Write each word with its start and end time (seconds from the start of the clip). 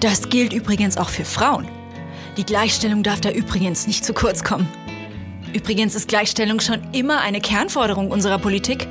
Das 0.00 0.28
gilt 0.28 0.52
übrigens 0.52 0.96
auch 0.96 1.08
für 1.08 1.24
Frauen. 1.24 1.66
Die 2.36 2.44
Gleichstellung 2.44 3.02
darf 3.02 3.20
da 3.20 3.30
übrigens 3.30 3.86
nicht 3.86 4.04
zu 4.04 4.12
kurz 4.12 4.44
kommen. 4.44 4.68
Übrigens 5.54 5.94
ist 5.94 6.08
Gleichstellung 6.08 6.60
schon 6.60 6.82
immer 6.92 7.20
eine 7.20 7.40
Kernforderung 7.40 8.10
unserer 8.10 8.38
Politik. 8.38 8.86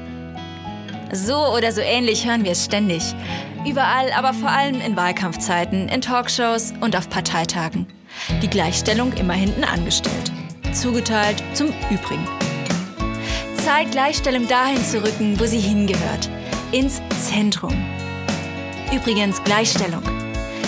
So 1.12 1.36
oder 1.56 1.72
so 1.72 1.82
ähnlich 1.82 2.26
hören 2.26 2.44
wir 2.44 2.52
es 2.52 2.66
ständig. 2.66 3.04
Überall, 3.68 4.12
aber 4.14 4.34
vor 4.34 4.50
allem 4.50 4.82
in 4.82 4.96
Wahlkampfzeiten, 4.96 5.90
in 5.90 6.02
Talkshows 6.02 6.74
und 6.82 6.96
auf 6.96 7.10
Parteitagen. 7.10 7.86
Die 8.42 8.50
Gleichstellung 8.50 9.14
immer 9.14 9.34
hinten 9.34 9.64
angestellt. 9.64 10.32
Zugeteilt 10.74 11.44
zum 11.54 11.68
Übrigen. 11.90 12.28
Zeit, 13.64 13.92
Gleichstellung 13.92 14.48
dahin 14.48 14.84
zu 14.84 15.04
rücken, 15.04 15.40
wo 15.40 15.46
sie 15.46 15.60
hingehört. 15.60 16.30
Ins 16.72 17.02
Zentrum. 17.28 17.74
Übrigens 18.92 19.44
Gleichstellung. 19.44 20.04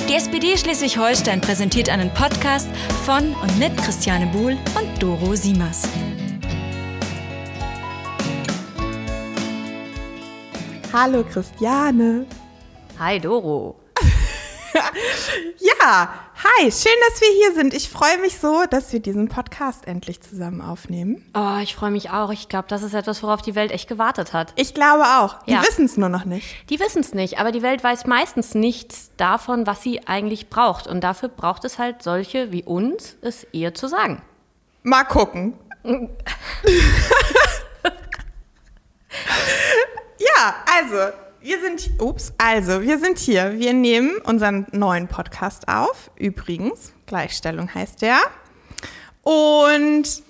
Die 0.07 0.15
SPD 0.15 0.55
Schleswig-Holstein 0.55 1.41
präsentiert 1.41 1.89
einen 1.89 2.13
Podcast 2.13 2.69
von 3.03 3.33
und 3.35 3.59
mit 3.59 3.75
Christiane 3.75 4.25
Buhl 4.27 4.57
und 4.79 5.03
Doro 5.03 5.35
Siemers. 5.35 5.83
Hallo 10.93 11.25
Christiane. 11.25 12.25
Hi 12.97 13.19
Doro. 13.19 13.75
ja, 15.59 16.26
hi, 16.43 16.71
schön, 16.71 16.91
dass 17.09 17.19
wir 17.21 17.29
hier 17.35 17.53
sind. 17.55 17.73
Ich 17.73 17.89
freue 17.89 18.17
mich 18.19 18.37
so, 18.39 18.63
dass 18.69 18.93
wir 18.93 18.99
diesen 18.99 19.27
Podcast 19.27 19.87
endlich 19.87 20.21
zusammen 20.21 20.61
aufnehmen. 20.61 21.23
Oh, 21.33 21.57
ich 21.61 21.75
freue 21.75 21.89
mich 21.91 22.09
auch. 22.11 22.29
Ich 22.31 22.47
glaube, 22.47 22.67
das 22.67 22.83
ist 22.83 22.93
etwas, 22.93 23.23
worauf 23.23 23.41
die 23.41 23.55
Welt 23.55 23.71
echt 23.71 23.87
gewartet 23.89 24.33
hat. 24.33 24.53
Ich 24.55 24.73
glaube 24.73 25.03
auch. 25.03 25.41
Die 25.43 25.51
Ja. 25.53 25.61
wissen 25.63 25.85
es 25.85 25.97
nur 25.97 26.09
noch 26.09 26.25
nicht. 26.25 26.47
Die 26.69 26.79
wissen 26.79 26.99
es 27.01 27.13
nicht, 27.13 27.39
aber 27.39 27.51
die 27.51 27.63
Welt 27.63 27.83
weiß 27.83 28.05
meistens 28.05 28.53
nichts 28.53 29.09
davon, 29.17 29.65
was 29.65 29.81
sie 29.81 30.07
eigentlich 30.07 30.49
braucht. 30.49 30.85
Und 30.87 31.01
dafür 31.03 31.29
braucht 31.29 31.65
es 31.65 31.79
halt 31.79 32.03
solche 32.03 32.51
wie 32.51 32.63
uns, 32.63 33.15
es 33.21 33.47
ihr 33.51 33.73
zu 33.73 33.87
sagen. 33.87 34.21
Mal 34.83 35.05
gucken. 35.05 35.53
ja, 40.19 40.55
also, 40.77 41.11
wir 41.41 41.59
sind, 41.61 42.01
ups, 42.01 42.33
also, 42.37 42.81
wir 42.81 42.99
sind 42.99 43.17
hier. 43.17 43.57
Wir 43.57 43.73
nehmen 43.73 44.17
unseren 44.23 44.67
neuen 44.71 45.07
Podcast 45.07 45.67
auf. 45.67 46.11
Übrigens, 46.17 46.93
Gleichstellung 47.05 47.73
heißt 47.73 48.01
der. 48.01 48.17
Und 49.21 50.23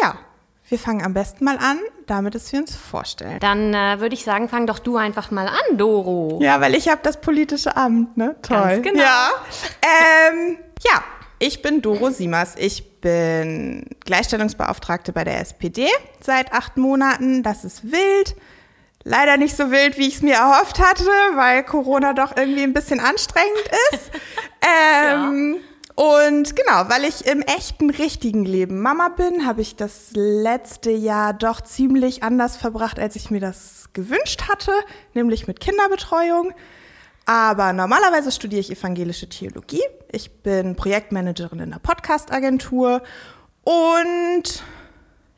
ja, 0.00 0.18
wir 0.68 0.78
fangen 0.78 1.04
am 1.04 1.14
besten 1.14 1.44
mal 1.44 1.58
an, 1.58 1.78
damit 2.06 2.34
es 2.34 2.52
wir 2.52 2.60
uns 2.60 2.74
vorstellen. 2.74 3.38
Dann 3.40 3.74
äh, 3.74 4.00
würde 4.00 4.14
ich 4.14 4.24
sagen, 4.24 4.48
fang 4.48 4.66
doch 4.66 4.78
du 4.78 4.96
einfach 4.96 5.30
mal 5.30 5.48
an, 5.48 5.76
Doro. 5.76 6.38
Ja, 6.42 6.60
weil 6.60 6.74
ich 6.74 6.88
habe 6.88 7.00
das 7.02 7.20
politische 7.20 7.76
Amt, 7.76 8.16
ne? 8.16 8.36
Toll. 8.42 8.58
Ganz 8.58 8.82
genau. 8.82 9.02
Ja. 9.02 9.30
Ähm, 9.82 10.58
ja, 10.82 11.02
ich 11.38 11.62
bin 11.62 11.82
Doro 11.82 12.10
Siemers. 12.10 12.54
Ich 12.56 13.00
bin 13.00 13.86
Gleichstellungsbeauftragte 14.04 15.12
bei 15.12 15.24
der 15.24 15.40
SPD 15.40 15.88
seit 16.20 16.52
acht 16.52 16.76
Monaten. 16.76 17.42
Das 17.42 17.64
ist 17.64 17.84
wild. 17.84 18.34
Leider 19.04 19.36
nicht 19.36 19.56
so 19.56 19.70
wild, 19.70 19.98
wie 19.98 20.08
ich 20.08 20.16
es 20.16 20.22
mir 20.22 20.34
erhofft 20.34 20.78
hatte, 20.78 21.04
weil 21.34 21.62
Corona 21.62 22.14
doch 22.14 22.36
irgendwie 22.36 22.62
ein 22.62 22.72
bisschen 22.72 23.00
anstrengend 23.00 23.70
ist. 23.92 24.10
ähm, 24.62 25.56
Und 25.94 26.56
genau, 26.56 26.88
weil 26.88 27.04
ich 27.04 27.24
im 27.26 27.42
echten, 27.42 27.90
richtigen 27.90 28.44
Leben 28.44 28.80
Mama 28.80 29.10
bin, 29.10 29.46
habe 29.46 29.60
ich 29.60 29.76
das 29.76 30.10
letzte 30.14 30.90
Jahr 30.90 31.32
doch 31.32 31.60
ziemlich 31.60 32.24
anders 32.24 32.56
verbracht, 32.56 32.98
als 32.98 33.14
ich 33.14 33.30
mir 33.30 33.40
das 33.40 33.90
gewünscht 33.92 34.48
hatte, 34.48 34.72
nämlich 35.12 35.46
mit 35.46 35.60
Kinderbetreuung. 35.60 36.52
Aber 37.26 37.72
normalerweise 37.72 38.32
studiere 38.32 38.60
ich 38.60 38.72
evangelische 38.72 39.28
Theologie. 39.28 39.82
Ich 40.10 40.42
bin 40.42 40.74
Projektmanagerin 40.74 41.60
in 41.60 41.72
einer 41.72 41.78
Podcast-Agentur 41.78 43.02
und 43.62 44.62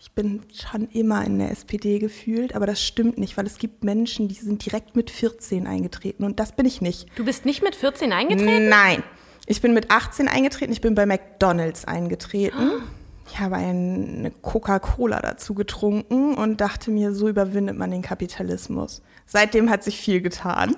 ich 0.07 0.12
bin 0.12 0.45
schon 0.55 0.89
immer 0.93 1.25
in 1.25 1.41
der 1.41 1.50
SPD 1.50 1.99
gefühlt, 1.99 2.55
aber 2.55 2.65
das 2.65 2.81
stimmt 2.81 3.19
nicht, 3.19 3.37
weil 3.37 3.44
es 3.44 3.59
gibt 3.59 3.83
Menschen, 3.83 4.28
die 4.28 4.37
sind 4.37 4.65
direkt 4.65 4.94
mit 4.94 5.11
14 5.11 5.67
eingetreten 5.67 6.22
und 6.22 6.39
das 6.39 6.53
bin 6.53 6.65
ich 6.65 6.81
nicht. 6.81 7.09
Du 7.17 7.25
bist 7.25 7.44
nicht 7.44 7.61
mit 7.61 7.75
14 7.75 8.12
eingetreten? 8.12 8.69
Nein. 8.69 9.03
Ich 9.47 9.61
bin 9.61 9.75
mit 9.75 9.91
18 9.91 10.28
eingetreten, 10.28 10.72
ich 10.72 10.81
bin 10.81 10.94
bei 10.94 11.06
McDonalds 11.06 11.87
eingetreten. 11.87 12.83
Ich 13.28 13.41
habe 13.41 13.56
eine 13.56 14.31
Coca-Cola 14.43 15.21
dazu 15.21 15.55
getrunken 15.55 16.34
und 16.34 16.61
dachte 16.61 16.93
mir, 16.93 17.12
so 17.12 17.28
überwindet 17.28 17.77
man 17.77 17.91
den 17.91 18.03
Kapitalismus. 18.03 19.03
Seitdem 19.27 19.71
hat 19.71 19.83
sich 19.83 19.99
viel 19.99 20.21
getan. 20.21 20.77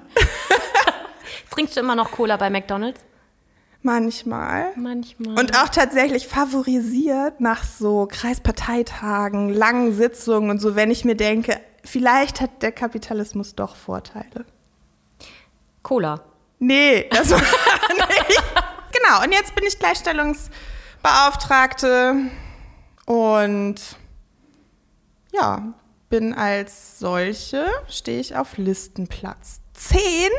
Trinkst 1.50 1.76
du 1.76 1.80
immer 1.80 1.94
noch 1.94 2.12
Cola 2.12 2.38
bei 2.38 2.48
McDonalds? 2.48 3.02
Manchmal. 3.82 4.72
Manchmal. 4.76 5.38
Und 5.38 5.56
auch 5.56 5.68
tatsächlich 5.68 6.26
favorisiert 6.26 7.40
nach 7.40 7.62
so 7.64 8.08
Kreisparteitagen, 8.10 9.50
langen 9.50 9.94
Sitzungen 9.94 10.50
und 10.50 10.58
so, 10.60 10.74
wenn 10.74 10.90
ich 10.90 11.04
mir 11.04 11.14
denke, 11.14 11.60
vielleicht 11.84 12.40
hat 12.40 12.62
der 12.62 12.72
Kapitalismus 12.72 13.54
doch 13.54 13.76
Vorteile. 13.76 14.44
Cola. 15.82 16.24
Nee, 16.58 17.06
das 17.10 17.30
war 17.30 17.38
nicht. 17.38 18.42
Genau, 18.92 19.22
und 19.22 19.30
jetzt 19.32 19.54
bin 19.54 19.64
ich 19.66 19.78
Gleichstellungsbeauftragte 19.78 22.16
und 23.06 23.76
ja, 25.32 25.72
bin 26.10 26.34
als 26.34 26.98
solche, 26.98 27.64
stehe 27.88 28.18
ich 28.18 28.34
auf 28.34 28.58
Listenplatz 28.58 29.60
10 29.74 30.30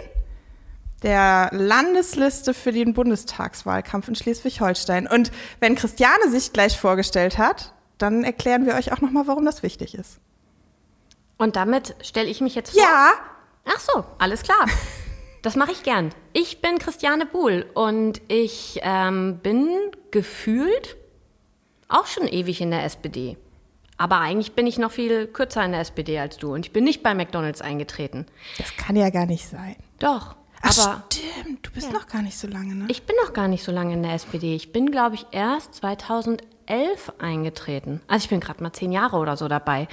der 1.04 1.50
Landesliste 1.54 2.54
für 2.54 2.72
den 2.72 2.94
Bundestagswahlkampf 2.94 4.08
in 4.08 4.16
Schleswig-Holstein. 4.16 5.08
Und 5.08 5.32
wenn 5.60 5.76
Christiane 5.76 6.30
sich 6.30 6.54
gleich 6.54 6.78
vorgestellt 6.78 7.38
hat, 7.38 7.74
dann 7.98 8.24
erklären 8.24 8.66
wir 8.66 8.76
euch 8.76 8.92
auch 8.92 9.02
nochmal, 9.02 9.28
warum 9.28 9.46
das 9.46 9.64
wichtig 9.64 9.96
ist. 9.96 10.20
Und 11.38 11.56
damit 11.56 11.96
stelle 12.02 12.28
ich 12.30 12.42
mich 12.42 12.56
jetzt 12.56 12.72
vor. 12.72 12.82
Ja, 12.82 13.14
Ach 13.66 13.80
so, 13.80 14.06
alles 14.18 14.44
klar. 14.44 14.66
Das 15.42 15.56
mache 15.56 15.72
ich 15.72 15.84
gern. 15.84 16.10
Ich 16.34 16.60
bin 16.60 16.80
Christiane 16.80 17.26
Buhl 17.26 17.66
und 17.74 18.20
ich 18.28 18.82
ähm, 18.84 19.40
bin 19.42 19.70
gefühlt 20.12 20.98
auch 21.88 22.08
schon 22.08 22.28
ewig 22.28 22.60
in 22.60 22.72
der 22.72 22.84
SPD. 22.84 23.38
Aber 23.96 24.20
eigentlich 24.20 24.52
bin 24.52 24.68
ich 24.68 24.78
noch 24.78 24.92
viel 24.92 25.28
kürzer 25.28 25.64
in 25.64 25.72
der 25.72 25.80
SPD 25.80 26.20
als 26.20 26.36
du 26.36 26.54
und 26.54 26.66
ich 26.66 26.74
bin 26.74 26.84
nicht 26.84 27.04
bei 27.04 27.14
McDonalds 27.14 27.62
eingetreten. 27.62 28.26
das 28.58 28.76
kann 28.76 28.98
ja 28.98 29.10
gar 29.12 29.28
nicht 29.28 29.48
sein. 29.48 29.78
Doch, 30.00 30.36
Ach, 30.62 30.78
aber 30.78 31.04
stimmt, 31.12 31.66
du 31.66 31.72
bist 31.72 31.92
noch 31.92 32.08
gar 32.08 32.22
nicht 32.22 32.38
so 32.38 32.48
lange, 32.48 32.76
ne? 32.76 32.86
ich 32.90 33.04
bin 33.04 33.16
noch 33.24 33.34
gar 33.34 33.48
nicht 33.48 33.64
so 33.64 33.72
lange 33.72 33.94
in 33.94 34.04
der 34.04 34.14
SPD. 34.14 34.56
Ich 34.56 34.72
bin, 34.72 34.92
glaube 34.92 35.16
ich, 35.16 35.26
erst 35.32 35.76
2011 35.76 36.44
eingetreten. 37.20 38.02
Also 38.08 38.26
ich 38.26 38.30
bin 38.30 38.40
gerade 38.40 38.62
mal 38.62 38.74
zehn 38.74 38.92
Jahre 38.92 39.18
oder 39.18 39.38
so 39.38 39.48
dabei. 39.48 39.88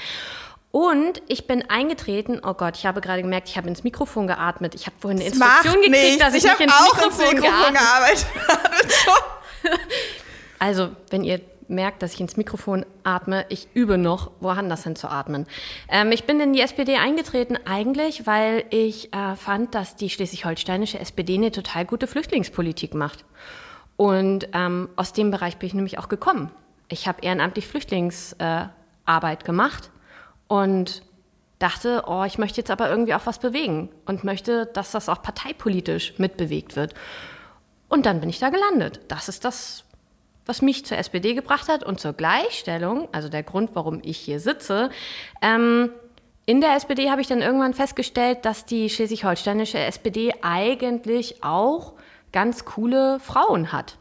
Und 0.72 1.22
ich 1.28 1.46
bin 1.46 1.70
eingetreten, 1.70 2.40
oh 2.44 2.52
Gott, 2.54 2.76
ich 2.76 2.84
habe 2.84 3.00
gerade 3.00 3.22
gemerkt, 3.22 3.48
ich 3.48 3.56
habe 3.56 3.68
ins 3.68 3.82
Mikrofon 3.84 4.26
geatmet. 4.26 4.74
Ich 4.74 4.86
habe 4.86 4.96
vorhin 5.00 5.20
eine 5.20 5.30
Das 5.30 5.38
Instruktion 5.38 5.82
gekriegt, 5.82 5.90
nichts. 6.02 6.18
dass 6.18 6.34
ich, 6.34 6.46
hab 6.50 6.58
nicht 6.58 6.68
ins 6.68 6.74
auch 6.74 6.94
Mikrofon, 6.94 7.24
ins 7.24 7.32
Mikrofon 7.34 7.72
geatmet 7.72 7.80
gearbeitet. 7.80 8.26
Also, 10.58 10.90
wenn 11.10 11.22
ihr 11.22 11.40
merkt, 11.68 12.02
dass 12.02 12.14
ich 12.14 12.20
ins 12.20 12.36
Mikrofon 12.36 12.84
atme, 13.04 13.46
ich 13.48 13.68
übe 13.74 13.98
noch, 13.98 14.30
woanders 14.40 14.84
hin 14.84 14.96
zu 14.96 15.08
atmen. 15.08 15.46
Ähm, 15.88 16.12
ich 16.12 16.24
bin 16.24 16.40
in 16.40 16.52
die 16.52 16.60
SPD 16.60 16.96
eingetreten, 16.96 17.58
eigentlich, 17.64 18.26
weil 18.26 18.64
ich 18.70 19.12
äh, 19.12 19.36
fand, 19.36 19.74
dass 19.74 19.96
die 19.96 20.10
schleswig-holsteinische 20.10 20.98
SPD 20.98 21.34
eine 21.34 21.50
total 21.50 21.84
gute 21.84 22.06
Flüchtlingspolitik 22.06 22.94
macht. 22.94 23.24
Und 23.96 24.48
ähm, 24.52 24.88
aus 24.96 25.12
dem 25.12 25.30
Bereich 25.30 25.56
bin 25.56 25.68
ich 25.68 25.74
nämlich 25.74 25.98
auch 25.98 26.08
gekommen. 26.08 26.50
Ich 26.88 27.08
habe 27.08 27.22
ehrenamtlich 27.22 27.66
Flüchtlingsarbeit 27.66 28.72
äh, 29.42 29.44
gemacht 29.44 29.90
und 30.48 31.02
dachte, 31.58 32.04
oh, 32.06 32.24
ich 32.24 32.38
möchte 32.38 32.60
jetzt 32.60 32.70
aber 32.70 32.90
irgendwie 32.90 33.14
auch 33.14 33.24
was 33.24 33.38
bewegen 33.38 33.88
und 34.04 34.24
möchte, 34.24 34.66
dass 34.66 34.92
das 34.92 35.08
auch 35.08 35.22
parteipolitisch 35.22 36.18
mitbewegt 36.18 36.76
wird. 36.76 36.94
Und 37.88 38.04
dann 38.04 38.20
bin 38.20 38.28
ich 38.28 38.38
da 38.38 38.50
gelandet. 38.50 39.00
Das 39.08 39.28
ist 39.28 39.44
das, 39.44 39.84
was 40.46 40.62
mich 40.62 40.86
zur 40.86 40.96
SPD 40.96 41.34
gebracht 41.34 41.68
hat 41.68 41.84
und 41.84 42.00
zur 42.00 42.12
Gleichstellung, 42.12 43.08
also 43.12 43.28
der 43.28 43.42
Grund, 43.42 43.70
warum 43.74 44.00
ich 44.02 44.16
hier 44.16 44.40
sitze. 44.40 44.90
Ähm, 45.42 45.90
in 46.46 46.60
der 46.60 46.76
SPD 46.76 47.10
habe 47.10 47.20
ich 47.20 47.26
dann 47.26 47.42
irgendwann 47.42 47.74
festgestellt, 47.74 48.44
dass 48.44 48.64
die 48.64 48.88
schleswig-holsteinische 48.88 49.78
SPD 49.78 50.32
eigentlich 50.42 51.42
auch 51.42 51.94
ganz 52.32 52.64
coole 52.64 53.18
Frauen 53.18 53.72
hat. 53.72 53.98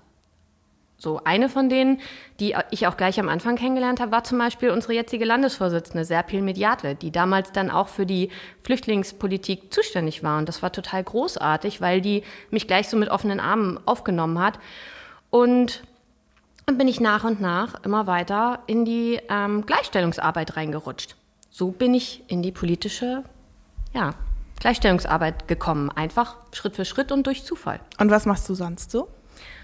So, 0.97 1.21
eine 1.23 1.49
von 1.49 1.69
denen, 1.69 1.99
die 2.39 2.55
ich 2.71 2.87
auch 2.87 2.97
gleich 2.97 3.19
am 3.19 3.29
Anfang 3.29 3.57
kennengelernt 3.57 3.99
habe, 3.99 4.11
war 4.11 4.23
zum 4.23 4.37
Beispiel 4.37 4.69
unsere 4.69 4.93
jetzige 4.93 5.25
Landesvorsitzende, 5.25 6.05
Serpil 6.05 6.41
Mediatle, 6.41 6.95
die 6.95 7.11
damals 7.11 7.51
dann 7.51 7.69
auch 7.69 7.89
für 7.89 8.05
die 8.05 8.29
Flüchtlingspolitik 8.63 9.73
zuständig 9.73 10.23
war. 10.23 10.37
Und 10.37 10.47
das 10.47 10.61
war 10.61 10.71
total 10.71 11.03
großartig, 11.03 11.81
weil 11.81 11.99
die 11.99 12.23
mich 12.49 12.67
gleich 12.67 12.87
so 12.87 12.95
mit 12.95 13.09
offenen 13.09 13.39
Armen 13.39 13.79
aufgenommen 13.85 14.39
hat. 14.39 14.57
Und 15.31 15.83
dann 16.65 16.77
bin 16.77 16.87
ich 16.87 16.99
nach 16.99 17.23
und 17.23 17.41
nach 17.41 17.83
immer 17.83 18.07
weiter 18.07 18.59
in 18.67 18.85
die 18.85 19.19
ähm, 19.29 19.65
Gleichstellungsarbeit 19.65 20.57
reingerutscht. 20.57 21.15
So 21.49 21.71
bin 21.71 21.93
ich 21.93 22.23
in 22.27 22.41
die 22.41 22.51
politische 22.51 23.23
ja, 23.93 24.13
Gleichstellungsarbeit 24.59 25.47
gekommen. 25.47 25.89
Einfach 25.91 26.37
Schritt 26.51 26.75
für 26.75 26.85
Schritt 26.85 27.11
und 27.11 27.27
durch 27.27 27.43
Zufall. 27.43 27.79
Und 27.99 28.09
was 28.09 28.25
machst 28.25 28.49
du 28.49 28.55
sonst 28.55 28.91
so? 28.91 29.07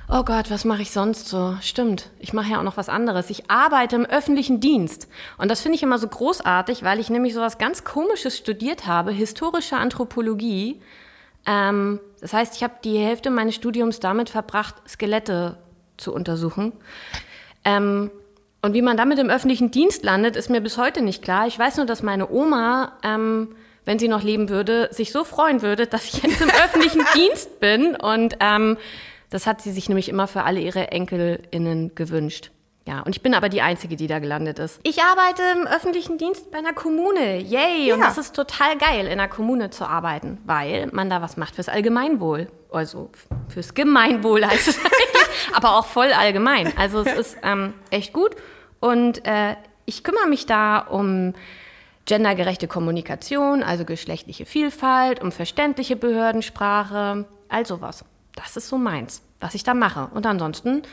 Oh 0.09 0.23
Gott, 0.23 0.51
was 0.51 0.65
mache 0.65 0.81
ich 0.81 0.91
sonst 0.91 1.29
so? 1.29 1.55
Stimmt, 1.61 2.09
ich 2.19 2.33
mache 2.33 2.51
ja 2.51 2.59
auch 2.59 2.63
noch 2.63 2.75
was 2.75 2.89
anderes. 2.89 3.29
Ich 3.29 3.49
arbeite 3.49 3.95
im 3.95 4.05
öffentlichen 4.05 4.59
Dienst. 4.59 5.07
Und 5.37 5.49
das 5.49 5.61
finde 5.61 5.77
ich 5.77 5.83
immer 5.83 5.99
so 5.99 6.07
großartig, 6.07 6.83
weil 6.83 6.99
ich 6.99 7.09
nämlich 7.09 7.33
so 7.33 7.39
was 7.39 7.57
ganz 7.57 7.83
Komisches 7.83 8.37
studiert 8.37 8.87
habe, 8.87 9.11
historische 9.11 9.77
Anthropologie. 9.77 10.81
Ähm, 11.45 11.99
das 12.19 12.33
heißt, 12.33 12.55
ich 12.57 12.63
habe 12.63 12.73
die 12.83 12.97
Hälfte 12.97 13.29
meines 13.29 13.55
Studiums 13.55 13.99
damit 13.99 14.29
verbracht, 14.29 14.75
Skelette 14.87 15.57
zu 16.01 16.13
untersuchen. 16.13 16.73
Ähm, 17.63 18.11
und 18.61 18.73
wie 18.73 18.81
man 18.81 18.97
damit 18.97 19.17
im 19.19 19.29
öffentlichen 19.29 19.71
Dienst 19.71 20.03
landet, 20.03 20.35
ist 20.35 20.49
mir 20.49 20.61
bis 20.61 20.77
heute 20.77 21.01
nicht 21.01 21.23
klar. 21.23 21.47
Ich 21.47 21.57
weiß 21.57 21.77
nur, 21.77 21.85
dass 21.85 22.03
meine 22.03 22.29
Oma, 22.29 22.93
ähm, 23.03 23.55
wenn 23.85 23.97
sie 23.97 24.07
noch 24.07 24.21
leben 24.21 24.49
würde, 24.49 24.89
sich 24.91 25.11
so 25.11 25.23
freuen 25.23 25.61
würde, 25.61 25.87
dass 25.87 26.05
ich 26.05 26.21
jetzt 26.21 26.41
im 26.41 26.49
öffentlichen 26.63 27.03
Dienst 27.15 27.59
bin. 27.59 27.95
Und 27.95 28.37
ähm, 28.39 28.77
das 29.29 29.47
hat 29.47 29.61
sie 29.61 29.71
sich 29.71 29.89
nämlich 29.89 30.09
immer 30.09 30.27
für 30.27 30.43
alle 30.43 30.59
ihre 30.59 30.91
EnkelInnen 30.91 31.95
gewünscht. 31.95 32.51
Ja, 32.87 33.01
und 33.01 33.15
ich 33.15 33.21
bin 33.21 33.35
aber 33.35 33.47
die 33.47 33.61
Einzige, 33.61 33.95
die 33.95 34.07
da 34.07 34.19
gelandet 34.19 34.57
ist. 34.57 34.79
Ich 34.83 35.01
arbeite 35.01 35.43
im 35.55 35.67
öffentlichen 35.67 36.17
Dienst 36.17 36.49
bei 36.51 36.57
einer 36.57 36.73
Kommune. 36.73 37.37
Yay! 37.37 37.87
Ja. 37.87 37.95
Und 37.95 38.01
das 38.01 38.17
ist 38.17 38.35
total 38.35 38.75
geil, 38.77 39.05
in 39.05 39.11
einer 39.11 39.27
Kommune 39.27 39.69
zu 39.69 39.85
arbeiten, 39.85 40.39
weil 40.45 40.89
man 40.91 41.09
da 41.09 41.21
was 41.21 41.37
macht 41.37 41.55
fürs 41.55 41.69
Allgemeinwohl. 41.69 42.47
Also 42.71 43.11
fürs 43.49 43.75
Gemeinwohl 43.75 44.45
heißt 44.45 44.67
es 44.67 44.77
eigentlich, 44.83 45.20
aber 45.53 45.77
auch 45.77 45.85
voll 45.85 46.11
allgemein. 46.11 46.71
Also 46.77 47.01
es 47.01 47.13
ist 47.13 47.37
ähm, 47.43 47.73
echt 47.89 48.13
gut. 48.13 48.35
Und 48.79 49.25
äh, 49.27 49.55
ich 49.85 50.03
kümmere 50.03 50.27
mich 50.27 50.45
da 50.45 50.79
um 50.79 51.33
gendergerechte 52.05 52.67
Kommunikation, 52.67 53.63
also 53.63 53.85
geschlechtliche 53.85 54.45
Vielfalt, 54.45 55.21
um 55.21 55.31
verständliche 55.31 55.95
Behördensprache, 55.95 57.25
all 57.47 57.65
sowas 57.65 58.05
das 58.35 58.57
ist 58.57 58.69
so 58.69 58.77
meins, 58.77 59.21
was 59.39 59.55
ich 59.55 59.63
da 59.63 59.73
mache. 59.73 60.09
Und 60.13 60.25
ansonsten 60.25 60.83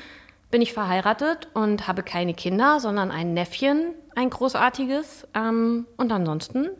bin 0.51 0.63
ich 0.63 0.73
verheiratet 0.73 1.49
und 1.55 1.89
habe 1.89 2.03
keine 2.03 2.35
Kinder, 2.35 2.81
sondern 2.81 3.11
ein 3.11 3.35
Neffchen, 3.35 3.95
ein 4.15 4.31
großartiges. 4.31 5.27
Ähm, 5.35 5.87
und 5.97 6.11
ansonsten, 6.11 6.71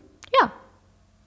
ja, 0.41 0.51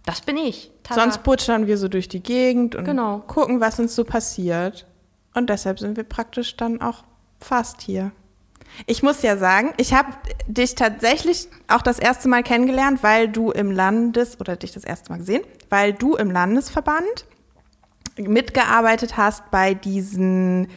das 0.06 0.22
bin 0.22 0.38
ich. 0.38 0.72
Tada. 0.84 1.02
Sonst 1.02 1.24
putschern 1.24 1.68
wir 1.68 1.78
so 1.78 1.88
durch 1.88 2.08
die 2.08 2.22
Gegend 2.22 2.76
und 2.76 2.86
genau. 2.86 3.20
gucken, 3.20 3.60
was 3.60 3.80
uns 3.80 3.96
so 3.96 4.04
passiert. 4.04 4.88
Und 5.34 5.50
deshalb 5.50 5.80
sind 5.80 5.98
wir 5.98 6.04
praktisch 6.04 6.58
dann 6.58 6.82
auch 6.82 7.04
fast 7.40 7.82
hier. 7.82 8.12
Ich 8.86 9.04
muss 9.04 9.22
ja 9.22 9.38
sagen, 9.38 9.74
ich 9.78 9.94
habe 9.94 10.10
dich 10.48 10.76
tatsächlich 10.76 11.48
auch 11.68 11.82
das 11.82 12.00
erste 12.00 12.30
Mal 12.30 12.44
kennengelernt, 12.44 13.04
weil 13.04 13.28
du 13.28 13.52
im 13.52 13.72
Landes, 13.72 14.40
oder 14.40 14.56
dich 14.56 14.72
das 14.72 14.84
erste 14.84 15.12
Mal 15.12 15.18
gesehen, 15.18 15.44
weil 15.70 15.94
du 15.94 16.16
im 16.16 16.32
Landesverband 16.32 17.26
mitgearbeitet 18.18 19.18
hast 19.18 19.50
bei 19.52 19.74
diesen 19.74 20.68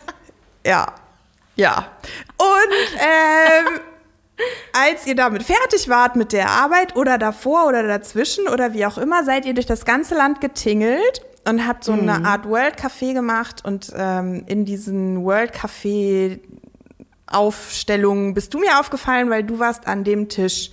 ja. 0.64 0.94
Ja. 1.56 1.90
Und 2.38 2.98
ähm, 2.98 3.80
als 4.72 5.06
ihr 5.06 5.14
damit 5.14 5.42
fertig 5.42 5.88
wart 5.88 6.16
mit 6.16 6.32
der 6.32 6.50
Arbeit 6.50 6.96
oder 6.96 7.18
davor 7.18 7.66
oder 7.66 7.82
dazwischen 7.82 8.48
oder 8.48 8.74
wie 8.74 8.86
auch 8.86 8.98
immer, 8.98 9.24
seid 9.24 9.46
ihr 9.46 9.54
durch 9.54 9.66
das 9.66 9.84
ganze 9.84 10.14
Land 10.14 10.40
getingelt 10.40 11.22
und 11.46 11.66
habt 11.66 11.84
so 11.84 11.92
eine 11.92 12.18
mhm. 12.18 12.26
Art 12.26 12.48
World 12.48 12.76
Café 12.78 13.14
gemacht 13.14 13.64
und 13.64 13.92
ähm, 13.96 14.44
in 14.46 14.64
diesen 14.64 15.24
World 15.24 15.54
Café 15.54 16.40
Aufstellung 17.30 18.34
bist 18.34 18.54
du 18.54 18.58
mir 18.58 18.80
aufgefallen, 18.80 19.30
weil 19.30 19.44
du 19.44 19.58
warst 19.58 19.86
an 19.86 20.04
dem 20.04 20.28
Tisch. 20.28 20.70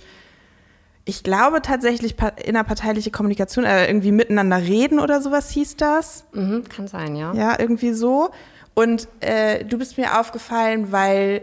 Ich 1.04 1.22
glaube 1.22 1.62
tatsächlich 1.62 2.16
innerparteiliche 2.44 3.10
Kommunikation, 3.10 3.64
äh, 3.64 3.86
irgendwie 3.86 4.10
miteinander 4.10 4.58
reden 4.58 4.98
oder 4.98 5.20
sowas 5.20 5.50
hieß 5.50 5.76
das. 5.76 6.24
Mhm, 6.32 6.64
kann 6.68 6.88
sein, 6.88 7.14
ja. 7.14 7.32
Ja, 7.34 7.58
irgendwie 7.58 7.92
so. 7.92 8.30
Und 8.74 9.08
äh, 9.20 9.64
du 9.64 9.78
bist 9.78 9.98
mir 9.98 10.18
aufgefallen, 10.18 10.92
weil 10.92 11.42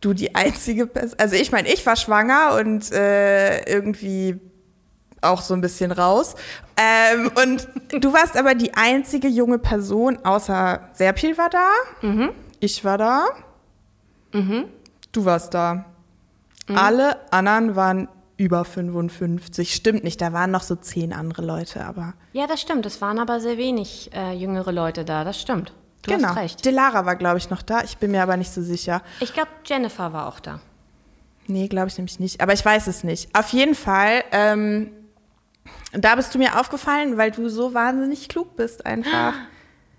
du 0.00 0.12
die 0.12 0.34
einzige, 0.34 0.90
also 1.18 1.36
ich 1.36 1.52
meine, 1.52 1.68
ich 1.68 1.84
war 1.86 1.96
schwanger 1.96 2.56
und 2.60 2.92
äh, 2.92 3.62
irgendwie 3.70 4.38
auch 5.20 5.40
so 5.40 5.54
ein 5.54 5.60
bisschen 5.60 5.92
raus. 5.92 6.34
Ähm, 6.76 7.30
und 7.42 7.68
du 8.02 8.12
warst 8.12 8.36
aber 8.36 8.54
die 8.54 8.74
einzige 8.74 9.28
junge 9.28 9.58
Person, 9.58 10.18
außer 10.24 10.90
Serpil 10.92 11.38
war 11.38 11.50
da, 11.50 11.68
mhm. 12.02 12.30
ich 12.60 12.84
war 12.84 12.98
da 12.98 13.26
Mhm. 14.36 14.66
Du 15.12 15.24
warst 15.24 15.54
da. 15.54 15.86
Mhm. 16.68 16.76
Alle 16.76 17.32
anderen 17.32 17.76
waren 17.76 18.08
über 18.36 18.64
55. 18.64 19.74
Stimmt 19.74 20.04
nicht, 20.04 20.20
da 20.20 20.32
waren 20.32 20.50
noch 20.50 20.62
so 20.62 20.76
zehn 20.76 21.12
andere 21.12 21.42
Leute, 21.42 21.84
aber. 21.84 22.14
Ja, 22.32 22.46
das 22.46 22.60
stimmt. 22.60 22.84
Es 22.84 23.00
waren 23.00 23.18
aber 23.18 23.40
sehr 23.40 23.56
wenig 23.56 24.10
äh, 24.14 24.34
jüngere 24.34 24.72
Leute 24.72 25.04
da, 25.04 25.24
das 25.24 25.40
stimmt. 25.40 25.72
Du 26.06 26.12
genau. 26.12 26.28
hast 26.28 26.36
recht. 26.36 26.64
Delara 26.64 27.04
war, 27.04 27.16
glaube 27.16 27.38
ich, 27.38 27.50
noch 27.50 27.62
da. 27.62 27.82
Ich 27.82 27.98
bin 27.98 28.12
mir 28.12 28.22
aber 28.22 28.36
nicht 28.36 28.52
so 28.52 28.62
sicher. 28.62 29.02
Ich 29.20 29.34
glaube, 29.34 29.48
Jennifer 29.64 30.12
war 30.12 30.28
auch 30.28 30.40
da. 30.40 30.60
Nee, 31.48 31.68
glaube 31.68 31.88
ich 31.88 31.98
nämlich 31.98 32.20
nicht. 32.20 32.40
Aber 32.40 32.52
ich 32.52 32.64
weiß 32.64 32.86
es 32.86 33.04
nicht. 33.04 33.28
Auf 33.36 33.50
jeden 33.50 33.74
Fall, 33.74 34.24
ähm, 34.32 34.90
da 35.92 36.14
bist 36.14 36.34
du 36.34 36.38
mir 36.38 36.58
aufgefallen, 36.60 37.16
weil 37.16 37.30
du 37.30 37.48
so 37.48 37.74
wahnsinnig 37.74 38.28
klug 38.28 38.56
bist 38.56 38.86
einfach. 38.86 39.34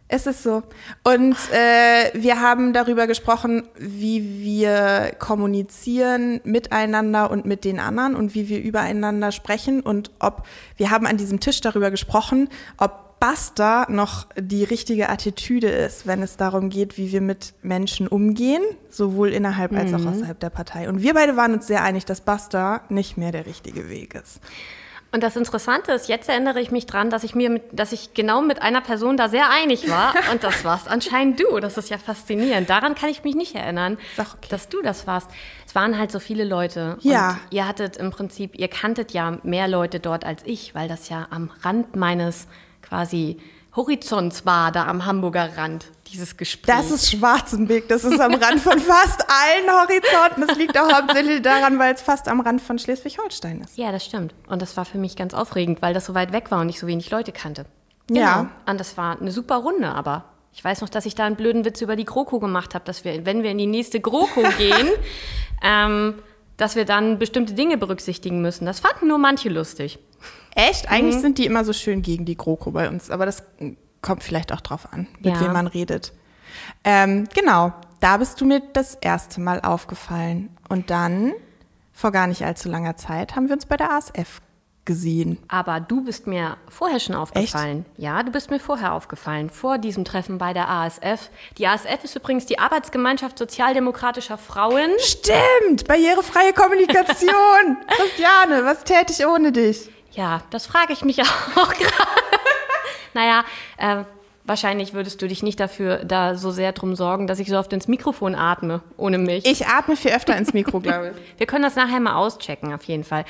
Es 0.10 0.26
ist 0.26 0.42
so. 0.42 0.64
Und 1.04 1.36
äh, 1.52 2.12
wir 2.14 2.40
haben 2.40 2.72
darüber 2.72 3.08
gesprochen, 3.08 3.68
wie 3.78 4.42
wir 4.42 5.14
kommunizieren 5.20 6.40
miteinander 6.46 7.30
und 7.30 7.44
mit 7.44 7.66
den 7.66 7.78
anderen 7.82 8.16
und 8.16 8.34
wie 8.34 8.48
wir 8.48 8.62
übereinander 8.62 9.34
sprechen 9.34 9.82
und 9.82 10.12
ob 10.20 10.48
wir 10.78 10.92
haben 10.92 11.06
an 11.08 11.18
diesem 11.18 11.42
Tisch 11.42 11.60
darüber 11.60 11.92
gesprochen, 11.92 12.48
ob 12.78 13.07
Basta 13.20 13.88
noch 13.90 14.28
die 14.36 14.64
richtige 14.64 15.10
Attitüde 15.10 15.68
ist, 15.68 16.06
wenn 16.06 16.22
es 16.22 16.38
darum 16.38 16.70
geht, 16.70 16.98
wie 16.98 17.12
wir 17.12 17.22
mit 17.22 17.54
Menschen 17.64 18.08
umgehen, 18.08 18.62
sowohl 18.90 19.30
innerhalb 19.30 19.74
als 19.74 19.94
auch 19.94 20.00
mhm. 20.00 20.10
außerhalb 20.10 20.40
der 20.40 20.50
Partei. 20.50 20.88
Und 20.88 21.02
wir 21.02 21.14
beide 21.14 21.36
waren 21.36 21.54
uns 21.54 21.68
sehr 21.68 21.84
einig, 21.84 22.06
dass 22.06 22.22
Basta 22.22 22.82
nicht 22.90 23.18
mehr 23.18 23.32
der 23.32 23.46
richtige 23.46 23.90
Weg 23.90 24.14
ist. 24.16 24.40
Und 25.12 25.24
das 25.24 25.36
Interessante 25.38 25.94
ist, 25.94 26.10
jetzt 26.10 26.28
erinnere 26.28 26.60
ich 26.60 26.70
mich 26.70 26.86
dran, 26.86 27.10
dass 27.10 27.24
ich 27.24 27.34
mir, 27.34 27.50
mit, 27.50 27.64
dass 27.72 27.94
ich 27.94 28.14
genau 28.14 28.42
mit 28.42 28.62
einer 28.62 28.82
Person 28.82 29.16
da 29.16 29.30
sehr 29.30 29.50
einig 29.50 29.90
war. 29.90 30.14
Und 30.32 30.44
das 30.44 30.66
warst 30.66 30.88
anscheinend 30.90 31.40
du. 31.40 31.60
Das 31.60 31.78
ist 31.78 31.90
ja 31.90 31.98
faszinierend. 31.98 32.70
Daran 32.70 32.94
kann 32.94 33.10
ich 33.10 33.24
mich 33.24 33.36
nicht 33.36 33.56
erinnern, 33.56 33.98
okay. 34.18 34.48
dass 34.50 34.68
du 34.68 34.82
das 34.82 35.08
warst. 35.08 35.30
Es 35.66 35.76
waren 35.76 35.98
halt 35.98 36.12
so 36.12 36.20
viele 36.20 36.44
Leute. 36.44 36.98
Ja. 37.02 37.30
Und 37.30 37.40
ihr 37.52 37.68
hattet 37.68 37.98
im 37.98 38.12
Prinzip, 38.12 38.60
ihr 38.60 38.68
kanntet 38.68 39.12
ja 39.12 39.38
mehr 39.44 39.68
Leute 39.68 40.00
dort 40.02 40.26
als 40.26 40.42
ich, 40.46 40.76
weil 40.76 40.90
das 40.90 41.08
ja 41.10 41.28
am 41.30 41.52
Rand 41.64 41.96
meines 41.96 42.48
quasi 42.88 43.38
Horizonts 43.76 44.46
war, 44.46 44.72
da 44.72 44.88
am 44.88 45.06
Hamburger 45.06 45.56
Rand, 45.56 45.86
dieses 46.12 46.36
Gespräch. 46.36 46.76
Das 46.76 46.90
ist 46.90 47.12
Schwarzenbeck, 47.12 47.88
das 47.88 48.04
ist 48.04 48.20
am 48.20 48.34
Rand 48.34 48.60
von 48.60 48.80
fast 48.80 49.24
allen 49.30 49.70
Horizonten. 49.70 50.48
Das 50.48 50.58
liegt 50.58 50.78
auch 50.78 50.92
hauptsächlich 50.92 51.42
daran, 51.44 51.78
weil 51.78 51.94
es 51.94 52.02
fast 52.02 52.28
am 52.28 52.40
Rand 52.40 52.62
von 52.62 52.80
Schleswig-Holstein 52.80 53.62
ist. 53.62 53.78
Ja, 53.78 53.92
das 53.92 54.04
stimmt. 54.04 54.34
Und 54.48 54.62
das 54.62 54.76
war 54.78 54.86
für 54.86 54.98
mich 54.98 55.16
ganz 55.16 55.34
aufregend, 55.34 55.82
weil 55.82 55.94
das 55.94 56.06
so 56.06 56.16
weit 56.16 56.32
weg 56.32 56.50
war 56.50 56.62
und 56.62 56.70
ich 56.70 56.80
so 56.80 56.88
wenig 56.88 57.12
Leute 57.12 57.32
kannte. 57.32 57.66
Genau. 58.08 58.20
Ja. 58.20 58.50
Und 58.66 58.80
das 58.80 58.98
war 58.98 59.20
eine 59.20 59.32
super 59.32 59.58
Runde, 59.58 59.90
aber 59.90 60.26
ich 60.54 60.64
weiß 60.64 60.82
noch, 60.82 60.90
dass 60.90 61.06
ich 61.06 61.14
da 61.14 61.26
einen 61.26 61.36
blöden 61.36 61.66
Witz 61.66 61.82
über 61.82 61.96
die 61.96 62.06
GroKo 62.06 62.40
gemacht 62.40 62.74
habe, 62.74 62.84
dass 62.86 63.06
wir, 63.06 63.26
wenn 63.26 63.44
wir 63.44 63.52
in 63.52 63.60
die 63.60 63.68
nächste 63.68 64.00
GroKo 64.00 64.42
gehen, 64.58 64.90
ähm, 65.62 66.16
dass 66.56 66.76
wir 66.76 66.86
dann 66.86 67.20
bestimmte 67.20 67.54
Dinge 67.54 67.78
berücksichtigen 67.78 68.42
müssen. 68.42 68.66
Das 68.66 68.80
fanden 68.80 69.08
nur 69.08 69.20
manche 69.20 69.50
lustig. 69.50 70.00
Echt? 70.58 70.90
Eigentlich 70.90 71.18
mhm. 71.18 71.22
sind 71.22 71.38
die 71.38 71.46
immer 71.46 71.64
so 71.64 71.72
schön 71.72 72.02
gegen 72.02 72.26
die 72.26 72.36
GroKo 72.36 72.72
bei 72.72 72.90
uns, 72.90 73.12
aber 73.12 73.28
das 73.28 73.44
kommt 74.02 74.24
vielleicht 74.24 74.52
auch 74.52 74.62
drauf 74.62 74.92
an, 74.92 75.08
mit 75.20 75.36
ja. 75.36 75.40
wem 75.40 75.54
man 75.54 75.68
redet. 75.68 76.14
Ähm, 76.84 77.28
genau, 77.36 77.74
da 78.00 78.18
bist 78.18 78.42
du 78.42 78.46
mir 78.46 78.62
das 78.74 78.96
erste 78.96 79.40
Mal 79.40 79.62
aufgefallen. 79.62 80.50
Und 80.68 80.90
dann, 80.90 81.34
vor 81.94 82.12
gar 82.12 82.26
nicht 82.26 82.44
allzu 82.44 82.70
langer 82.70 82.96
Zeit, 82.96 83.36
haben 83.36 83.50
wir 83.50 83.56
uns 83.56 83.68
bei 83.68 83.78
der 83.78 83.92
ASF 83.92 84.42
gesehen. 84.86 85.38
Aber 85.48 85.80
du 85.80 86.04
bist 86.04 86.26
mir 86.26 86.58
vorher 86.70 87.00
schon 87.00 87.14
aufgefallen. 87.14 87.86
Echt? 87.92 88.00
Ja, 88.00 88.24
du 88.24 88.32
bist 88.32 88.50
mir 88.50 88.60
vorher 88.60 88.94
aufgefallen, 88.94 89.52
vor 89.52 89.78
diesem 89.78 90.06
Treffen 90.06 90.40
bei 90.40 90.54
der 90.54 90.70
ASF. 90.70 91.30
Die 91.60 91.68
ASF 91.68 92.04
ist 92.04 92.16
übrigens 92.16 92.48
die 92.48 92.58
Arbeitsgemeinschaft 92.58 93.38
sozialdemokratischer 93.38 94.40
Frauen. 94.40 94.90
Stimmt, 95.00 95.88
barrierefreie 95.88 96.54
Kommunikation. 96.54 97.78
Christiane, 97.88 98.66
was 98.66 98.84
täte 98.86 99.14
ich 99.14 99.28
ohne 99.28 99.52
dich? 99.52 99.92
Ja, 100.18 100.42
das 100.50 100.66
frage 100.66 100.94
ich 100.94 101.06
mich 101.06 101.22
auch 101.22 101.74
gerade. 101.74 101.94
naja, 103.14 103.46
äh, 103.78 104.04
wahrscheinlich 104.46 104.94
würdest 104.94 105.22
du 105.22 105.28
dich 105.28 105.44
nicht 105.44 105.60
dafür 105.60 106.04
da 106.04 106.36
so 106.36 106.50
sehr 106.50 106.72
drum 106.72 106.96
sorgen, 106.96 107.28
dass 107.28 107.38
ich 107.38 107.50
so 107.50 107.58
oft 107.58 107.72
ins 107.72 107.88
Mikrofon 107.88 108.34
atme, 108.34 108.82
ohne 108.98 109.20
mich. 109.20 109.46
Ich 109.46 109.68
atme 109.68 109.96
viel 109.96 110.12
öfter 110.12 110.36
ins 110.36 110.54
Mikro, 110.54 110.80
glaube 110.80 111.14
ich. 111.16 111.34
Wir 111.40 111.46
können 111.46 111.64
das 111.64 111.76
nachher 111.76 112.00
mal 112.00 112.16
auschecken, 112.16 112.74
auf 112.74 112.84
jeden 112.86 113.04
Fall. 113.04 113.26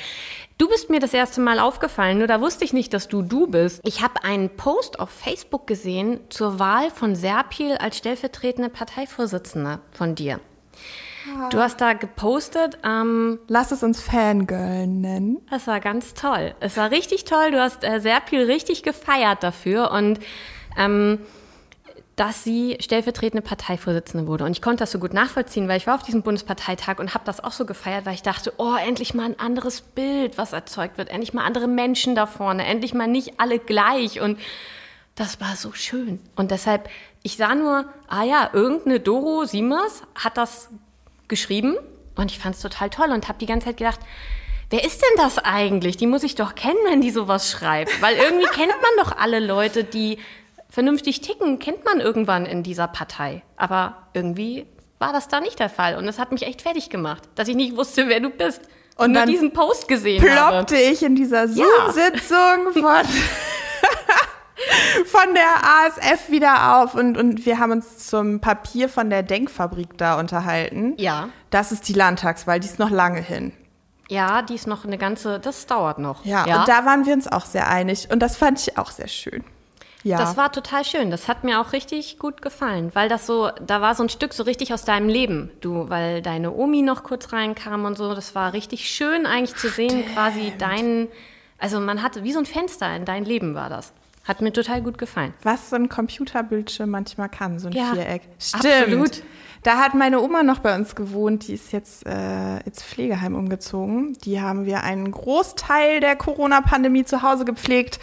Du 0.56 0.66
bist 0.66 0.88
mir 0.88 0.98
das 0.98 1.12
erste 1.12 1.42
Mal 1.42 1.60
aufgefallen, 1.60 2.18
nur 2.18 2.26
da 2.26 2.40
wusste 2.40 2.64
ich 2.64 2.72
nicht, 2.72 2.94
dass 2.94 3.06
du 3.06 3.20
du 3.22 3.46
bist. 3.46 3.80
Ich 3.84 4.02
habe 4.02 4.24
einen 4.24 4.48
Post 4.56 4.98
auf 4.98 5.10
Facebook 5.10 5.66
gesehen 5.66 6.20
zur 6.30 6.58
Wahl 6.58 6.90
von 6.90 7.14
Serpil 7.14 7.76
als 7.76 7.98
stellvertretende 7.98 8.70
Parteivorsitzende 8.70 9.80
von 9.92 10.14
dir. 10.14 10.40
Du 11.50 11.58
hast 11.58 11.80
da 11.80 11.92
gepostet, 11.92 12.78
ähm, 12.84 13.38
Lass 13.48 13.72
es 13.72 13.82
uns 13.82 14.00
Fangirl 14.00 14.86
nennen. 14.86 15.38
das 15.50 15.66
war 15.66 15.80
ganz 15.80 16.14
toll. 16.14 16.54
Es 16.60 16.76
war 16.76 16.90
richtig 16.90 17.24
toll. 17.24 17.50
Du 17.50 17.60
hast 17.60 17.84
äh, 17.84 18.00
Serpil 18.00 18.44
richtig 18.44 18.82
gefeiert 18.82 19.42
dafür 19.42 19.90
und 19.90 20.20
ähm, 20.76 21.18
dass 22.18 22.42
sie 22.42 22.76
stellvertretende 22.80 23.42
Parteivorsitzende 23.42 24.26
wurde. 24.26 24.44
Und 24.44 24.50
ich 24.50 24.60
konnte 24.60 24.78
das 24.78 24.90
so 24.90 24.98
gut 24.98 25.14
nachvollziehen, 25.14 25.68
weil 25.68 25.76
ich 25.76 25.86
war 25.86 25.94
auf 25.94 26.02
diesem 26.02 26.22
Bundesparteitag 26.22 26.98
und 26.98 27.14
habe 27.14 27.24
das 27.24 27.42
auch 27.42 27.52
so 27.52 27.64
gefeiert, 27.64 28.06
weil 28.06 28.14
ich 28.14 28.22
dachte, 28.22 28.52
oh, 28.58 28.74
endlich 28.74 29.14
mal 29.14 29.24
ein 29.24 29.38
anderes 29.38 29.80
Bild, 29.82 30.36
was 30.36 30.52
erzeugt 30.52 30.98
wird. 30.98 31.10
Endlich 31.10 31.32
mal 31.32 31.44
andere 31.44 31.68
Menschen 31.68 32.16
da 32.16 32.26
vorne. 32.26 32.66
Endlich 32.66 32.92
mal 32.92 33.06
nicht 33.06 33.38
alle 33.38 33.60
gleich. 33.60 34.20
Und 34.20 34.38
das 35.14 35.40
war 35.40 35.54
so 35.54 35.72
schön. 35.72 36.18
Und 36.34 36.50
deshalb, 36.50 36.88
ich 37.22 37.36
sah 37.36 37.54
nur, 37.54 37.84
ah 38.08 38.24
ja, 38.24 38.50
irgendeine 38.52 38.98
Doro 38.98 39.44
Siemers 39.44 40.02
hat 40.16 40.36
das 40.36 40.70
geschrieben 41.28 41.76
und 42.16 42.30
ich 42.30 42.38
fand 42.38 42.56
es 42.56 42.62
total 42.62 42.90
toll 42.90 43.10
und 43.10 43.28
habe 43.28 43.38
die 43.38 43.46
ganze 43.46 43.66
Zeit 43.66 43.76
gedacht, 43.76 44.00
wer 44.70 44.84
ist 44.84 45.00
denn 45.00 45.16
das 45.16 45.38
eigentlich? 45.38 45.96
Die 45.96 46.06
muss 46.06 46.22
ich 46.22 46.34
doch 46.34 46.54
kennen, 46.54 46.78
wenn 46.86 47.00
die 47.00 47.10
sowas 47.10 47.50
schreibt. 47.50 48.02
Weil 48.02 48.16
irgendwie 48.16 48.46
kennt 48.54 48.68
man 48.68 49.04
doch 49.04 49.16
alle 49.16 49.40
Leute, 49.40 49.84
die 49.84 50.18
vernünftig 50.70 51.20
ticken, 51.20 51.58
kennt 51.58 51.84
man 51.84 52.00
irgendwann 52.00 52.44
in 52.46 52.62
dieser 52.62 52.88
Partei. 52.88 53.42
Aber 53.56 54.08
irgendwie 54.14 54.66
war 54.98 55.12
das 55.12 55.28
da 55.28 55.40
nicht 55.40 55.58
der 55.58 55.70
Fall. 55.70 55.96
Und 55.96 56.06
das 56.06 56.18
hat 56.18 56.32
mich 56.32 56.42
echt 56.42 56.62
fertig 56.62 56.90
gemacht, 56.90 57.22
dass 57.36 57.48
ich 57.48 57.56
nicht 57.56 57.76
wusste, 57.76 58.08
wer 58.08 58.20
du 58.20 58.30
bist. 58.30 58.62
Und, 58.96 59.06
Und 59.06 59.12
nur 59.12 59.26
diesen 59.26 59.52
Post 59.52 59.86
gesehen 59.86 60.22
habe. 60.36 60.56
Ploppte 60.56 60.76
ich 60.76 61.04
in 61.04 61.14
dieser 61.14 61.46
Zoom-Sitzung 61.46 62.72
von, 62.72 63.02
von 65.06 65.34
der 65.34 65.48
ASF 65.64 66.30
wieder 66.30 66.82
auf 66.82 66.94
und, 66.94 67.16
und 67.16 67.46
wir 67.46 67.58
haben 67.58 67.72
uns 67.72 68.06
zum 68.08 68.40
Papier 68.40 68.88
von 68.88 69.10
der 69.10 69.22
Denkfabrik 69.22 69.96
da 69.98 70.18
unterhalten. 70.18 70.94
Ja. 70.98 71.28
Das 71.50 71.72
ist 71.72 71.88
die 71.88 71.94
Landtagswahl, 71.94 72.60
die 72.60 72.66
ist 72.66 72.78
noch 72.78 72.90
lange 72.90 73.20
hin. 73.20 73.52
Ja, 74.08 74.42
die 74.42 74.54
ist 74.54 74.66
noch 74.66 74.84
eine 74.84 74.96
ganze, 74.96 75.38
das 75.38 75.66
dauert 75.66 75.98
noch. 75.98 76.24
Ja, 76.24 76.42
und 76.44 76.68
da 76.68 76.86
waren 76.86 77.04
wir 77.04 77.12
uns 77.12 77.28
auch 77.28 77.44
sehr 77.44 77.68
einig 77.68 78.08
und 78.10 78.20
das 78.20 78.36
fand 78.36 78.60
ich 78.60 78.78
auch 78.78 78.90
sehr 78.90 79.08
schön. 79.08 79.44
Ja. 80.04 80.18
Das 80.18 80.36
war 80.36 80.52
total 80.52 80.84
schön. 80.84 81.10
Das 81.10 81.28
hat 81.28 81.44
mir 81.44 81.60
auch 81.60 81.72
richtig 81.72 82.18
gut 82.18 82.40
gefallen, 82.40 82.90
weil 82.94 83.08
das 83.08 83.26
so, 83.26 83.50
da 83.60 83.80
war 83.80 83.94
so 83.94 84.04
ein 84.04 84.08
Stück 84.08 84.32
so 84.32 84.44
richtig 84.44 84.72
aus 84.72 84.84
deinem 84.84 85.08
Leben. 85.08 85.50
Du, 85.60 85.90
weil 85.90 86.22
deine 86.22 86.52
Omi 86.52 86.82
noch 86.82 87.02
kurz 87.02 87.32
reinkam 87.32 87.84
und 87.84 87.98
so. 87.98 88.14
Das 88.14 88.34
war 88.34 88.52
richtig 88.52 88.88
schön 88.88 89.26
eigentlich 89.26 89.56
zu 89.56 89.68
sehen, 89.68 90.04
quasi 90.14 90.52
dein, 90.56 91.08
also 91.58 91.80
man 91.80 92.02
hatte 92.02 92.22
wie 92.22 92.32
so 92.32 92.38
ein 92.38 92.46
Fenster 92.46 92.94
in 92.94 93.04
dein 93.04 93.24
Leben 93.24 93.54
war 93.54 93.68
das. 93.68 93.92
Hat 94.28 94.40
mir 94.42 94.52
total 94.52 94.82
gut 94.82 94.98
gefallen. 94.98 95.32
Was 95.42 95.70
so 95.70 95.76
ein 95.76 95.88
Computerbildschirm 95.88 96.90
manchmal 96.90 97.28
kann, 97.30 97.58
so 97.58 97.68
ein 97.68 97.72
Ja, 97.72 97.94
Viereck. 97.94 98.22
Stimmt. 98.38 98.64
absolut. 98.66 99.22
Da 99.64 99.78
hat 99.78 99.94
meine 99.94 100.20
Oma 100.20 100.42
noch 100.44 100.60
bei 100.60 100.74
uns 100.76 100.94
gewohnt, 100.94 101.48
die 101.48 101.54
ist 101.54 101.72
jetzt 101.72 102.06
äh, 102.06 102.58
ins 102.60 102.82
Pflegeheim 102.82 103.34
umgezogen. 103.34 104.16
Die 104.24 104.40
haben 104.40 104.66
wir 104.66 104.84
einen 104.84 105.10
Großteil 105.10 106.00
der 106.00 106.14
Corona-Pandemie 106.14 107.04
zu 107.04 107.22
Hause 107.22 107.44
gepflegt. 107.44 107.98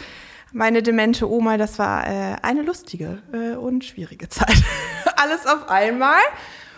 Meine 0.52 0.82
demente 0.82 1.30
Oma, 1.30 1.56
das 1.56 1.78
war 1.78 2.06
äh, 2.06 2.36
eine 2.42 2.62
lustige 2.62 3.22
äh, 3.32 3.54
und 3.56 3.84
schwierige 3.84 4.28
Zeit. 4.28 4.62
Alles 5.16 5.46
auf 5.46 5.68
einmal. 5.68 6.20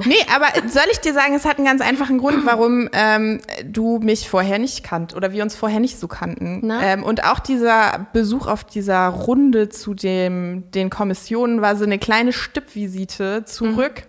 Nee, 0.04 0.14
aber 0.34 0.46
soll 0.68 0.84
ich 0.92 1.00
dir 1.00 1.12
sagen, 1.12 1.34
es 1.34 1.44
hat 1.44 1.58
einen 1.58 1.66
ganz 1.66 1.80
einfachen 1.80 2.18
Grund, 2.18 2.38
warum 2.46 2.88
ähm, 2.92 3.40
du 3.64 3.98
mich 3.98 4.28
vorher 4.28 4.58
nicht 4.58 4.84
kannt 4.84 5.14
oder 5.14 5.32
wir 5.32 5.42
uns 5.42 5.56
vorher 5.56 5.80
nicht 5.80 5.98
so 5.98 6.08
kannten. 6.08 6.70
Ähm, 6.82 7.02
und 7.02 7.24
auch 7.24 7.38
dieser 7.38 8.06
Besuch 8.12 8.46
auf 8.46 8.64
dieser 8.64 9.08
Runde 9.08 9.68
zu 9.68 9.94
dem, 9.94 10.70
den 10.70 10.90
Kommissionen 10.90 11.60
war 11.60 11.76
so 11.76 11.84
eine 11.84 11.98
kleine 11.98 12.32
Stippvisite 12.32 13.44
zurück. 13.44 14.04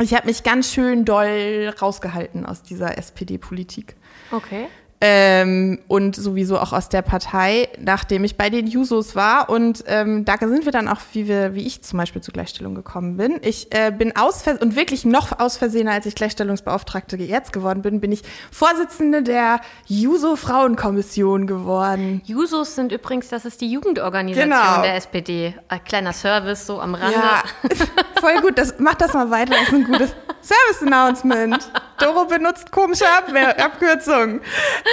Ich 0.00 0.14
habe 0.14 0.26
mich 0.26 0.42
ganz 0.42 0.72
schön 0.72 1.04
doll 1.04 1.74
rausgehalten 1.80 2.46
aus 2.46 2.62
dieser 2.62 2.96
SPD-Politik. 2.96 3.96
Okay. 4.30 4.66
Ähm, 5.02 5.78
und 5.88 6.14
sowieso 6.14 6.58
auch 6.58 6.74
aus 6.74 6.90
der 6.90 7.00
Partei, 7.00 7.68
nachdem 7.78 8.22
ich 8.24 8.36
bei 8.36 8.50
den 8.50 8.66
Jusos 8.66 9.16
war. 9.16 9.48
Und 9.48 9.82
ähm, 9.86 10.26
da 10.26 10.36
sind 10.38 10.66
wir 10.66 10.72
dann 10.72 10.88
auch, 10.88 11.00
wie, 11.12 11.26
wir, 11.26 11.54
wie 11.54 11.66
ich 11.66 11.80
zum 11.82 11.98
Beispiel 11.98 12.20
zur 12.20 12.32
Gleichstellung 12.34 12.74
gekommen 12.74 13.16
bin. 13.16 13.40
Ich 13.42 13.74
äh, 13.74 13.90
bin 13.90 14.14
aus 14.14 14.44
und 14.60 14.76
wirklich 14.76 15.06
noch 15.06 15.38
aus 15.38 15.56
Versehen, 15.56 15.88
als 15.88 16.04
ich 16.04 16.14
Gleichstellungsbeauftragte 16.14 17.16
jetzt 17.16 17.52
geworden 17.52 17.80
bin, 17.80 18.00
bin 18.00 18.12
ich 18.12 18.22
Vorsitzende 18.50 19.22
der 19.22 19.60
Juso-Frauenkommission 19.86 21.46
geworden. 21.46 22.20
Jusos 22.26 22.74
sind 22.74 22.92
übrigens, 22.92 23.28
das 23.28 23.46
ist 23.46 23.60
die 23.62 23.70
Jugendorganisation 23.70 24.50
Genau. 24.50 24.82
der 24.82 24.96
SPD. 24.96 25.54
Ein 25.68 25.84
kleiner 25.84 26.12
Service 26.12 26.66
so 26.66 26.78
am 26.80 26.94
Rande. 26.94 27.14
Ja, 27.18 27.42
voll 28.20 28.40
gut. 28.42 28.58
Das, 28.58 28.74
mach 28.78 28.96
das 28.96 29.14
mal 29.14 29.30
weiter. 29.30 29.52
Das 29.52 29.68
ist 29.68 29.74
ein 29.74 29.84
gutes 29.84 30.14
Service-Announcement. 30.42 31.70
Doro 31.98 32.24
benutzt 32.24 32.70
komische 32.72 33.04
Ab 33.06 33.30
Abkürzungen. 33.58 34.40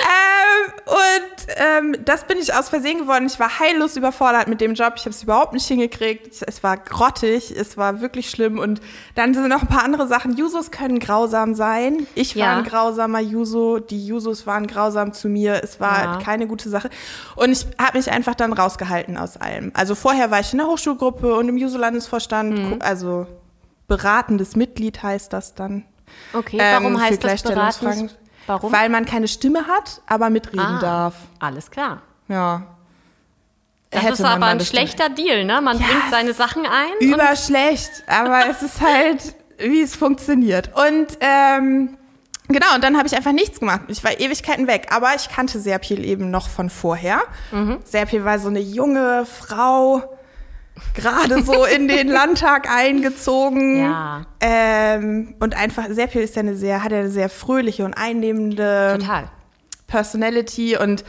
Ähm, 0.03 0.73
und 0.85 1.47
ähm, 1.95 2.05
das 2.05 2.25
bin 2.25 2.37
ich 2.37 2.53
aus 2.53 2.69
Versehen 2.69 2.99
geworden. 2.99 3.25
Ich 3.25 3.39
war 3.39 3.59
heillos 3.59 3.95
überfordert 3.95 4.47
mit 4.47 4.61
dem 4.61 4.73
Job. 4.73 4.93
Ich 4.97 5.01
habe 5.03 5.11
es 5.11 5.23
überhaupt 5.23 5.53
nicht 5.53 5.65
hingekriegt. 5.67 6.43
Es 6.45 6.63
war 6.63 6.77
grottig. 6.77 7.51
Es 7.55 7.77
war 7.77 8.01
wirklich 8.01 8.29
schlimm. 8.29 8.59
Und 8.59 8.81
dann 9.15 9.33
sind 9.33 9.47
noch 9.47 9.61
ein 9.61 9.67
paar 9.67 9.83
andere 9.83 10.07
Sachen. 10.07 10.35
Jusos 10.37 10.71
können 10.71 10.99
grausam 10.99 11.55
sein. 11.55 12.05
Ich 12.15 12.35
war 12.35 12.43
Ja. 12.43 12.57
ein 12.57 12.63
grausamer 12.63 13.19
Juso. 13.19 13.79
Die 13.79 14.05
Jusos 14.05 14.45
waren 14.47 14.67
grausam 14.67 15.13
zu 15.13 15.29
mir. 15.29 15.61
Es 15.63 15.79
war 15.79 16.03
Ja. 16.03 16.17
keine 16.17 16.47
gute 16.47 16.69
Sache. 16.69 16.89
Und 17.35 17.51
ich 17.51 17.65
habe 17.79 17.97
mich 17.97 18.11
einfach 18.11 18.35
dann 18.35 18.53
rausgehalten 18.53 19.17
aus 19.17 19.37
allem. 19.37 19.71
Also 19.73 19.95
vorher 19.95 20.31
war 20.31 20.39
ich 20.39 20.51
in 20.51 20.59
der 20.59 20.67
Hochschulgruppe 20.67 21.33
und 21.35 21.49
im 21.49 21.57
Juso-Landesvorstand, 21.57 22.53
Mhm. 22.57 22.77
also 22.81 23.27
beratendes 23.87 24.55
Mitglied 24.55 25.01
heißt 25.01 25.31
das 25.33 25.55
dann. 25.55 25.85
Okay, 26.33 26.57
ähm, 26.59 26.83
warum 26.83 26.97
für 26.97 27.03
heißt 27.03 27.23
das 27.23 27.43
beratendes? 27.43 28.15
Warum? 28.47 28.71
Weil 28.71 28.89
man 28.89 29.05
keine 29.05 29.27
Stimme 29.27 29.67
hat, 29.67 30.01
aber 30.07 30.29
mitreden 30.29 30.59
Ah, 30.59 30.79
darf. 30.79 31.13
Alles 31.39 31.69
klar. 31.69 32.01
Ja. 32.27 32.63
Das 33.89 34.01
Hätte 34.03 34.13
ist 34.13 34.21
aber 34.25 34.35
ein 34.35 34.43
eine 34.43 34.65
Stimme. 34.65 34.81
schlechter 34.87 35.09
Deal, 35.09 35.45
ne? 35.45 35.61
Man 35.61 35.79
Ja, 35.79 35.85
bringt 35.85 36.03
seine 36.11 36.33
Sachen 36.33 36.65
ein. 36.65 36.91
Überschlecht, 37.07 37.89
aber 38.07 38.47
es 38.49 38.61
ist 38.61 38.81
halt, 38.81 39.35
wie 39.59 39.81
es 39.81 39.95
funktioniert. 39.95 40.71
Und 40.75 41.17
ähm, 41.21 41.97
genau, 42.49 42.75
und 42.75 42.83
dann 42.83 42.97
habe 42.97 43.07
ich 43.07 43.15
einfach 43.15 43.31
nichts 43.31 43.59
gemacht. 43.59 43.81
Ich 43.87 44.03
war 44.03 44.19
Ewigkeiten 44.19 44.67
weg, 44.67 44.87
aber 44.91 45.15
ich 45.15 45.29
kannte 45.29 45.59
Serpil 45.59 46.03
eben 46.03 46.31
noch 46.31 46.49
von 46.49 46.69
vorher. 46.69 47.21
Mhm. 47.51 47.77
Serpil 47.85 48.25
war 48.25 48.39
so 48.39 48.49
eine 48.49 48.59
junge 48.59 49.25
Frau, 49.25 50.03
gerade 50.93 51.43
so 51.43 51.65
in 51.65 51.88
den 51.88 52.07
Landtag 52.07 52.69
eingezogen. 52.69 53.79
Ja. 53.79 54.25
Ähm, 54.39 55.36
und 55.39 55.55
einfach, 55.55 55.86
Serpil 55.89 56.22
ist 56.22 56.36
ja 56.36 56.41
eine 56.41 56.55
sehr, 56.55 56.84
hat 56.84 56.91
ja 56.91 57.00
eine 57.00 57.10
sehr 57.10 57.29
fröhliche 57.29 57.86
und 57.86 57.93
einnehmende 57.93 58.98
Total. 59.00 59.29
Personality 59.88 60.77
und 60.77 61.03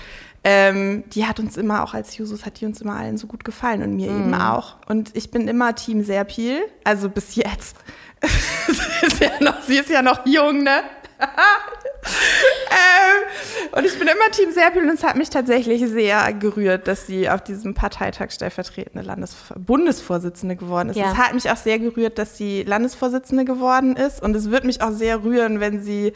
ähm, 0.45 1.05
die 1.13 1.27
hat 1.27 1.41
uns 1.41 1.57
immer, 1.57 1.83
auch 1.83 1.95
als 1.95 2.17
Jusos, 2.17 2.47
hat 2.47 2.61
die 2.61 2.67
uns 2.67 2.81
immer 2.81 2.97
allen 2.97 3.19
so 3.19 3.27
gut 3.27 3.45
gefallen 3.45 3.83
und 3.83 3.97
mir 3.97 4.09
eben 4.09 4.33
auch. 4.35 4.77
Und 4.87 5.17
ich 5.17 5.31
bin 5.31 5.49
immer 5.49 5.75
Team 5.75 6.05
Serpil, 6.05 6.61
also 6.85 7.11
bis 7.11 7.35
jetzt. 7.35 7.77
sie, 8.67 9.07
ist 9.07 9.21
ja 9.21 9.31
noch, 9.41 9.63
sie 9.63 9.79
ist 9.79 9.91
ja 9.91 10.01
noch 10.01 10.25
jung, 10.27 10.63
ne? 10.63 10.83
ähm, 12.71 13.73
und 13.73 13.85
ich 13.85 13.99
bin 13.99 14.09
immer 14.09 14.31
Team 14.33 14.53
Serpil 14.53 14.83
und 14.83 14.91
es 14.91 15.05
hat 15.05 15.17
mich 15.17 15.31
tatsächlich 15.31 15.87
sehr 15.89 16.33
gerührt, 16.33 16.89
dass 16.89 17.07
sie 17.07 17.29
auf 17.29 17.43
diesem 17.43 17.75
Parteitag 17.75 18.31
stellvertretende 18.31 19.07
Landes 19.07 19.37
Bundesvorsitzende 19.57 20.57
geworden 20.57 20.91
ist. 20.91 20.97
Ja. 20.97 21.13
Es 21.13 21.19
hat 21.19 21.35
mich 21.35 21.51
auch 21.51 21.57
sehr 21.57 21.79
gerührt, 21.79 22.19
dass 22.19 22.37
sie 22.37 22.63
Landesvorsitzende 22.63 23.45
geworden 23.45 23.97
ist 23.97 24.23
und 24.23 24.35
es 24.35 24.51
wird 24.51 24.65
mich 24.65 24.83
auch 24.83 24.93
sehr 24.93 25.23
rühren, 25.25 25.61
wenn 25.61 25.83
sie 25.83 26.13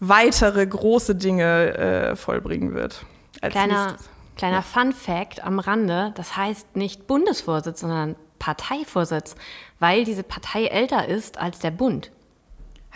weitere 0.00 0.66
große 0.66 1.14
Dinge 1.14 1.76
äh, 1.76 2.16
vollbringen 2.16 2.74
wird. 2.74 3.04
Kleiner, 3.40 3.96
kleiner 4.36 4.62
Fun 4.62 4.92
Fact 4.92 5.44
am 5.44 5.58
Rande, 5.58 6.12
das 6.16 6.36
heißt 6.36 6.76
nicht 6.76 7.06
Bundesvorsitz, 7.06 7.80
sondern 7.80 8.16
Parteivorsitz, 8.38 9.34
weil 9.78 10.04
diese 10.04 10.22
Partei 10.22 10.66
älter 10.66 11.08
ist 11.08 11.38
als 11.38 11.58
der 11.58 11.70
Bund. 11.70 12.10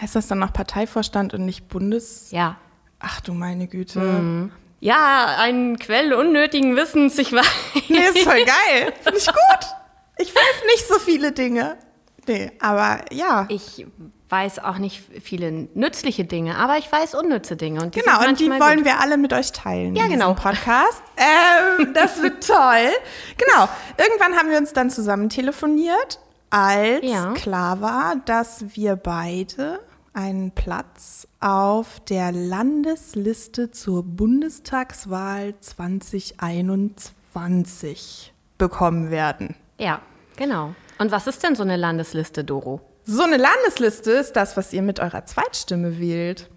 Heißt 0.00 0.16
das 0.16 0.26
dann 0.26 0.38
noch 0.38 0.52
Parteivorstand 0.52 1.34
und 1.34 1.44
nicht 1.44 1.68
Bundes? 1.68 2.30
Ja. 2.30 2.56
Ach 3.04 3.20
du 3.20 3.34
meine 3.34 3.66
Güte. 3.66 4.50
Ja, 4.80 5.36
ein 5.38 5.78
Quell 5.78 6.12
unnötigen 6.14 6.76
Wissens, 6.76 7.18
ich 7.18 7.32
weiß. 7.32 7.46
Nee, 7.88 7.98
ist 7.98 8.18
voll 8.20 8.44
geil. 8.44 8.92
Finde 9.02 9.18
ich 9.18 9.26
gut. 9.26 9.66
Ich 10.18 10.34
weiß 10.34 10.64
nicht 10.72 10.86
so 10.88 10.98
viele 10.98 11.32
Dinge. 11.32 11.76
Nee, 12.26 12.52
aber 12.60 13.00
ja. 13.10 13.46
Ich 13.48 13.84
weiß 14.28 14.60
auch 14.60 14.78
nicht 14.78 15.02
viele 15.22 15.50
nützliche 15.74 16.24
Dinge, 16.24 16.56
aber 16.56 16.78
ich 16.78 16.90
weiß 16.90 17.14
unnütze 17.16 17.56
Dinge. 17.56 17.82
Und 17.82 17.94
die 17.96 18.00
Genau, 18.00 18.26
und 18.26 18.38
die 18.40 18.48
wollen 18.48 18.76
gut. 18.78 18.84
wir 18.86 19.00
alle 19.00 19.18
mit 19.18 19.32
euch 19.32 19.52
teilen. 19.52 19.94
Ja, 19.96 20.06
genau. 20.06 20.34
Podcast. 20.34 21.02
Ähm, 21.16 21.92
das 21.94 22.22
wird 22.22 22.46
toll. 22.46 22.90
Genau. 23.36 23.68
Irgendwann 23.98 24.36
haben 24.38 24.48
wir 24.50 24.58
uns 24.58 24.72
dann 24.72 24.90
zusammen 24.90 25.28
telefoniert, 25.28 26.18
als 26.50 27.00
Ja. 27.02 27.32
klar 27.34 27.80
war, 27.80 28.16
dass 28.24 28.64
wir 28.74 28.96
beide 28.96 29.80
einen 30.14 30.50
Platz 30.52 31.26
auf 31.42 32.00
der 32.00 32.32
Landesliste 32.32 33.70
zur 33.70 34.02
Bundestagswahl 34.04 35.54
2021 35.60 38.32
bekommen 38.58 39.10
werden. 39.10 39.54
Ja, 39.78 40.00
genau. 40.36 40.74
Und 40.98 41.10
was 41.10 41.26
ist 41.26 41.42
denn 41.42 41.56
so 41.56 41.62
eine 41.62 41.76
Landesliste, 41.76 42.44
Doro? 42.44 42.80
So 43.04 43.22
eine 43.22 43.36
Landesliste 43.36 44.12
ist 44.12 44.34
das, 44.34 44.56
was 44.56 44.72
ihr 44.72 44.82
mit 44.82 45.00
eurer 45.00 45.26
Zweitstimme 45.26 45.98
wählt. 45.98 46.48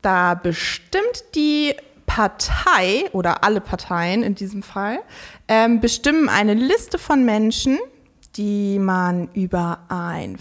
Da 0.00 0.34
bestimmt 0.34 1.24
die 1.34 1.74
Partei 2.06 3.04
oder 3.12 3.44
alle 3.44 3.60
Parteien 3.60 4.22
in 4.22 4.34
diesem 4.34 4.62
Fall 4.62 5.00
ähm, 5.46 5.80
bestimmen 5.80 6.30
eine 6.30 6.54
Liste 6.54 6.98
von 6.98 7.24
Menschen, 7.24 7.78
die 8.36 8.78
man 8.78 9.28
über 9.34 9.80
ein, 9.88 10.38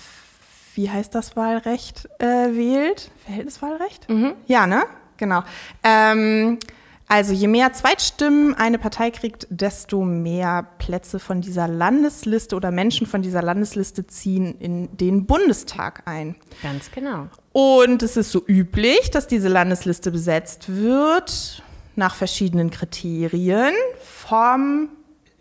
wie 0.78 0.90
heißt 0.92 1.14
das 1.16 1.36
Wahlrecht 1.36 2.08
äh, 2.20 2.26
wählt? 2.26 3.10
Verhältniswahlrecht? 3.26 4.08
Ja, 4.46 4.68
ne? 4.68 4.84
Genau. 5.18 5.42
Ähm, 5.84 6.60
also 7.08 7.34
je 7.34 7.48
mehr 7.48 7.74
Zweitstimmen 7.74 8.54
eine 8.54 8.78
Partei 8.78 9.10
kriegt, 9.10 9.48
desto 9.50 10.04
mehr 10.04 10.68
Plätze 10.78 11.18
von 11.20 11.42
dieser 11.42 11.68
Landesliste 11.68 12.56
oder 12.56 12.70
Menschen 12.70 13.08
von 13.08 13.24
dieser 13.24 13.42
Landesliste 13.42 14.06
ziehen 14.06 14.56
in 14.60 14.96
den 14.96 15.26
Bundestag 15.26 16.04
ein. 16.06 16.36
Ganz 16.62 16.92
genau. 16.92 17.28
Und 17.54 18.04
es 18.04 18.16
ist 18.16 18.32
so 18.32 18.44
üblich, 18.46 19.10
dass 19.10 19.26
diese 19.26 19.48
Landesliste 19.48 20.12
besetzt 20.12 20.66
wird 20.68 21.64
nach 21.96 22.14
verschiedenen 22.14 22.70
Kriterien 22.70 23.74
vom 24.04 24.90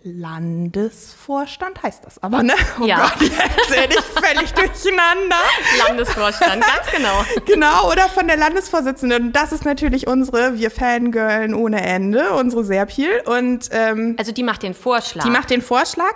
Landesvorstand, 0.07 1.83
heißt 1.83 2.05
das 2.05 2.23
aber, 2.23 2.43
ne? 2.43 2.55
Oh 2.81 2.85
Ja. 2.85 3.11
Gott, 3.19 3.23
jetzt 3.29 3.39
erzähl 3.57 3.89
ich 3.91 4.01
völlig 4.01 4.53
durcheinander. 4.55 5.37
Landesvorstand, 5.87 6.63
ganz 6.63 6.91
genau. 6.95 7.25
Genau, 7.47 7.91
oder 7.91 8.09
von 8.09 8.27
der 8.29 8.37
Landesvorsitzenden. 8.37 9.27
Und 9.27 9.33
das 9.33 9.53
ist 9.53 9.65
natürlich 9.65 10.07
unsere, 10.07 10.59
wir 10.59 10.71
Fangirlen 10.71 11.55
ohne 11.55 11.81
Ende, 11.85 12.31
unsere 12.33 12.65
Serpil. 12.65 13.21
Und 13.27 13.69
ähm, 13.73 14.15
Also 14.19 14.33
die 14.33 14.43
macht 14.43 14.63
den 14.63 14.75
Vorschlag. 14.75 15.25
die 15.25 15.31
macht 15.31 15.51
den 15.51 15.63
Vorschlag. 15.63 16.15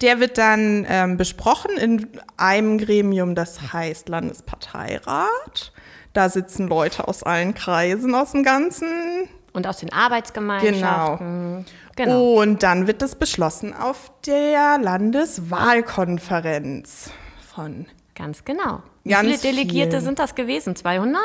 Der 0.00 0.18
wird 0.18 0.38
dann 0.38 0.86
ähm, 0.88 1.16
besprochen 1.16 1.76
in 1.76 2.08
einem 2.36 2.78
Gremium, 2.78 3.34
das 3.34 3.72
heißt 3.72 4.08
Landesparteirat. 4.08 5.72
Da 6.12 6.28
sitzen 6.28 6.68
Leute 6.68 7.06
aus 7.06 7.22
allen 7.22 7.54
Kreisen 7.54 8.14
aus 8.14 8.32
dem 8.32 8.42
Ganzen. 8.42 9.28
und 9.52 9.66
aus 9.66 9.78
den 9.78 9.92
Arbeitsgemeinschaften. 9.92 11.64
Genau. 11.64 11.64
Oh. 12.08 12.40
Und 12.40 12.62
dann 12.62 12.86
wird 12.86 13.02
das 13.02 13.16
beschlossen 13.16 13.74
auf 13.74 14.10
der 14.26 14.78
Landeswahlkonferenz 14.78 17.10
von 17.54 17.84
Ganz 18.20 18.44
genau. 18.44 18.82
Wie 19.02 19.10
Ganz 19.10 19.28
viele 19.28 19.38
Delegierte 19.38 19.92
vielen. 19.92 20.04
sind 20.04 20.18
das 20.18 20.34
gewesen? 20.34 20.76
200? 20.76 21.22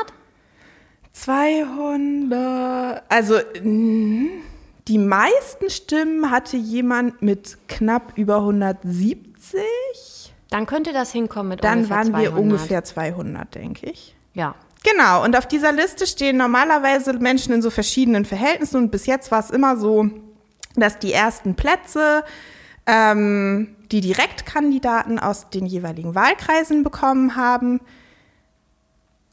200. 1.11 3.03
Also 3.09 3.35
mm, 3.61 4.27
die 4.87 4.97
meisten 4.97 5.69
Stimmen 5.69 6.31
hatte 6.31 6.55
jemand 6.55 7.21
mit 7.21 7.57
knapp 7.67 8.13
über 8.15 8.37
170. 8.37 9.61
Dann 10.49 10.65
könnte 10.65 10.93
das 10.93 11.11
hinkommen 11.11 11.49
mit 11.49 11.65
Dann 11.65 11.79
ungefähr 11.79 11.97
waren 11.97 12.07
200. 12.07 12.33
wir 12.33 12.41
ungefähr 12.41 12.83
200, 12.85 13.55
denke 13.55 13.89
ich. 13.89 14.15
Ja. 14.33 14.55
Genau, 14.83 15.23
und 15.23 15.35
auf 15.35 15.47
dieser 15.47 15.73
Liste 15.73 16.07
stehen 16.07 16.37
normalerweise 16.37 17.11
Menschen 17.13 17.53
in 17.53 17.61
so 17.61 17.71
verschiedenen 17.71 18.23
Verhältnissen 18.23 18.77
und 18.77 18.91
bis 18.91 19.05
jetzt 19.05 19.31
war 19.31 19.39
es 19.39 19.49
immer 19.49 19.77
so, 19.77 20.09
dass 20.81 20.99
die 20.99 21.13
ersten 21.13 21.55
Plätze 21.55 22.23
ähm, 22.85 23.75
die 23.91 24.01
Direktkandidaten 24.01 25.19
aus 25.19 25.49
den 25.49 25.65
jeweiligen 25.65 26.15
Wahlkreisen 26.15 26.83
bekommen 26.83 27.35
haben. 27.35 27.81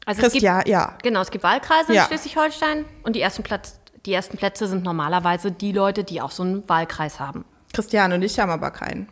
Also 0.05 0.21
es 0.21 0.33
gibt, 0.33 0.43
Christian, 0.43 0.63
ja. 0.65 0.97
genau, 1.01 1.21
es 1.21 1.31
gibt 1.31 1.43
Wahlkreise 1.43 1.89
in 1.89 1.95
Ja. 1.95 2.05
Schleswig-Holstein 2.05 2.85
und 3.03 3.15
die 3.15 3.21
ersten, 3.21 3.43
Platz, 3.43 3.79
die 4.05 4.13
ersten 4.13 4.37
Plätze 4.37 4.67
sind 4.67 4.83
normalerweise 4.83 5.51
die 5.51 5.71
Leute, 5.71 6.03
die 6.03 6.21
auch 6.21 6.31
so 6.31 6.43
einen 6.43 6.67
Wahlkreis 6.67 7.19
haben. 7.19 7.45
Christian 7.73 8.11
und 8.13 8.21
ich 8.21 8.39
haben 8.39 8.51
aber 8.51 8.71
keinen. 8.71 9.07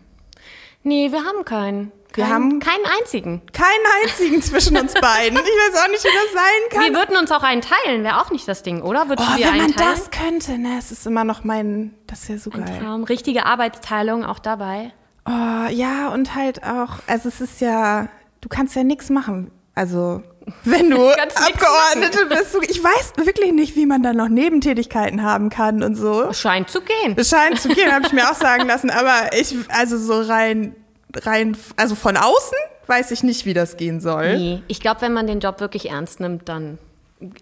Nee, 0.83 1.11
wir 1.11 1.23
haben 1.23 1.45
keinen. 1.45 1.91
Wir 2.13 2.25
Kein- 2.25 2.33
haben- 2.33 2.59
keinen 2.59 2.85
einzigen. 2.99 3.41
Keinen 3.53 3.69
einzigen 4.03 4.41
zwischen 4.41 4.75
uns 4.77 4.93
beiden. 4.95 5.37
Ich 5.37 5.43
weiß 5.45 5.81
auch 5.83 5.87
nicht, 5.89 6.03
wie 6.03 6.07
das 6.09 6.33
sein 6.33 6.69
kann. 6.69 6.83
Wir 6.83 6.93
würden 6.99 7.15
uns 7.15 7.31
auch 7.31 7.43
einen 7.43 7.61
teilen, 7.61 8.03
wäre 8.03 8.19
auch 8.19 8.31
nicht 8.31 8.45
das 8.49 8.63
Ding, 8.63 8.81
oder? 8.81 9.07
Würdest 9.07 9.29
Oh, 9.31 9.35
wenn 9.39 9.57
man 9.57 9.71
teilen? 9.73 9.91
das 9.95 10.11
könnte, 10.11 10.57
ne? 10.57 10.75
Es 10.77 10.91
ist 10.91 11.07
immer 11.07 11.23
noch 11.23 11.45
mein, 11.45 11.93
das 12.07 12.23
ist 12.23 12.27
ja 12.29 12.37
so 12.37 12.51
Ein 12.51 12.65
geil. 12.65 12.79
Traum. 12.81 13.03
Richtige 13.05 13.45
Arbeitsteilung 13.45 14.25
auch 14.25 14.39
dabei. 14.39 14.91
Oh, 15.25 15.67
ja, 15.69 16.09
und 16.09 16.35
halt 16.35 16.63
auch, 16.65 16.95
also 17.07 17.29
es 17.29 17.39
ist 17.39 17.61
ja, 17.61 18.09
du 18.41 18.49
kannst 18.49 18.75
ja 18.75 18.83
nichts 18.83 19.09
machen. 19.09 19.49
Also, 19.73 20.21
wenn 20.63 20.89
du 20.89 21.09
Abgeordnete 21.09 22.25
bist, 22.27 22.57
ich 22.69 22.83
weiß 22.83 23.13
wirklich 23.25 23.51
nicht, 23.53 23.75
wie 23.75 23.85
man 23.85 24.03
dann 24.03 24.17
noch 24.17 24.29
Nebentätigkeiten 24.29 25.23
haben 25.23 25.49
kann 25.49 25.83
und 25.83 25.95
so. 25.95 26.31
Scheint 26.33 26.69
zu 26.69 26.81
gehen. 26.81 27.13
Es 27.17 27.29
scheint 27.29 27.59
zu 27.59 27.69
gehen, 27.69 27.91
habe 27.91 28.05
ich 28.05 28.13
mir 28.13 28.29
auch 28.29 28.35
sagen 28.35 28.67
lassen, 28.67 28.89
aber 28.89 29.31
ich, 29.37 29.55
also 29.69 29.97
so 29.97 30.21
rein, 30.21 30.75
rein, 31.15 31.57
also 31.77 31.95
von 31.95 32.17
außen 32.17 32.57
weiß 32.87 33.11
ich 33.11 33.23
nicht, 33.23 33.45
wie 33.45 33.53
das 33.53 33.77
gehen 33.77 33.99
soll. 34.01 34.37
Nee, 34.37 34.63
ich 34.67 34.79
glaube, 34.79 35.01
wenn 35.01 35.13
man 35.13 35.27
den 35.27 35.39
Job 35.39 35.59
wirklich 35.59 35.89
ernst 35.89 36.19
nimmt, 36.19 36.49
dann 36.49 36.77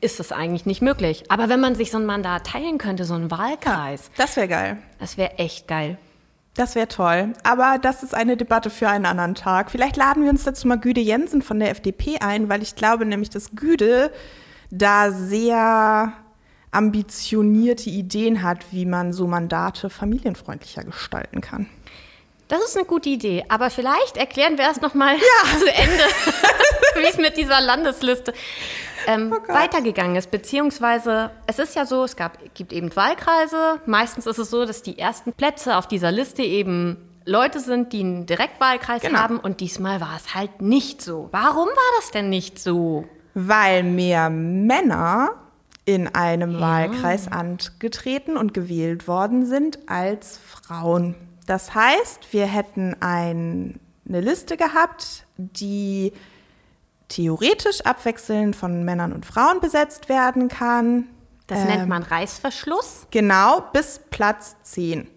ist 0.01 0.19
das 0.19 0.31
eigentlich 0.31 0.65
nicht 0.65 0.81
möglich. 0.81 1.23
Aber 1.29 1.47
wenn 1.49 1.59
man 1.61 1.73
sich 1.75 1.89
so 1.91 1.97
ein 1.97 2.05
Mandat 2.05 2.45
teilen 2.47 2.77
könnte, 2.77 3.05
so 3.05 3.13
einen 3.13 3.31
Wahlkreis, 3.31 4.11
Das 4.17 4.35
wäre 4.35 4.47
geil. 4.47 4.77
das 4.99 5.17
wäre 5.17 5.37
echt 5.37 5.67
geil. 5.67 5.97
Das 6.55 6.75
wäre 6.75 6.87
toll. 6.87 7.33
Aber 7.43 7.77
das 7.81 8.03
ist 8.03 8.13
eine 8.13 8.35
Debatte 8.35 8.69
für 8.69 8.89
einen 8.89 9.05
anderen 9.05 9.35
Tag. 9.35 9.71
Vielleicht 9.71 9.95
laden 9.95 10.23
wir 10.23 10.29
uns 10.29 10.43
dazu 10.43 10.67
mal 10.67 10.77
Güde 10.79 11.01
Jensen 11.01 11.41
von 11.41 11.59
der 11.59 11.69
FDP 11.71 12.19
ein, 12.19 12.49
weil 12.49 12.61
ich 12.61 12.75
glaube 12.75 13.05
nämlich, 13.05 13.29
dass 13.29 13.51
Güde 13.55 14.11
da 14.71 15.11
sehr 15.11 16.13
ambitionierte 16.71 17.89
Ideen 17.89 18.43
hat, 18.43 18.71
wie 18.71 18.85
man 18.85 19.13
so 19.13 19.25
Mandate 19.27 19.89
familienfreundlicher 19.89 20.83
gestalten 20.83 21.41
kann. 21.41 21.67
Das 22.47 22.63
ist 22.63 22.75
eine 22.75 22.85
gute 22.85 23.09
Idee, 23.09 23.45
aber 23.47 23.69
vielleicht 23.69 24.17
erklären 24.17 24.57
wir 24.57 24.65
erst 24.65 24.81
noch 24.81 24.95
mal 24.95 25.15
zu 25.59 25.71
Ende, 25.71 26.03
wie 26.95 27.07
es 27.07 27.17
mit 27.17 27.37
dieser 27.37 27.61
Landesliste 27.61 28.33
ähm, 29.07 29.31
weitergegangen 29.47 30.15
ist. 30.15 30.31
Beziehungsweise, 30.31 31.31
es 31.47 31.59
ist 31.59 31.75
ja 31.75 31.85
so, 31.85 32.03
es 32.03 32.15
gab, 32.15 32.37
gibt 32.53 32.73
eben 32.73 32.95
Wahlkreise. 32.95 33.79
Meistens 33.85 34.25
ist 34.25 34.37
es 34.37 34.49
so, 34.49 34.65
dass 34.65 34.81
die 34.81 34.97
ersten 34.99 35.33
Plätze 35.33 35.77
auf 35.77 35.87
dieser 35.87 36.11
Liste 36.11 36.41
eben 36.43 36.97
Leute 37.25 37.59
sind, 37.59 37.93
die 37.93 37.99
einen 38.01 38.25
Direktwahlkreis 38.25 39.01
Genau. 39.01 39.19
haben. 39.19 39.39
Und 39.39 39.59
diesmal 39.59 40.01
war 40.01 40.15
es 40.15 40.33
halt 40.35 40.61
nicht 40.61 41.01
so. 41.01 41.29
Warum 41.31 41.67
war 41.67 41.99
das 41.99 42.11
denn 42.11 42.29
nicht 42.29 42.59
so? 42.59 43.05
Weil 43.33 43.83
mehr 43.83 44.29
Männer 44.29 45.35
in 45.85 46.07
einem 46.13 46.59
Wahlkreis 46.59 47.31
angetreten 47.31 48.37
und 48.37 48.53
gewählt 48.53 49.07
worden 49.07 49.45
sind 49.45 49.79
als 49.87 50.37
Frauen. 50.37 51.15
Das 51.47 51.73
heißt, 51.73 52.31
wir 52.31 52.45
hätten 52.45 52.95
ein, 52.99 53.79
eine 54.07 54.21
Liste 54.21 54.55
gehabt, 54.55 55.25
die 55.37 56.13
theoretisch 57.09 57.81
abwechselnd 57.81 58.55
von 58.55 58.83
Männern 58.85 59.11
und 59.11 59.25
Frauen 59.25 59.59
besetzt 59.59 60.07
werden 60.09 60.47
kann. 60.47 61.07
Das 61.47 61.65
nennt 61.65 61.89
man 61.89 62.03
Reißverschluss. 62.03 63.07
Genau, 63.09 63.63
bis 63.73 63.99
Platz 64.11 64.55
10. 64.63 65.07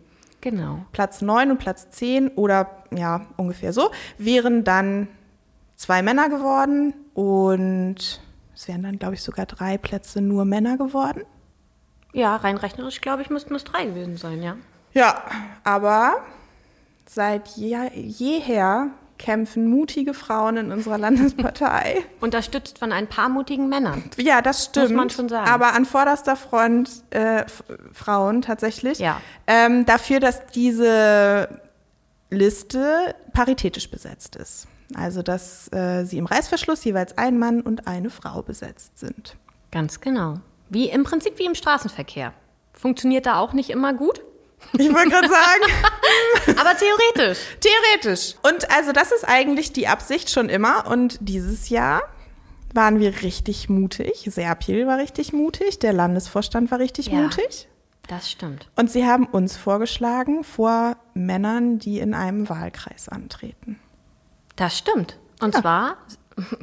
Genau. 0.41 0.85
Platz 0.93 1.21
9 1.21 1.53
und 1.53 1.59
Platz 1.59 1.91
10 1.91 2.31
oder 2.31 2.83
ja, 2.91 3.27
ungefähr 3.37 3.73
so, 3.73 3.91
wären 4.19 4.65
dann 4.65 5.09
zwei 5.77 6.03
Männer 6.03 6.29
geworden 6.29 6.95
und 7.15 8.21
es 8.55 8.69
wären 8.69 8.83
dann, 8.83 8.99
glaube 8.99 9.15
ich, 9.15 9.23
sogar 9.23 9.47
drei 9.47 9.79
Plätze 9.79 10.21
nur 10.21 10.45
Männer 10.45 10.77
geworden. 10.79 11.23
Ja, 12.13 12.37
rein 12.37 12.57
rechnerisch, 12.57 13.01
glaube 13.01 13.23
ich, 13.23 13.31
müssten 13.31 13.55
es 13.55 13.65
drei 13.65 13.87
gewesen 13.87 14.17
sein, 14.17 14.43
ja. 14.43 14.57
Ja, 14.95 15.23
aber 15.65 16.23
seit 17.07 17.49
je, 17.49 17.77
jeher 17.95 18.91
kämpfen 19.23 19.69
mutige 19.69 20.15
Frauen 20.15 20.57
in 20.57 20.73
unserer 20.73 20.99
Landespartei. 20.99 22.05
Unterstützt 22.21 22.81
von 22.81 22.93
ein 22.93 23.07
paar 23.07 23.29
mutigen 23.29 23.69
Männern. 23.69 24.03
Ja, 24.17 24.43
das 24.43 24.65
stimmt. 24.65 24.91
man 24.91 25.11
schon 25.11 25.29
sagen. 25.29 25.49
Aber 25.49 25.75
an 25.75 25.85
vorderster 25.85 26.35
Front 26.35 26.91
äh, 27.11 27.45
Frauen 27.93 28.43
tatsächlich. 28.43 28.99
Ja. 28.99 29.21
Ähm, 29.47 29.87
dafür, 29.87 30.19
dass 30.19 30.45
diese 30.49 31.49
Liste 32.31 33.15
paritätisch 33.33 33.91
besetzt 33.91 34.35
ist. 34.35 34.67
Also, 34.95 35.23
dass 35.23 35.73
äh, 35.73 36.05
sie 36.05 36.19
im 36.19 36.27
Reißverschluss 36.27 36.85
jeweils 36.85 37.17
ein 37.17 37.39
Mann 37.39 37.61
und 37.61 37.87
eine 37.87 38.11
Frau 38.11 38.43
besetzt 38.43 38.99
sind. 38.99 39.37
Ganz 39.71 40.01
genau. 40.01 40.41
Wie 40.69 40.91
im 40.91 41.05
Prinzip 41.05 41.39
wie 41.39 41.47
im 41.47 41.55
Straßenverkehr. 41.55 42.35
Funktioniert 42.73 43.27
da 43.27 43.39
auch 43.39 43.53
nicht 43.53 43.71
immer 43.71 43.95
gut. 43.95 44.21
Ich 44.79 44.93
wollte 44.93 45.11
gerade 45.11 45.29
sagen. 45.29 46.57
Aber 46.59 46.77
theoretisch. 46.77 47.39
Theoretisch. 47.61 48.35
Und 48.43 48.71
also 48.71 48.93
das 48.93 49.13
ist 49.13 49.29
eigentlich 49.29 49.73
die 49.73 49.89
Absicht 49.89 50.31
schon 50.31 50.49
immer. 50.49 50.87
Und 50.87 51.19
dieses 51.21 51.69
Jahr 51.69 52.03
waren 52.75 52.99
wir 53.01 53.23
richtig 53.23 53.69
mutig. 53.69 54.27
Serpil 54.31 54.87
war 54.87 54.99
richtig 54.99 55.33
mutig. 55.33 55.79
Der 55.79 55.93
Landesvorstand 55.93 56.71
war 56.71 56.79
richtig 56.79 57.09
Ja. 57.09 57.21
mutig. 57.21 57.69
Das 58.09 58.31
stimmt. 58.31 58.69
Und 58.77 58.91
sie 58.91 59.07
haben 59.07 59.27
uns 59.27 59.57
vorgeschlagen 59.57 60.43
vor 60.43 60.97
Männern, 61.15 61.79
die 61.79 61.99
in 62.01 62.15
einem 62.15 62.49
Wahlkreis 62.49 63.09
antreten. 63.09 63.79
Das 64.57 64.77
stimmt. 64.77 65.19
Und 65.41 65.55
zwar, 65.55 65.97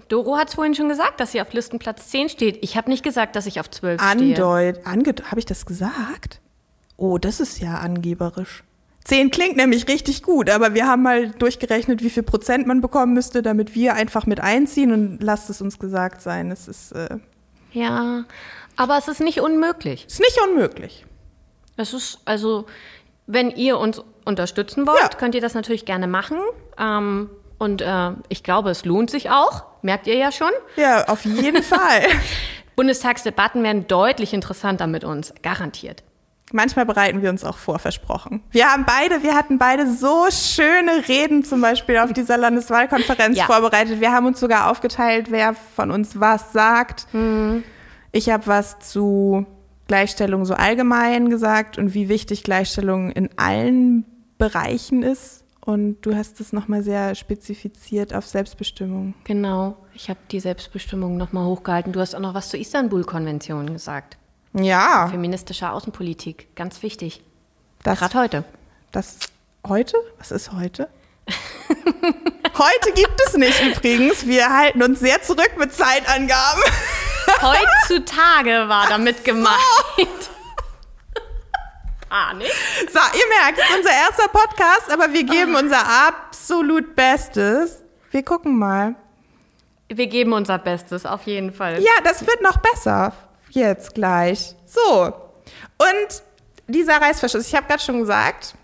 Doro 0.09 0.37
hat 0.37 0.49
es 0.49 0.55
vorhin 0.55 0.75
schon 0.75 0.89
gesagt, 0.89 1.19
dass 1.19 1.31
sie 1.31 1.41
auf 1.41 1.53
Listenplatz 1.53 2.09
10 2.09 2.29
steht. 2.29 2.59
Ich 2.63 2.75
habe 2.75 2.89
nicht 2.89 3.03
gesagt, 3.03 3.35
dass 3.35 3.45
ich 3.45 3.59
auf 3.59 3.69
12 3.69 4.01
stehe. 4.01 4.11
Andeut, 4.83 5.23
habe 5.31 5.39
ich 5.39 5.45
das 5.45 5.65
gesagt? 5.65 6.41
Oh, 6.99 7.17
das 7.17 7.39
ist 7.39 7.59
ja 7.59 7.75
angeberisch. 7.77 8.63
Zehn 9.05 9.31
klingt 9.31 9.55
nämlich 9.57 9.87
richtig 9.87 10.21
gut, 10.21 10.49
aber 10.49 10.73
wir 10.73 10.85
haben 10.85 11.01
mal 11.03 11.29
durchgerechnet, 11.29 12.03
wie 12.03 12.09
viel 12.09 12.23
Prozent 12.23 12.67
man 12.67 12.81
bekommen 12.81 13.13
müsste, 13.13 13.41
damit 13.41 13.73
wir 13.73 13.93
einfach 13.93 14.25
mit 14.25 14.39
einziehen 14.41 14.91
und 14.91 15.23
lasst 15.23 15.49
es 15.49 15.61
uns 15.61 15.79
gesagt 15.79 16.21
sein. 16.21 16.51
Es 16.51 16.67
ist, 16.67 16.91
äh, 16.91 17.17
Ja, 17.71 18.25
aber 18.75 18.97
es 18.97 19.07
ist 19.07 19.21
nicht 19.21 19.39
unmöglich. 19.39 20.05
ist 20.07 20.19
nicht 20.19 20.37
unmöglich. 20.47 21.05
Es 21.77 21.93
ist, 21.93 22.19
also, 22.25 22.65
wenn 23.25 23.49
ihr 23.51 23.77
uns 23.79 24.01
unterstützen 24.25 24.85
wollt, 24.85 24.99
Ja. 25.01 25.07
könnt 25.17 25.33
ihr 25.33 25.41
das 25.41 25.53
natürlich 25.53 25.85
gerne 25.85 26.07
machen. 26.07 26.37
Ähm, 26.77 27.29
und 27.57 27.81
äh, 27.81 28.11
ich 28.27 28.43
glaube, 28.43 28.69
es 28.69 28.83
lohnt 28.85 29.09
sich 29.09 29.29
auch. 29.31 29.63
Merkt 29.81 30.05
ihr 30.07 30.15
ja 30.17 30.31
schon. 30.31 30.51
Ja, 30.75 31.05
auf 31.07 31.23
jeden 31.25 31.63
Fall. 31.73 32.03
Bundestagsdebatten 32.75 33.63
werden 33.63 33.87
deutlich 33.87 34.33
interessanter 34.33 34.87
mit 34.87 35.03
uns, 35.03 35.33
garantiert. 35.41 36.03
Manchmal 36.51 36.85
bereiten 36.85 37.21
wir 37.21 37.29
uns 37.29 37.43
auch 37.43 37.57
vor, 37.57 37.77
versprochen. 37.79 38.41
Wir 38.51 38.67
haben 38.67 38.85
beide, 38.85 39.21
wir 39.23 39.35
hatten 39.35 39.57
beide 39.57 39.91
so 39.91 40.25
schöne 40.31 41.07
Reden 41.07 41.43
zum 41.43 41.61
Beispiel 41.61 41.97
auf 41.99 42.11
dieser 42.13 42.37
Landeswahlkonferenz 42.37 43.37
Ja. 43.37 43.45
vorbereitet. 43.45 43.99
Wir 44.01 44.11
haben 44.11 44.25
uns 44.25 44.39
sogar 44.39 44.69
aufgeteilt, 44.71 45.31
wer 45.31 45.53
von 45.53 45.91
uns 45.91 46.19
was 46.19 46.51
sagt. 46.53 47.07
Ich 48.11 48.29
habe 48.29 48.47
was 48.47 48.79
zu 48.79 49.45
Gleichstellung 49.87 50.45
so 50.45 50.53
allgemein 50.53 51.29
gesagt 51.29 51.77
und 51.77 51.93
wie 51.93 52.09
wichtig 52.09 52.43
Gleichstellung 52.43 53.11
in 53.11 53.29
allen 53.37 54.05
Bereichen 54.37 55.03
ist. 55.03 55.43
Und 55.65 56.01
du 56.01 56.15
hast 56.15 56.39
es 56.39 56.53
nochmal 56.53 56.81
sehr 56.83 57.13
spezifiziert 57.15 58.13
auf 58.13 58.25
Selbstbestimmung. 58.25 59.13
Genau. 59.23 59.77
Ich 59.93 60.09
habe 60.09 60.19
die 60.31 60.39
Selbstbestimmung 60.39 61.17
nochmal 61.17 61.45
hochgehalten. 61.45 61.91
Du 61.91 61.99
hast 61.99 62.15
auch 62.15 62.19
noch 62.19 62.33
was 62.33 62.49
zur 62.49 62.59
Istanbul-Konvention 62.59 63.73
gesagt. 63.73 64.17
Ja, 64.53 65.07
Feministische 65.09 65.69
Außenpolitik. 65.69 66.55
Ganz 66.55 66.81
wichtig. 66.81 67.21
das, 67.83 67.99
Gerade 67.99 68.17
heute. 68.17 68.43
das 68.91 69.19
heute? 69.67 69.97
Was 70.17 70.31
ist 70.31 70.51
heute? 70.51 70.89
heute 71.27 72.91
gibt 72.95 73.21
es 73.27 73.37
nicht 73.37 73.61
übrigens. 73.61 74.25
Wir 74.25 74.49
halten 74.49 74.81
uns 74.81 74.99
sehr 74.99 75.21
zurück 75.21 75.51
mit 75.57 75.73
Zeitangaben. 75.73 76.63
Heutzutage 77.41 78.67
war 78.67 78.87
damit 78.89 79.23
gemeint. 79.23 79.55
Panik. 82.09 82.51
So, 82.91 82.99
ihr 82.99 83.27
merkt, 83.43 83.59
es 83.59 83.69
ist 83.69 83.77
unser 83.77 83.91
erster 83.91 84.27
Podcast, 84.29 84.91
aber 84.91 85.13
wir 85.13 85.23
geben 85.23 85.55
unser 85.55 85.83
absolut 86.07 86.95
Bestes. 86.95 87.83
Wir 88.09 88.23
gucken 88.23 88.57
mal. 88.57 88.95
Wir 89.89 90.07
geben 90.07 90.33
unser 90.33 90.57
Bestes, 90.57 91.05
auf 91.05 91.27
jeden 91.27 91.53
Fall. 91.53 91.79
Ja, 91.79 91.91
das 92.03 92.25
wird 92.25 92.41
noch 92.41 92.57
besser. 92.57 93.13
Jetzt 93.49 93.95
gleich. 93.95 94.55
So. 94.65 95.13
Und 95.77 96.23
dieser 96.67 97.01
Reißverschluss, 97.01 97.47
ich 97.47 97.55
habe 97.55 97.67
gerade 97.67 97.81
schon 97.81 97.99
gesagt, 97.99 98.55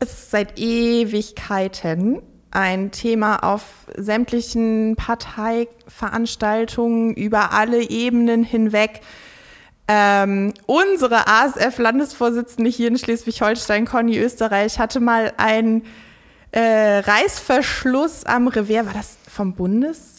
es 0.00 0.10
ist 0.10 0.30
seit 0.30 0.58
Ewigkeiten 0.58 2.22
ein 2.50 2.90
Thema 2.90 3.44
auf 3.44 3.62
sämtlichen 3.96 4.96
Parteiveranstaltungen 4.96 7.14
über 7.14 7.52
alle 7.52 7.88
Ebenen 7.88 8.42
hinweg. 8.42 9.02
Ähm, 9.86 10.54
unsere 10.66 11.28
ASF-Landesvorsitzende 11.28 12.70
hier 12.70 12.88
in 12.88 12.98
Schleswig-Holstein, 12.98 13.86
Conny 13.86 14.18
Österreich, 14.18 14.78
hatte 14.78 15.00
mal 15.00 15.34
einen 15.36 15.84
äh, 16.52 16.98
Reißverschluss 16.98 18.24
am 18.24 18.48
Revier. 18.48 18.86
War 18.86 18.94
das 18.94 19.18
vom 19.30 19.54
Bundes, 19.54 20.17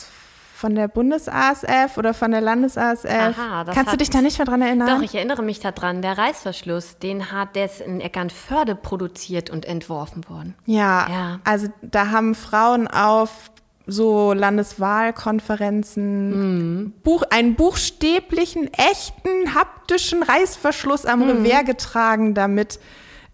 von 0.60 0.76
der 0.76 0.90
Bundes-ASF 0.90 1.98
oder 1.98 2.14
von 2.14 2.32
der 2.32 2.42
Landes-ASF? 2.42 3.40
Aha, 3.40 3.64
das 3.64 3.74
Kannst 3.74 3.94
du 3.94 3.98
dich 3.98 4.10
da 4.10 4.22
nicht 4.22 4.38
mehr 4.38 4.46
dran 4.46 4.62
erinnern? 4.62 4.90
Doch, 4.90 5.02
ich 5.02 5.16
erinnere 5.16 5.42
mich 5.42 5.62
daran. 5.62 6.02
Der 6.02 6.18
Reißverschluss, 6.18 6.98
den 6.98 7.32
hat 7.32 7.56
des 7.56 7.80
in 7.80 8.02
Eckernförde 8.02 8.76
produziert 8.76 9.50
und 9.50 9.64
entworfen 9.66 10.28
worden. 10.28 10.56
Ja, 10.66 11.08
Ja. 11.10 11.40
also 11.46 11.68
da 11.82 12.12
haben 12.12 12.36
Frauen 12.36 12.90
auf 12.90 13.52
so 13.88 14.34
Landeswahlkonferenzen 14.34 16.80
Mhm. 16.82 16.92
Buch, 17.04 17.24
einen 17.30 17.56
buchstäblichen, 17.56 18.70
echten, 18.74 19.54
haptischen 19.56 20.24
Reißverschluss 20.24 21.06
am 21.06 21.20
Mhm. 21.22 21.46
Revers 21.46 21.66
getragen, 21.66 22.34
damit, 22.34 22.80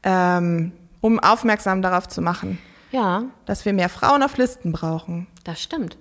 ähm, 0.03 0.71
um 1.01 1.19
aufmerksam 1.19 1.81
darauf 1.81 2.07
zu 2.07 2.21
machen, 2.21 2.59
Ja, 2.91 3.23
dass 3.45 3.65
wir 3.65 3.73
mehr 3.73 3.89
Frauen 3.89 4.23
auf 4.23 4.38
Listen 4.38 4.71
brauchen. 4.71 5.27
das 5.43 5.61
stimmt. 5.61 5.97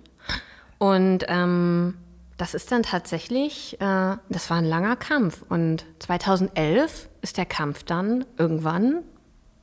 Und 0.85 1.25
ähm, 1.29 1.97
das 2.37 2.53
ist 2.53 2.71
dann 2.71 2.83
tatsächlich, 2.83 3.81
äh, 3.81 4.17
das 4.29 4.51
war 4.51 4.59
ein 4.59 4.67
langer 4.67 4.97
Kampf. 4.97 5.43
Und 5.49 5.87
2011 6.01 7.09
ist 7.23 7.39
der 7.39 7.47
Kampf 7.47 7.85
dann 7.85 8.27
irgendwann 8.37 9.03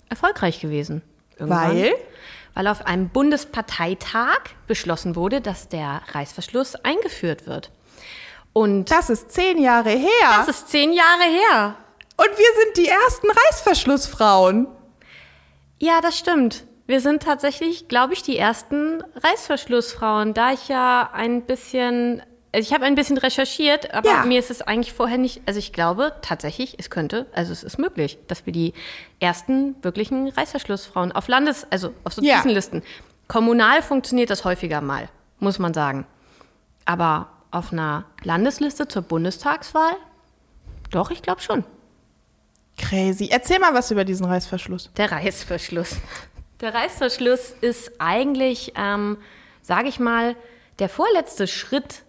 erfolgreich 0.09 0.59
gewesen. 0.61 1.03
Irgendwann. 1.37 1.75
Weil? 1.77 1.93
Weil 2.55 2.67
auf 2.67 2.87
einem 2.87 3.09
Bundesparteitag 3.09 4.39
beschlossen 4.65 5.15
wurde, 5.15 5.41
dass 5.41 5.69
der 5.69 6.01
Reißverschluss 6.11 6.73
eingeführt 6.75 7.45
wird. 7.45 7.69
Und 8.51 8.89
Das 8.89 9.11
ist 9.11 9.31
zehn 9.31 9.61
Jahre 9.61 9.91
her. 9.91 10.09
das 10.37 10.47
ist 10.47 10.69
zehn 10.69 10.91
Jahre 10.91 11.23
her. 11.23 11.75
Und 12.17 12.29
wir 12.29 12.63
sind 12.63 12.77
die 12.77 12.87
ersten 12.87 13.27
Reißverschlussfrauen. 13.29 14.67
Ja, 15.77 16.01
das 16.01 16.17
stimmt. 16.17 16.63
Wir 16.87 16.99
sind 16.99 17.23
tatsächlich, 17.23 17.87
glaube 17.87 18.13
ich, 18.13 18.23
die 18.23 18.37
ersten 18.37 19.03
Reißverschlussfrauen, 19.15 20.33
da 20.33 20.51
ich 20.51 20.67
ja 20.67 21.09
ein 21.13 21.43
bisschen, 21.43 22.21
also 22.53 22.67
ich 22.67 22.73
habe 22.73 22.85
ein 22.85 22.95
bisschen 22.95 23.17
recherchiert, 23.17 23.93
aber 23.93 24.09
Ja. 24.09 24.25
mir 24.25 24.39
ist 24.39 24.51
es 24.51 24.61
eigentlich 24.61 24.91
vorher 24.93 25.17
nicht, 25.17 25.41
also 25.45 25.57
ich 25.59 25.71
glaube 25.73 26.13
tatsächlich, 26.21 26.75
es 26.79 26.89
könnte, 26.89 27.27
also 27.33 27.53
es 27.53 27.63
ist 27.63 27.77
möglich, 27.77 28.17
dass 28.27 28.45
wir 28.45 28.51
die 28.53 28.73
ersten 29.19 29.75
wirklichen 29.83 30.27
Reißverschlussfrauen 30.29 31.11
auf 31.11 31.27
Landes, 31.27 31.65
also 31.69 31.93
auf 32.03 32.13
so 32.13 32.21
Ja. 32.21 32.35
Listenlisten. 32.35 32.83
Kommunal 33.27 33.81
funktioniert 33.81 34.29
das 34.29 34.43
häufiger 34.43 34.81
mal, 34.81 35.07
muss 35.39 35.59
man 35.59 35.73
sagen. 35.73 36.05
Aber 36.83 37.29
auf 37.51 37.71
einer 37.71 38.05
Landesliste 38.23 38.87
zur 38.87 39.03
Bundestagswahl? 39.03 39.93
Doch, 40.89 41.11
ich 41.11 41.21
glaube 41.21 41.39
schon. 41.41 41.63
Crazy. 42.77 43.29
Erzähl 43.31 43.59
mal 43.59 43.73
was 43.73 43.91
über 43.91 44.03
diesen 44.03 44.25
Reißverschluss. 44.25 44.89
Der 44.97 45.11
Reißverschluss. 45.11 45.97
Der 46.61 46.75
Reißverschluss 46.75 47.55
ist 47.61 47.93
eigentlich, 47.99 48.73
ähm, 48.75 49.17
sage 49.63 49.89
ich 49.89 49.99
mal, 49.99 50.35
der 50.79 50.89
vorletzte 50.89 51.47
Schritt 51.47 52.03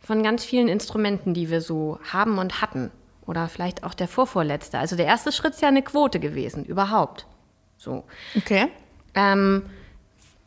von 0.00 0.22
ganz 0.22 0.44
vielen 0.44 0.68
Instrumenten, 0.68 1.32
die 1.32 1.50
wir 1.50 1.62
so 1.62 1.98
haben 2.12 2.38
und 2.38 2.60
hatten. 2.60 2.90
Oder 3.26 3.48
vielleicht 3.48 3.82
auch 3.84 3.94
der 3.94 4.06
vorvorletzte. 4.06 4.78
Also 4.78 4.96
der 4.96 5.06
erste 5.06 5.32
Schritt 5.32 5.54
ist 5.54 5.62
ja 5.62 5.68
eine 5.68 5.82
Quote 5.82 6.20
gewesen, 6.20 6.64
überhaupt. 6.66 7.26
So. 7.78 8.04
Okay. 8.36 8.66
Ähm, 9.14 9.64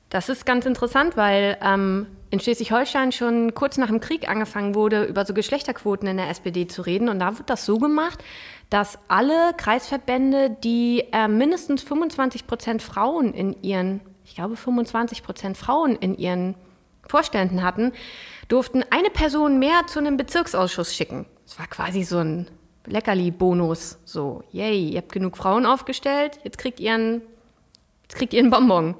das 0.10 0.30
ist 0.30 0.46
ganz 0.46 0.68
interessant, 0.68 1.18
weil 1.18 1.58
ähm, 1.62 2.06
in 2.30 2.40
Schleswig-Holstein 2.40 3.12
schon 3.12 3.56
kurz 3.56 3.78
nach 3.78 3.88
dem 3.88 4.00
Krieg 4.00 4.30
angefangen 4.30 4.76
wurde, 4.76 5.06
über 5.06 5.26
so 5.26 5.34
Geschlechterquoten 5.34 6.08
in 6.08 6.18
der 6.18 6.30
SPD 6.30 6.68
zu 6.68 6.84
reden. 6.84 7.10
Und 7.10 7.20
da 7.20 7.38
wird 7.38 7.50
das 7.50 7.66
so 7.66 7.80
gemacht, 7.80 8.24
dass 8.70 9.00
alle 9.08 9.54
Kreisverbände, 9.56 10.50
die 10.50 11.06
äh, 11.12 11.28
mindestens 11.28 11.84
25 11.84 12.48
Prozent 12.48 12.82
Frauen 12.82 13.34
in 13.34 13.62
ihren, 13.64 14.02
ich 14.26 14.36
glaube 14.36 14.58
25 14.58 15.24
Prozent 15.24 15.58
Frauen 15.58 15.96
in 15.96 16.18
ihren 16.18 16.56
Vorständen 17.08 17.64
hatten, 17.64 17.94
durften 18.50 18.84
eine 18.90 19.10
Person 19.10 19.60
mehr 19.60 19.88
zu 19.88 20.00
einem 20.00 20.18
Bezirksausschuss 20.18 20.94
schicken. 20.94 21.26
Es 21.46 21.58
war 21.58 21.68
quasi 21.68 22.04
so 22.04 22.18
ein 22.18 22.48
Leckerli-Bonus. 22.86 24.00
So, 24.06 24.44
yay, 24.52 24.90
ihr 24.90 24.98
habt 24.98 25.12
genug 25.12 25.38
Frauen 25.38 25.66
aufgestellt, 25.66 26.40
jetzt 26.44 26.58
kriegt 26.58 26.80
ihr 26.80 26.94
einen, 26.94 27.22
jetzt 28.04 28.16
kriegt 28.16 28.34
ihr 28.34 28.40
einen 28.40 28.50
Bonbon. 28.50 28.96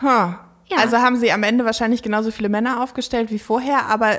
Huh. 0.00 0.34
Ja. 0.68 0.78
Also 0.78 0.98
haben 0.98 1.16
sie 1.16 1.30
am 1.32 1.42
Ende 1.42 1.64
wahrscheinlich 1.64 2.02
genauso 2.02 2.30
viele 2.30 2.48
Männer 2.48 2.82
aufgestellt 2.82 3.30
wie 3.30 3.38
vorher, 3.38 3.86
aber 3.86 4.18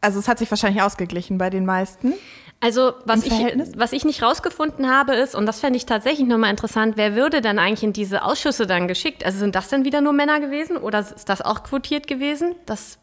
also 0.00 0.18
es 0.18 0.28
hat 0.28 0.38
sich 0.38 0.50
wahrscheinlich 0.50 0.82
ausgeglichen 0.82 1.38
bei 1.38 1.50
den 1.50 1.64
meisten. 1.64 2.14
Also, 2.62 2.92
was 3.04 3.26
ich, 3.26 3.32
was 3.76 3.92
ich 3.92 4.04
nicht 4.04 4.22
rausgefunden 4.22 4.88
habe, 4.88 5.14
ist, 5.16 5.34
und 5.34 5.46
das 5.46 5.58
fände 5.58 5.76
ich 5.76 5.84
tatsächlich 5.84 6.28
nochmal 6.28 6.50
interessant, 6.50 6.96
wer 6.96 7.16
würde 7.16 7.40
dann 7.40 7.58
eigentlich 7.58 7.82
in 7.82 7.92
diese 7.92 8.22
Ausschüsse 8.22 8.68
dann 8.68 8.86
geschickt? 8.86 9.26
Also 9.26 9.40
sind 9.40 9.56
das 9.56 9.68
dann 9.68 9.84
wieder 9.84 10.00
nur 10.00 10.12
Männer 10.12 10.38
gewesen 10.38 10.76
oder 10.76 11.00
ist 11.00 11.28
das 11.28 11.42
auch 11.42 11.64
quotiert 11.64 12.06
gewesen? 12.06 12.54
Das, 12.64 12.98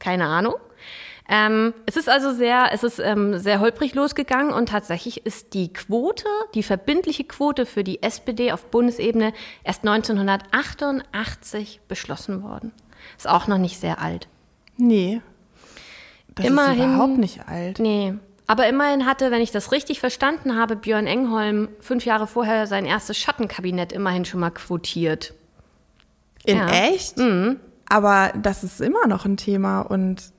keine 0.00 0.26
Ahnung. 0.26 0.54
Ähm, 1.28 1.74
es 1.86 1.96
ist 1.96 2.08
also 2.08 2.32
sehr, 2.32 2.70
es 2.72 2.82
ist 2.82 2.98
ähm, 2.98 3.38
sehr 3.38 3.60
holprig 3.60 3.94
losgegangen 3.94 4.52
und 4.52 4.70
tatsächlich 4.70 5.24
ist 5.26 5.54
die 5.54 5.72
Quote, 5.72 6.24
die 6.54 6.62
verbindliche 6.64 7.22
Quote 7.22 7.66
für 7.66 7.84
die 7.84 8.02
SPD 8.02 8.50
auf 8.50 8.64
Bundesebene 8.66 9.32
erst 9.62 9.86
1988 9.86 11.80
beschlossen 11.86 12.42
worden. 12.42 12.72
Ist 13.16 13.28
auch 13.28 13.46
noch 13.46 13.58
nicht 13.58 13.78
sehr 13.78 14.00
alt. 14.00 14.26
Nee. 14.76 15.20
Das 16.34 16.46
Immerhin- 16.46 16.78
ist 16.80 16.84
überhaupt 16.86 17.18
nicht 17.18 17.46
alt. 17.48 17.78
Nee. 17.78 18.14
Aber 18.48 18.66
immerhin 18.66 19.06
hatte, 19.06 19.30
wenn 19.30 19.42
ich 19.42 19.52
das 19.52 19.70
richtig 19.72 20.00
verstanden 20.00 20.56
habe, 20.56 20.74
Björn 20.74 21.06
Engholm 21.06 21.68
fünf 21.80 22.04
Jahre 22.04 22.26
vorher 22.26 22.66
sein 22.66 22.86
erstes 22.86 23.16
Schattenkabinett 23.18 23.92
immerhin 23.92 24.24
schon 24.24 24.40
mal 24.40 24.50
quotiert. 24.50 25.34
In 26.44 26.56
Ja. 26.56 26.68
echt? 26.68 27.20
Aber 27.88 28.32
das 28.42 28.64
ist 28.64 28.80
immer 28.80 29.06
noch 29.06 29.24
ein 29.24 29.36
Thema 29.36 29.82
und 29.82 30.32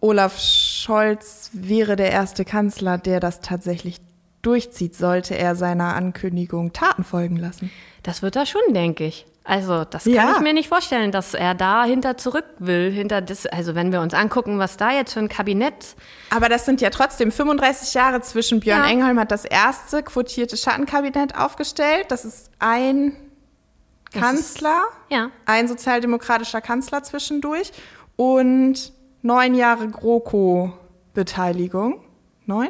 Olaf 0.00 0.38
Scholz 0.40 1.50
wäre 1.52 1.96
der 1.96 2.10
erste 2.10 2.44
Kanzler, 2.44 2.98
der 2.98 3.20
das 3.20 3.40
tatsächlich 3.40 4.00
durchzieht, 4.42 4.96
sollte 4.96 5.36
er 5.36 5.54
seiner 5.54 5.94
Ankündigung 5.94 6.72
Taten 6.72 7.04
folgen 7.04 7.36
lassen. 7.36 7.70
Das 8.02 8.22
wird 8.22 8.34
er 8.36 8.46
schon, 8.46 8.62
denke 8.70 9.04
ich. 9.04 9.26
Also, 9.44 9.84
das 9.84 10.04
kann 10.04 10.12
Ja. 10.12 10.32
ich 10.36 10.40
mir 10.40 10.52
nicht 10.52 10.68
vorstellen, 10.68 11.10
dass 11.10 11.34
er 11.34 11.54
dahinter 11.54 12.16
zurück 12.16 12.44
will. 12.58 12.92
Hinter 12.92 13.20
das, 13.20 13.44
also, 13.46 13.74
wenn 13.74 13.90
wir 13.90 14.00
uns 14.00 14.14
angucken, 14.14 14.60
was 14.60 14.76
da 14.76 14.92
jetzt 14.92 15.14
für 15.14 15.18
ein 15.20 15.28
Kabinett. 15.28 15.96
Aber 16.30 16.48
das 16.48 16.64
sind 16.64 16.80
ja 16.80 16.90
trotzdem 16.90 17.32
35 17.32 17.92
Jahre 17.94 18.20
zwischen 18.20 18.60
Björn 18.60 18.84
Ja. 18.84 18.88
Engholm 18.88 19.18
hat 19.18 19.32
das 19.32 19.44
erste 19.44 20.04
quotierte 20.04 20.56
Schattenkabinett 20.56 21.36
aufgestellt. 21.36 22.04
Das 22.08 22.24
ist 22.24 22.52
ein 22.60 23.16
Kanzler, 24.12 24.82
Ja. 25.08 25.30
ein 25.46 25.66
sozialdemokratischer 25.66 26.60
Kanzler 26.60 27.02
zwischendurch 27.02 27.72
und 28.16 28.92
neun 29.22 29.54
Jahre 29.54 29.88
GroKo-Beteiligung. 29.88 32.00
Neun? 32.46 32.68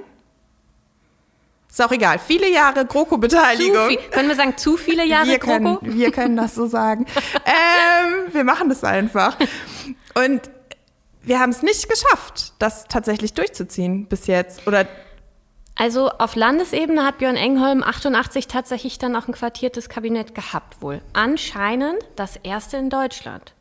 Ist 1.73 1.81
auch 1.81 1.91
egal. 1.91 2.19
Viele 2.19 2.53
Jahre 2.53 2.85
GroKo-Beteiligung. 2.85 3.89
viel, 3.89 3.97
können 4.11 4.29
wir 4.29 4.37
sagen, 4.37 4.59
zu 4.59 4.77
viele 4.77 5.07
Jahre 5.07 5.29
wir 5.29 5.39
können, 5.39 5.65
GroKo? 5.65 5.87
wir 5.87 6.11
können 6.11 6.37
das 6.37 6.55
so 6.55 6.67
sagen. 6.67 7.07
ähm, 7.47 8.31
wir 8.31 8.45
machen 8.45 8.69
das 8.69 8.85
einfach. 8.85 9.39
Und 10.13 10.51
wir 11.23 11.41
haben 11.41 11.49
es 11.49 11.63
nicht 11.63 11.89
geschafft, 11.89 12.53
das 12.59 12.85
tatsächlich 12.89 13.33
durchzuziehen 13.33 14.05
bis 14.07 14.27
jetzt. 14.27 14.67
Oder 14.67 14.87
Also, 15.75 16.11
auf 16.11 16.37
Landesebene 16.37 17.07
hat 17.07 17.17
Björn 17.17 17.37
Engholm 17.37 17.83
88 17.83 18.49
tatsächlich 18.49 18.99
dann 18.99 19.17
auch 19.17 19.27
ein 19.27 19.33
quartiertes 19.33 19.89
Kabinett 19.89 20.35
gehabt, 20.35 20.83
wohl. 20.83 21.01
Anscheinend 21.15 21.97
das 22.17 22.37
erste 22.37 22.77
in 22.77 22.91
Deutschland. 22.91 23.55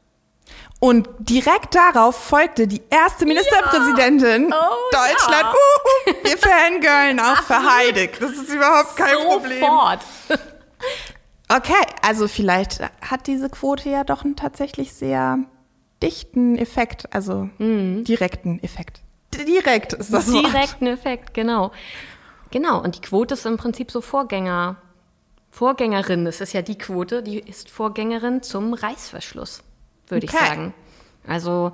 Und 0.80 1.08
direkt 1.20 1.76
darauf 1.76 2.16
folgte 2.16 2.68
die 2.68 2.82
erste 2.90 3.26
Ministerpräsidentin 3.26 4.52
Oh, 4.52 4.76
Deutschland. 4.92 5.44
ja. 5.44 5.54
Uh, 5.54 6.12
uh, 6.12 6.14
wir 6.24 6.38
fangirlen 6.38 7.20
auch 7.20 7.42
für 7.44 7.64
Heidek. 7.78 8.20
Das 8.20 8.32
ist 8.32 8.50
überhaupt 8.50 8.96
kein 8.96 9.18
Problem. 9.28 9.60
Sofort. 9.60 10.00
Okay, 11.54 11.74
also 12.02 12.30
vielleicht 12.30 12.80
hat 13.02 13.28
diese 13.28 13.50
Quote 13.50 13.90
ja 13.90 14.06
doch 14.06 14.24
einen 14.24 14.38
tatsächlich 14.38 14.94
sehr 14.94 15.40
dichten 16.02 16.58
Effekt, 16.58 17.14
also 17.14 17.50
direkten 17.60 18.64
Effekt. 18.64 19.02
Direkt 19.34 19.92
ist 19.92 20.14
das 20.14 20.32
Wort. 20.32 20.46
Direkten 20.46 20.88
Effekt, 20.88 21.34
genau. 21.34 21.72
Genau, 22.52 22.82
und 22.82 22.96
die 22.96 23.02
Quote 23.02 23.34
ist 23.34 23.46
im 23.46 23.58
Prinzip 23.58 23.92
so 23.92 24.00
Vorgänger. 24.00 24.78
Vorgängerin, 25.50 26.24
das 26.24 26.40
ist 26.40 26.54
ja 26.54 26.62
die 26.62 26.78
Quote, 26.78 27.22
die 27.22 27.40
ist 27.40 27.70
Vorgängerin 27.70 28.42
zum 28.42 28.74
Reißverschluss, 28.74 29.62
würde 30.12 30.26
ich 30.26 30.34
Okay. 30.34 30.46
sagen. 30.46 30.74
Also, 31.28 31.72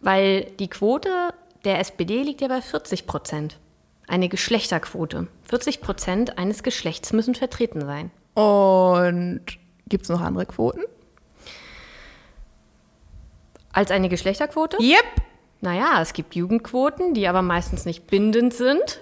weil 0.00 0.44
die 0.58 0.68
Quote 0.68 1.32
der 1.64 1.78
SPD 1.80 2.22
liegt 2.22 2.40
ja 2.42 2.48
bei 2.48 2.60
40 2.60 3.06
Prozent. 3.06 3.58
Eine 4.06 4.28
Geschlechterquote. 4.28 5.28
40 5.44 5.80
Prozent 5.80 6.36
eines 6.38 6.62
Geschlechts 6.62 7.12
müssen 7.14 7.34
vertreten 7.34 7.80
sein. 7.80 8.10
Und 8.34 9.40
gibt 9.88 10.02
es 10.04 10.10
noch 10.10 10.20
andere 10.20 10.44
Quoten? 10.44 10.82
Als 13.72 13.90
eine 13.90 14.08
Geschlechterquote? 14.08 14.76
Yep. 14.80 15.04
Naja, 15.60 16.00
es 16.02 16.12
gibt 16.12 16.34
Jugendquoten, 16.34 17.14
die 17.14 17.26
aber 17.26 17.42
meistens 17.42 17.86
nicht 17.86 18.06
bindend 18.06 18.52
sind. 18.52 19.00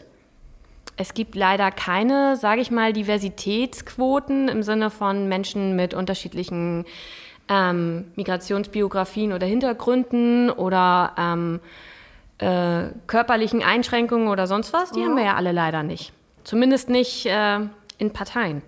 Es 0.96 1.14
gibt 1.14 1.34
leider 1.34 1.70
keine, 1.72 2.36
sage 2.36 2.60
ich 2.60 2.70
mal, 2.70 2.92
Diversitätsquoten 2.92 4.48
im 4.48 4.62
Sinne 4.62 4.90
von 4.90 5.28
Menschen 5.28 5.74
mit 5.74 5.94
unterschiedlichen 5.94 6.84
ähm, 7.48 8.12
Migrationsbiografien 8.16 9.32
oder 9.32 9.46
Hintergründen 9.46 10.50
oder 10.50 11.12
ähm, 11.18 11.60
äh, 12.38 12.90
körperlichen 13.06 13.62
Einschränkungen 13.62 14.28
oder 14.28 14.46
sonst 14.46 14.72
was. 14.72 14.92
Die 14.92 15.04
haben 15.04 15.16
wir 15.16 15.24
ja 15.24 15.34
alle 15.34 15.52
leider 15.52 15.82
nicht. 15.82 16.12
Zumindest 16.44 16.88
nicht 16.88 17.26
äh, 17.26 17.60
in 17.98 18.12
Parteien. 18.12 18.62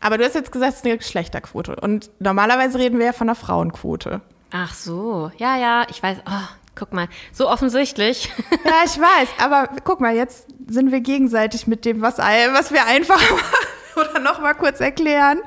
Aber 0.00 0.16
du 0.16 0.24
hast 0.24 0.34
jetzt 0.34 0.52
gesagt, 0.52 0.72
es 0.72 0.78
ist 0.78 0.86
eine 0.86 0.98
Geschlechterquote. 0.98 1.76
Und 1.76 2.10
normalerweise 2.20 2.78
reden 2.78 2.98
wir 2.98 3.06
ja 3.06 3.12
von 3.12 3.28
einer 3.28 3.34
Frauenquote. 3.34 4.20
Ach 4.50 4.72
so, 4.72 5.30
ja, 5.36 5.56
ja, 5.58 5.86
ich 5.90 6.02
weiß. 6.02 6.18
Oh, 6.26 6.48
guck 6.74 6.92
mal, 6.92 7.08
so 7.32 7.48
offensichtlich. 7.48 8.30
Ja, 8.64 8.82
ich 8.84 8.98
weiß, 9.00 9.28
aber 9.38 9.68
guck 9.84 10.00
mal, 10.00 10.14
jetzt 10.14 10.46
sind 10.68 10.92
wir 10.92 11.00
gegenseitig 11.00 11.66
mit 11.66 11.86
dem, 11.86 12.02
was, 12.02 12.18
was 12.18 12.70
wir 12.70 12.84
einfach. 12.84 13.20
Oder 13.96 14.20
noch 14.20 14.40
mal 14.40 14.52
kurz 14.52 14.80
erklären. 14.80 15.40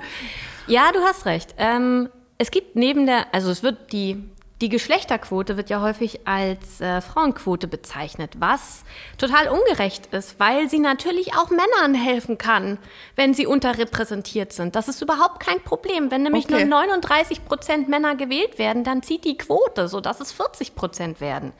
Ja, 0.65 0.91
du 0.91 0.99
hast 1.01 1.25
recht. 1.25 1.53
Ähm, 1.57 2.09
es 2.41 2.49
gibt 2.49 2.75
neben 2.75 3.05
der, 3.05 3.27
also 3.35 3.51
es 3.51 3.61
wird 3.61 3.93
die, 3.93 4.17
die 4.61 4.69
Geschlechterquote 4.69 5.57
wird 5.57 5.69
ja 5.69 5.79
häufig 5.79 6.27
als 6.27 6.81
äh, 6.81 6.99
Frauenquote 6.99 7.67
bezeichnet, 7.67 8.31
was 8.39 8.83
total 9.19 9.47
ungerecht 9.47 10.07
ist, 10.07 10.39
weil 10.39 10.67
sie 10.67 10.79
natürlich 10.79 11.35
auch 11.35 11.51
Männern 11.51 11.93
helfen 11.93 12.39
kann, 12.39 12.79
wenn 13.15 13.35
sie 13.35 13.45
unterrepräsentiert 13.45 14.53
sind. 14.53 14.75
Das 14.75 14.87
ist 14.87 15.03
überhaupt 15.03 15.39
kein 15.39 15.61
Problem. 15.61 16.09
Wenn 16.09 16.23
nämlich 16.23 16.45
Okay. 16.45 16.65
nur 16.65 16.81
39 16.81 17.45
Prozent 17.45 17.89
Männer 17.89 18.15
gewählt 18.15 18.57
werden, 18.57 18.83
dann 18.83 19.03
zieht 19.03 19.23
die 19.23 19.37
Quote, 19.37 19.87
sodass 19.87 20.19
es 20.19 20.31
40 20.31 20.73
Prozent 20.73 21.21
werden. 21.21 21.53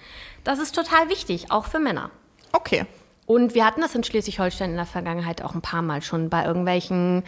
Das 0.44 0.58
ist 0.58 0.74
total 0.74 1.10
wichtig, 1.10 1.52
auch 1.52 1.66
für 1.66 1.80
Männer. 1.80 2.10
Okay. 2.54 2.88
Und 3.28 3.54
wir 3.54 3.66
hatten 3.68 3.82
das 3.82 3.94
in 3.94 4.04
Schleswig-Holstein 4.04 4.72
in 4.72 4.78
der 4.78 4.88
Vergangenheit 4.88 5.44
auch 5.44 5.54
ein 5.54 5.62
paar 5.62 5.84
Mal 5.84 6.02
schon 6.02 6.30
bei 6.32 6.44
irgendwelchen 6.44 7.24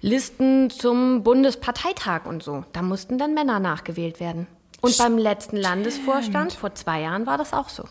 Listen 0.00 0.70
zum 0.70 1.22
Bundesparteitag 1.22 2.26
und 2.26 2.42
so. 2.42 2.64
Da 2.72 2.82
mussten 2.82 3.18
dann 3.18 3.34
Männer 3.34 3.60
nachgewählt 3.60 4.20
werden. 4.20 4.46
Und 4.80 4.98
beim 4.98 5.16
letzten 5.16 5.56
Landesvorstand 5.56 6.52
vor 6.52 6.74
zwei 6.74 7.00
Jahren 7.00 7.26
war 7.26 7.38
das 7.38 7.52
auch 7.52 7.68
so. 7.70 7.84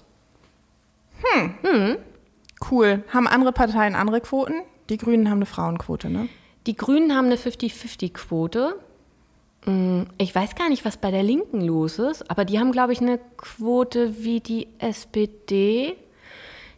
Cool. 2.70 3.04
Haben 3.12 3.28
andere 3.28 3.52
Parteien 3.52 3.96
andere 3.96 4.22
Quoten? 4.22 4.54
Die 4.90 4.98
Grünen 4.98 5.30
haben 5.30 5.38
eine 5.38 5.46
Frauenquote, 5.46 6.10
ne? 6.10 6.28
Die 6.68 6.76
Grünen 6.76 7.16
haben 7.16 7.26
eine 7.26 7.36
50-50-Quote. 7.38 8.76
Hm, 9.66 10.08
Ich 10.18 10.34
weiß 10.36 10.56
gar 10.56 10.70
nicht, 10.70 10.86
was 10.86 10.98
bei 10.98 11.12
der 11.12 11.24
Linken 11.24 11.62
los 11.62 12.00
ist, 12.00 12.30
aber 12.30 12.46
die 12.46 12.60
haben, 12.60 12.72
glaube 12.72 12.94
ich, 12.94 13.02
eine 13.02 13.20
Quote 13.38 14.24
wie 14.24 14.40
die 14.40 14.68
SPD. 14.80 15.96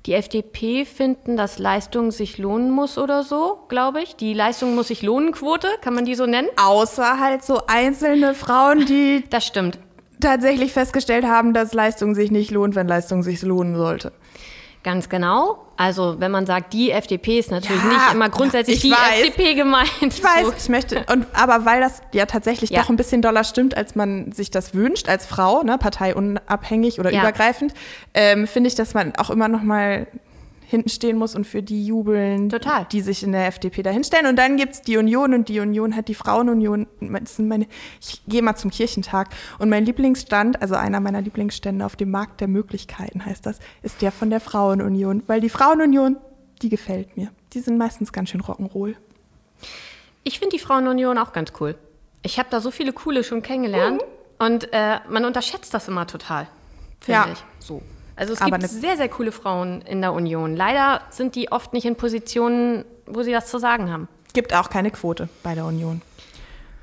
Die 0.05 0.13
FDP 0.13 0.85
finden, 0.85 1.35
dass 1.35 1.57
Leistung 1.57 2.11
sich 2.11 2.37
lohnen 2.37 2.69
muss 2.69 2.99
oder 2.99 3.23
so, 3.23 3.57
glaube 3.69 4.03
ich. 4.03 4.15
Die 4.15 4.35
Leistung 4.35 4.75
muss 4.75 4.89
sich 4.89 5.01
lohnen 5.01 5.31
Quote, 5.31 5.67
kann 5.81 5.95
man 5.95 6.05
die 6.05 6.13
so 6.13 6.27
nennen? 6.27 6.47
Außer 6.63 7.19
halt 7.19 7.43
so 7.43 7.61
einzelne 7.65 8.35
Frauen, 8.35 8.85
die 8.85 9.23
Das 9.31 9.47
stimmt. 9.47 9.79
tatsächlich 10.21 10.73
festgestellt 10.73 11.25
haben, 11.25 11.55
dass 11.55 11.73
Leistung 11.73 12.13
sich 12.13 12.29
nicht 12.29 12.51
lohnt, 12.51 12.75
wenn 12.75 12.87
Leistung 12.87 13.23
sich 13.23 13.41
lohnen 13.41 13.75
sollte. 13.75 14.11
Ganz 14.85 15.09
genau. 15.09 15.57
Also, 15.77 16.19
wenn 16.19 16.29
man 16.29 16.45
sagt, 16.45 16.71
die 16.73 16.91
FDP 16.91 17.39
ist 17.39 17.49
natürlich 17.49 17.81
Ja, 17.81 17.89
nicht 17.89 18.13
immer 18.13 18.29
grundsätzlich 18.29 18.75
ich 18.77 18.81
die 18.83 18.91
weiß. 18.91 19.29
FDP 19.29 19.55
gemeint. 19.55 19.89
Ich 19.99 20.23
weiß, 20.23 20.53
ich 20.59 20.69
möchte, 20.69 21.03
und, 21.11 21.25
aber 21.33 21.65
weil 21.65 21.81
das 21.81 22.03
ja 22.13 22.27
tatsächlich 22.27 22.69
Ja. 22.69 22.81
doch 22.83 22.89
ein 22.89 22.95
bisschen 22.95 23.23
doller 23.23 23.43
stimmt, 23.43 23.75
als 23.75 23.95
man 23.95 24.31
sich 24.31 24.51
das 24.51 24.75
wünscht, 24.75 25.09
als 25.09 25.25
Frau, 25.25 25.63
ne, 25.63 25.79
parteiunabhängig 25.79 26.99
oder 26.99 27.11
Ja. 27.11 27.21
übergreifend, 27.21 27.73
ähm, 28.13 28.45
finde 28.45 28.67
ich, 28.67 28.75
dass 28.75 28.93
man 28.93 29.15
auch 29.15 29.31
immer 29.31 29.47
noch 29.47 29.63
mal 29.63 30.05
hinten 30.67 30.89
stehen 30.89 31.17
muss 31.17 31.36
und 31.36 31.45
für 31.45 31.62
die 31.63 31.86
jubeln, 31.86 32.49
Total. 32.49 32.86
die 32.91 33.01
sich 33.01 33.23
in 33.23 33.32
der 33.32 33.47
FDP 33.47 33.84
dahinstellen. 33.84 34.25
Und 34.28 34.36
dann 34.38 34.58
gibt's 34.58 34.82
die 34.82 34.97
Union 34.97 35.34
und 35.34 35.49
die 35.49 35.60
Union 35.60 35.95
hat 35.95 36.08
die 36.08 36.15
Frauenunion. 36.15 36.88
Meine, 36.99 37.67
ich 38.01 38.21
gehe 38.28 38.41
mal 38.41 38.56
zum 38.56 38.71
Kirchentag 38.71 39.30
und 39.60 39.69
mein 39.69 39.86
Lieblingsstand, 39.86 40.62
also 40.62 40.75
einer 40.75 40.99
meiner 40.99 41.21
Lieblingsstände 41.21 41.86
auf 41.86 41.95
dem 41.95 42.12
Markt 42.12 42.41
der 42.41 42.47
Möglichkeiten 42.47 43.25
heißt 43.25 43.45
das, 43.45 43.60
ist 43.84 44.01
der 44.01 44.12
von 44.12 44.30
der 44.30 44.39
Frauenunion. 44.39 45.23
Weil 45.28 45.41
die 45.41 45.49
Frauenunion, 45.49 46.17
die 46.62 46.69
gefällt 46.69 47.15
mir. 47.17 47.30
Die 47.54 47.60
sind 47.60 47.78
meistens 47.78 48.12
ganz 48.12 48.30
schön 48.30 48.41
Rock'n'Roll. 48.41 48.95
Ich 50.23 50.39
finde 50.39 50.56
die 50.58 50.60
Frauenunion 50.62 51.17
auch 51.17 51.32
ganz 51.34 51.54
cool. 51.60 51.75
Ich 52.23 52.39
habe 52.39 52.49
da 52.49 52.60
so 52.60 52.71
viele 52.71 52.91
coole 52.93 53.23
schon 53.23 53.41
kennengelernt 53.43 54.01
und 54.39 54.73
äh, 54.73 54.97
man 55.10 55.23
unterschätzt 55.25 55.73
das 55.73 55.88
immer 55.88 56.08
total, 56.08 56.47
finde 56.99 57.12
Ja. 57.12 57.28
ich. 57.32 57.43
So. 57.60 57.82
Also 58.15 58.34
es 58.34 58.41
Aber 58.41 58.58
gibt 58.58 58.69
sehr, 58.69 58.97
sehr 58.97 59.10
coole 59.10 59.32
Frauen 59.32 59.82
in 59.82 60.01
der 60.01 60.13
Union. 60.13 60.56
Leider 60.56 61.01
sind 61.10 61.36
die 61.36 61.51
oft 61.51 61.73
nicht 61.73 61.86
in 61.86 61.95
Positionen, 61.95 62.86
wo 63.06 63.23
sie 63.23 63.34
was 63.34 63.47
zu 63.47 63.60
sagen 63.60 63.91
haben. 63.91 64.08
Gibt 64.34 64.54
auch 64.54 64.69
keine 64.69 64.91
Quote 64.91 65.30
bei 65.43 65.56
der 65.56 65.65
Union. 65.65 66.01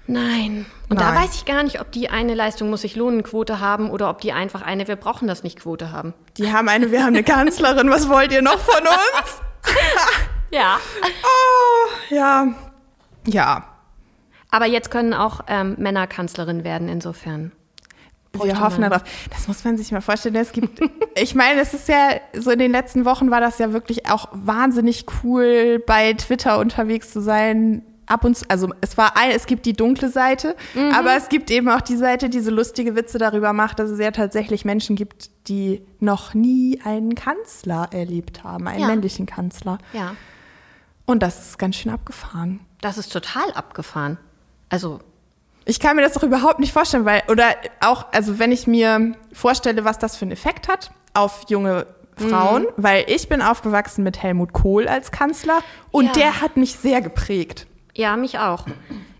Nein. 0.06 0.66
Und 0.88 0.98
Nein. 0.98 1.14
da 1.14 1.20
weiß 1.22 1.34
ich 1.34 1.44
gar 1.44 1.62
nicht, 1.62 1.80
ob 1.80 1.90
die 1.92 2.10
eine 2.10 2.34
Leistung 2.34 2.70
muss 2.70 2.82
sich 2.82 2.96
lohnen 2.96 3.22
Quote 3.22 3.60
haben 3.60 3.90
oder 3.90 4.10
ob 4.10 4.20
die 4.20 4.32
einfach 4.32 4.62
eine 4.62 4.88
wir 4.88 4.96
brauchen 4.96 5.28
das 5.28 5.42
nicht 5.42 5.60
Quote 5.60 5.92
haben. 5.92 6.12
Die 6.36 6.52
haben 6.52 6.68
eine, 6.68 6.90
wir 6.90 7.00
haben 7.00 7.14
eine 7.14 7.22
Kanzlerin, 7.22 7.88
was 7.88 8.08
wollt 8.08 8.32
ihr 8.32 8.42
noch 8.42 8.58
von 8.58 8.82
uns? 8.82 9.40
Ja. 10.50 10.78
Oh, 11.24 12.14
ja. 12.14 12.48
Ja, 13.26 13.64
Aber 14.50 14.66
jetzt 14.66 14.90
können 14.90 15.14
auch 15.14 15.40
ähm, 15.46 15.76
Männer 15.78 16.06
Kanzlerin 16.06 16.62
werden, 16.62 16.88
insofern. 16.88 17.52
Wir 18.32 18.60
hoffen 18.60 18.82
darauf. 18.82 19.02
Das 19.30 19.48
muss 19.48 19.62
man 19.64 19.76
sich 19.76 19.92
mal 19.92 20.00
vorstellen. 20.00 20.34
Es 20.36 20.52
gibt, 20.52 20.80
ich 21.16 21.34
meine, 21.34 21.60
es 21.60 21.74
ist 21.74 21.88
ja, 21.88 22.10
so 22.34 22.50
in 22.50 22.58
den 22.58 22.72
letzten 22.72 23.04
Wochen 23.04 23.30
war 23.30 23.40
das 23.40 23.58
ja 23.58 23.72
wirklich 23.72 24.10
auch 24.10 24.28
wahnsinnig 24.32 25.06
cool, 25.22 25.82
bei 25.86 26.12
Twitter 26.14 26.58
unterwegs 26.58 27.12
zu 27.12 27.20
sein. 27.20 27.82
Ab 28.06 28.24
und 28.24 28.36
zu, 28.36 28.44
also 28.48 28.68
es 28.80 28.98
war 28.98 29.16
ein, 29.16 29.30
es 29.30 29.46
gibt 29.46 29.64
die 29.64 29.74
dunkle 29.74 30.08
Seite, 30.08 30.56
Mhm. 30.74 30.90
aber 30.92 31.16
es 31.16 31.28
gibt 31.28 31.50
eben 31.50 31.68
auch 31.68 31.80
die 31.80 31.96
Seite, 31.96 32.28
die 32.28 32.40
so 32.40 32.50
lustige 32.50 32.96
Witze 32.96 33.16
darüber 33.18 33.52
macht, 33.52 33.78
dass 33.78 33.90
es 33.90 33.98
ja 34.00 34.10
tatsächlich 34.10 34.64
Menschen 34.64 34.96
gibt, 34.96 35.30
die 35.48 35.82
noch 36.00 36.34
nie 36.34 36.80
einen 36.84 37.14
Kanzler 37.14 37.88
erlebt 37.92 38.42
haben, 38.44 38.66
einen 38.66 38.80
Ja. 38.80 38.86
männlichen 38.88 39.24
Kanzler. 39.26 39.78
Ja. 39.92 40.16
Und 41.06 41.22
das 41.22 41.48
ist 41.50 41.58
ganz 41.58 41.76
schön 41.76 41.92
abgefahren. 41.92 42.60
Das 42.80 42.98
ist 42.98 43.12
total 43.12 43.50
abgefahren. 43.54 44.18
Also, 44.68 44.98
Ich 45.64 45.78
kann 45.80 45.96
mir 45.96 46.02
das 46.02 46.12
doch 46.14 46.22
überhaupt 46.22 46.58
nicht 46.58 46.72
vorstellen, 46.72 47.04
weil, 47.04 47.22
oder 47.28 47.46
auch, 47.80 48.06
also 48.12 48.38
wenn 48.38 48.50
ich 48.52 48.66
mir 48.66 49.12
vorstelle, 49.32 49.84
was 49.84 49.98
das 49.98 50.16
für 50.16 50.22
einen 50.22 50.32
Effekt 50.32 50.68
hat 50.68 50.90
auf 51.14 51.44
junge 51.48 51.86
Frauen, 52.16 52.66
weil 52.76 53.04
ich 53.08 53.28
bin 53.28 53.40
aufgewachsen 53.42 54.02
mit 54.04 54.22
Helmut 54.22 54.52
Kohl 54.52 54.86
als 54.88 55.10
Kanzler 55.12 55.60
und 55.90 56.06
Ja. 56.06 56.12
der 56.12 56.40
hat 56.40 56.56
mich 56.56 56.74
sehr 56.76 57.00
geprägt. 57.00 57.66
ja, 57.94 58.16
mich 58.16 58.38
auch. 58.38 58.66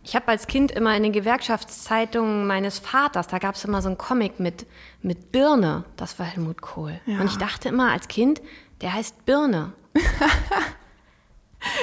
Ich 0.05 0.17
habe 0.17 0.27
als 0.29 0.49
Kind 0.49 0.73
immer 0.73 0.97
in 0.97 1.05
den 1.05 1.13
Gewerkschaftszeitungen 1.13 2.45
meines 2.47 2.81
Vaters, 2.81 3.29
da 3.29 3.39
gab 3.39 3.55
es 3.55 3.65
immer 3.65 3.81
so 3.83 3.89
einen 3.89 3.99
Comic 3.99 4.41
mit, 4.41 4.67
mit 5.01 5.31
Birne. 5.31 5.85
Das 5.97 6.19
war 6.19 6.27
Helmut 6.27 6.61
Kohl. 6.61 7.01
Ja. 7.07 7.21
Und 7.21 7.27
ich 7.27 7.37
dachte 7.39 7.69
immer 7.69 7.93
als 7.93 8.09
Kind, 8.09 8.43
der 8.81 8.93
heißt 8.95 9.25
Birne. 9.25 9.73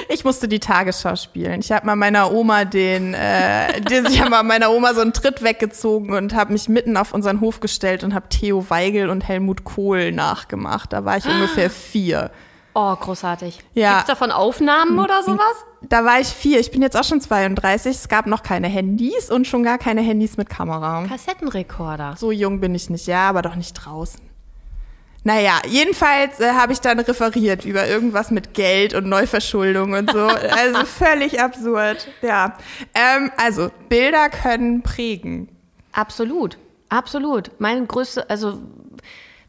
Ich 0.08 0.24
musste 0.24 0.48
die 0.48 0.60
Tagesschau 0.60 1.16
spielen. 1.16 1.60
Ich 1.60 1.72
habe 1.72 1.86
mal 1.86 1.96
meiner 1.96 2.32
Oma 2.32 2.64
den, 2.64 3.14
äh, 3.14 3.80
den 3.80 4.06
ich 4.06 4.20
habe 4.20 4.30
mal 4.30 4.42
meiner 4.42 4.70
Oma 4.70 4.94
so 4.94 5.00
einen 5.00 5.12
Tritt 5.12 5.42
weggezogen 5.42 6.12
und 6.12 6.34
habe 6.34 6.52
mich 6.52 6.68
mitten 6.68 6.96
auf 6.96 7.12
unseren 7.12 7.40
Hof 7.40 7.60
gestellt 7.60 8.04
und 8.04 8.14
habe 8.14 8.28
Theo 8.28 8.68
Weigel 8.70 9.10
und 9.10 9.26
Helmut 9.26 9.64
Kohl 9.64 10.12
nachgemacht. 10.12 10.92
Da 10.92 11.04
war 11.04 11.16
ich 11.16 11.26
ungefähr 11.26 11.70
vier. 11.70 12.30
Oh, 12.74 12.94
großartig. 12.94 13.58
Ja. 13.74 13.94
Gibt's 13.94 14.06
davon 14.06 14.30
Aufnahmen 14.30 14.98
oder 14.98 15.22
sowas? 15.22 15.64
Da 15.82 16.04
war 16.04 16.20
ich 16.20 16.28
vier. 16.28 16.60
Ich 16.60 16.70
bin 16.70 16.82
jetzt 16.82 16.96
auch 16.96 17.04
schon 17.04 17.20
32. 17.20 17.96
Es 17.96 18.08
gab 18.08 18.26
noch 18.26 18.42
keine 18.42 18.68
Handys 18.68 19.30
und 19.30 19.46
schon 19.46 19.64
gar 19.64 19.78
keine 19.78 20.02
Handys 20.02 20.36
mit 20.36 20.48
Kamera. 20.48 21.04
Kassettenrekorder. 21.08 22.14
So 22.16 22.30
jung 22.30 22.60
bin 22.60 22.74
ich 22.74 22.88
nicht, 22.88 23.06
ja, 23.06 23.28
aber 23.28 23.42
doch 23.42 23.56
nicht 23.56 23.72
draußen. 23.74 24.29
Naja, 25.22 25.60
jedenfalls 25.66 26.40
äh, 26.40 26.52
habe 26.52 26.72
ich 26.72 26.80
dann 26.80 26.98
referiert 26.98 27.64
über 27.64 27.86
irgendwas 27.86 28.30
mit 28.30 28.54
Geld 28.54 28.94
und 28.94 29.06
Neuverschuldung 29.06 29.92
und 29.92 30.10
so. 30.10 30.18
Also 30.50 30.84
völlig 30.86 31.40
absurd. 31.40 32.08
Ja. 32.22 32.56
Ähm, 32.94 33.30
also, 33.36 33.70
Bilder 33.88 34.30
können 34.30 34.82
prägen. 34.82 35.48
Absolut, 35.92 36.56
absolut. 36.88 37.50
Mein 37.58 37.86
größte, 37.86 38.28
also 38.30 38.58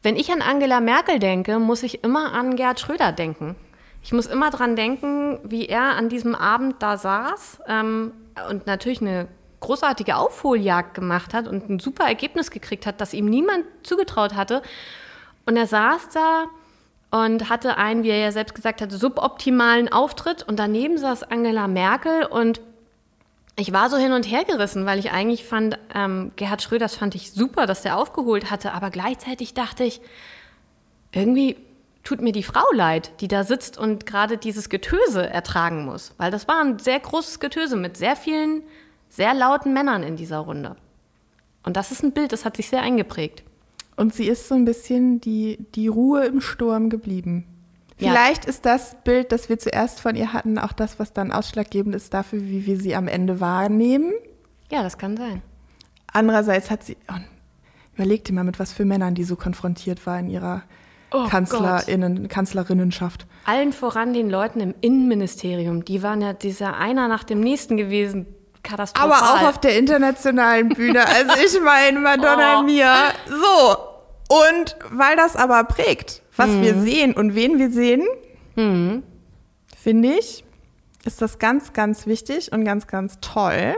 wenn 0.03 0.15
ich 0.15 0.31
an 0.31 0.41
Angela 0.41 0.81
Merkel 0.81 1.19
denke, 1.19 1.59
muss 1.59 1.83
ich 1.83 2.03
immer 2.03 2.33
an 2.33 2.55
Gerhard 2.55 2.79
Schröder 2.79 3.11
denken. 3.11 3.55
Ich 4.03 4.11
muss 4.11 4.25
immer 4.25 4.49
dran 4.49 4.75
denken, 4.75 5.39
wie 5.43 5.67
er 5.67 5.95
an 5.95 6.09
diesem 6.09 6.33
Abend 6.33 6.77
da 6.79 6.97
saß 6.97 7.61
ähm, 7.67 8.13
und 8.49 8.65
natürlich 8.65 9.01
eine 9.01 9.27
großartige 9.59 10.15
Aufholjagd 10.15 10.95
gemacht 10.95 11.35
hat 11.35 11.47
und 11.47 11.69
ein 11.69 11.79
super 11.79 12.05
Ergebnis 12.05 12.49
gekriegt 12.49 12.87
hat, 12.87 12.99
das 12.99 13.13
ihm 13.13 13.25
niemand 13.25 13.63
zugetraut 13.83 14.33
hatte. 14.33 14.63
Und 15.45 15.57
er 15.57 15.67
saß 15.67 16.09
da 16.09 16.45
und 17.11 17.49
hatte 17.49 17.77
einen, 17.77 18.03
wie 18.03 18.09
er 18.09 18.19
ja 18.19 18.31
selbst 18.31 18.55
gesagt 18.55 18.81
hat, 18.81 18.91
suboptimalen 18.91 19.91
Auftritt 19.91 20.43
und 20.43 20.57
daneben 20.57 20.97
saß 20.97 21.23
Angela 21.23 21.67
Merkel 21.67 22.25
und 22.25 22.61
ich 23.57 23.73
war 23.73 23.89
so 23.89 23.97
hin 23.97 24.13
und 24.13 24.23
her 24.23 24.45
gerissen, 24.45 24.85
weil 24.85 24.97
ich 24.97 25.11
eigentlich 25.11 25.45
fand, 25.45 25.77
ähm, 25.93 26.31
Gerhard 26.37 26.61
Schröders 26.61 26.95
fand 26.95 27.15
ich 27.15 27.31
super, 27.31 27.67
dass 27.67 27.81
der 27.81 27.97
aufgeholt 27.97 28.49
hatte, 28.49 28.71
aber 28.71 28.89
gleichzeitig 28.89 29.53
dachte 29.53 29.83
ich, 29.83 30.01
irgendwie 31.11 31.57
tut 32.03 32.21
mir 32.21 32.31
die 32.31 32.43
Frau 32.43 32.63
leid, 32.73 33.11
die 33.19 33.27
da 33.27 33.43
sitzt 33.43 33.77
und 33.77 34.05
gerade 34.05 34.37
dieses 34.37 34.69
Getöse 34.69 35.29
ertragen 35.29 35.85
muss. 35.85 36.13
Weil 36.17 36.31
das 36.31 36.47
war 36.47 36.63
ein 36.63 36.79
sehr 36.79 36.99
großes 36.99 37.39
Getöse 37.39 37.75
mit 37.75 37.97
sehr 37.97 38.15
vielen, 38.15 38.63
sehr 39.09 39.33
lauten 39.33 39.73
Männern 39.73 40.01
in 40.01 40.15
dieser 40.15 40.39
Runde. 40.39 40.77
Und 41.63 41.77
das 41.77 41.91
ist 41.91 42.03
ein 42.03 42.13
Bild, 42.13 42.31
das 42.31 42.45
hat 42.45 42.55
sich 42.55 42.69
sehr 42.69 42.81
eingeprägt. 42.81 43.43
Und 44.01 44.15
sie 44.15 44.27
ist 44.27 44.47
so 44.47 44.55
ein 44.55 44.65
bisschen 44.65 45.21
die, 45.21 45.59
die 45.75 45.87
Ruhe 45.87 46.25
im 46.25 46.41
Sturm 46.41 46.89
geblieben. 46.89 47.45
Ja. 47.99 48.09
Vielleicht 48.09 48.45
ist 48.45 48.65
das 48.65 48.95
Bild, 49.03 49.31
das 49.31 49.47
wir 49.47 49.59
zuerst 49.59 49.99
von 49.99 50.15
ihr 50.15 50.33
hatten, 50.33 50.57
auch 50.57 50.73
das, 50.73 50.97
was 50.97 51.13
dann 51.13 51.31
ausschlaggebend 51.31 51.93
ist 51.93 52.11
dafür, 52.11 52.41
wie 52.41 52.65
wir 52.65 52.79
sie 52.79 52.95
am 52.95 53.07
Ende 53.07 53.39
wahrnehmen. 53.39 54.11
Ja, 54.71 54.81
das 54.81 54.97
kann 54.97 55.17
sein. 55.17 55.43
Andererseits 56.11 56.71
hat 56.71 56.83
sie, 56.83 56.97
oh, 57.11 57.19
überleg 57.93 58.25
dir 58.25 58.33
mal, 58.33 58.43
mit 58.43 58.57
was 58.57 58.73
für 58.73 58.85
Männern 58.85 59.13
die 59.13 59.23
so 59.23 59.35
konfrontiert 59.35 60.03
war 60.07 60.19
in 60.19 60.31
ihrer 60.31 60.63
Oh 61.11 61.27
Kanzlerinnen, 61.27 62.27
Kanzlerinnenschaft. 62.27 63.27
Allen 63.45 63.71
voran 63.71 64.13
den 64.13 64.31
Leuten 64.31 64.61
im 64.61 64.73
Innenministerium, 64.81 65.85
die 65.85 66.01
waren 66.01 66.23
ja 66.23 66.33
dieser 66.33 66.75
einer 66.75 67.07
nach 67.07 67.23
dem 67.23 67.39
nächsten 67.39 67.77
gewesen. 67.77 68.25
Katastrophal. 68.63 69.11
Aber 69.11 69.31
auch 69.31 69.47
auf 69.49 69.59
der 69.59 69.77
internationalen 69.77 70.69
Bühne. 70.69 71.05
Also 71.05 71.33
ich 71.45 71.61
meine, 71.61 71.99
Madonna 71.99 72.59
Oh. 72.61 72.63
Mia. 72.63 73.11
So. 73.27 73.90
Und 74.31 74.77
weil 74.89 75.17
das 75.17 75.35
aber 75.35 75.61
prägt, 75.65 76.21
was 76.37 76.49
wir 76.61 76.75
sehen 76.79 77.13
und 77.13 77.35
wen 77.35 77.59
wir 77.59 77.69
sehen, 77.69 78.07
finde 79.77 80.07
ich, 80.13 80.45
ist 81.03 81.21
das 81.21 81.37
ganz, 81.37 81.73
ganz 81.73 82.07
wichtig 82.07 82.51
und 82.53 82.63
ganz, 82.63 82.87
ganz 82.87 83.17
toll, 83.19 83.75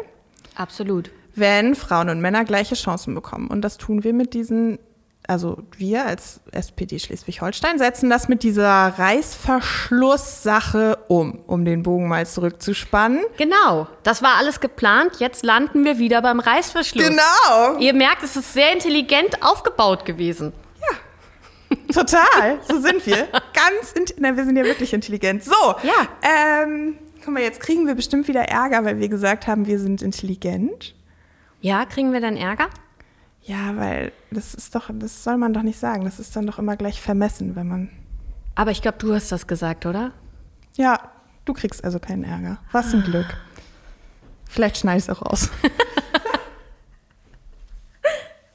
Absolut. 0.55 1.09
wenn 1.35 1.73
Frauen 1.73 2.09
und 2.09 2.21
Männer 2.21 2.45
gleiche 2.45 2.75
Chancen 2.75 3.15
bekommen. 3.15 3.47
Und 3.47 3.61
das 3.61 3.77
tun 3.77 4.03
wir 4.03 4.13
mit 4.13 4.35
diesen, 4.35 4.77
also 5.27 5.57
wir 5.77 6.05
als 6.05 6.41
SPD 6.51 6.99
Schleswig-Holstein 6.99 7.77
setzen 7.77 8.09
das 8.09 8.27
mit 8.27 8.43
dieser 8.43 8.93
Reißverschlusssache 8.97 10.97
um, 11.07 11.39
um 11.47 11.65
den 11.65 11.83
Bogen 11.83 12.07
mal 12.07 12.25
zurückzuspannen. 12.25 13.21
Genau, 13.37 13.87
das 14.03 14.21
war 14.21 14.35
alles 14.37 14.59
geplant. 14.59 15.17
Jetzt 15.19 15.45
landen 15.45 15.85
wir 15.85 15.97
wieder 15.97 16.21
beim 16.21 16.39
Reißverschluss. 16.39 17.07
Genau. 17.07 17.77
Ihr 17.79 17.93
merkt, 17.93 18.23
es 18.23 18.35
ist 18.35 18.53
sehr 18.53 18.73
intelligent 18.73 19.43
aufgebaut 19.43 20.05
gewesen. 20.05 20.53
Total, 21.91 22.59
so 22.67 22.79
sind 22.79 23.05
wir. 23.05 23.27
Ganz, 23.53 23.93
na, 24.17 24.35
wir 24.35 24.45
sind 24.45 24.57
ja 24.57 24.63
wirklich 24.63 24.93
intelligent. 24.93 25.43
So, 25.43 25.53
Ja. 25.83 26.07
Ähm, 26.21 26.97
guck 27.23 27.33
mal, 27.33 27.41
jetzt 27.41 27.59
kriegen 27.59 27.87
wir 27.87 27.95
bestimmt 27.95 28.27
wieder 28.27 28.41
Ärger, 28.41 28.85
weil 28.85 28.99
wir 28.99 29.09
gesagt 29.09 29.47
haben, 29.47 29.65
wir 29.65 29.79
sind 29.79 30.01
intelligent. 30.01 30.95
Ja, 31.61 31.85
kriegen 31.85 32.13
wir 32.13 32.21
dann 32.21 32.37
Ärger? 32.37 32.67
Ja, 33.43 33.75
weil 33.75 34.11
das 34.31 34.53
ist 34.53 34.73
doch, 34.73 34.89
das 34.93 35.23
soll 35.23 35.37
man 35.37 35.53
doch 35.53 35.63
nicht 35.63 35.79
sagen. 35.79 36.05
Das 36.05 36.19
ist 36.19 36.35
dann 36.35 36.47
doch 36.47 36.59
immer 36.59 36.77
gleich 36.77 37.01
vermessen, 37.01 37.55
wenn 37.55 37.67
man. 37.67 37.89
Aber 38.55 38.71
ich 38.71 38.81
glaube, 38.81 38.97
du 38.99 39.13
hast 39.13 39.31
das 39.31 39.47
gesagt, 39.47 39.85
oder? 39.85 40.11
Ja, 40.75 41.11
du 41.45 41.53
kriegst 41.53 41.83
also 41.83 41.99
keinen 41.99 42.23
Ärger. 42.23 42.59
Was 42.71 42.93
ein 42.93 43.03
Glück. 43.03 43.25
Vielleicht 44.49 44.77
schneide 44.77 44.99
ich 44.99 45.03
es 45.05 45.09
auch 45.09 45.23
raus. 45.25 45.49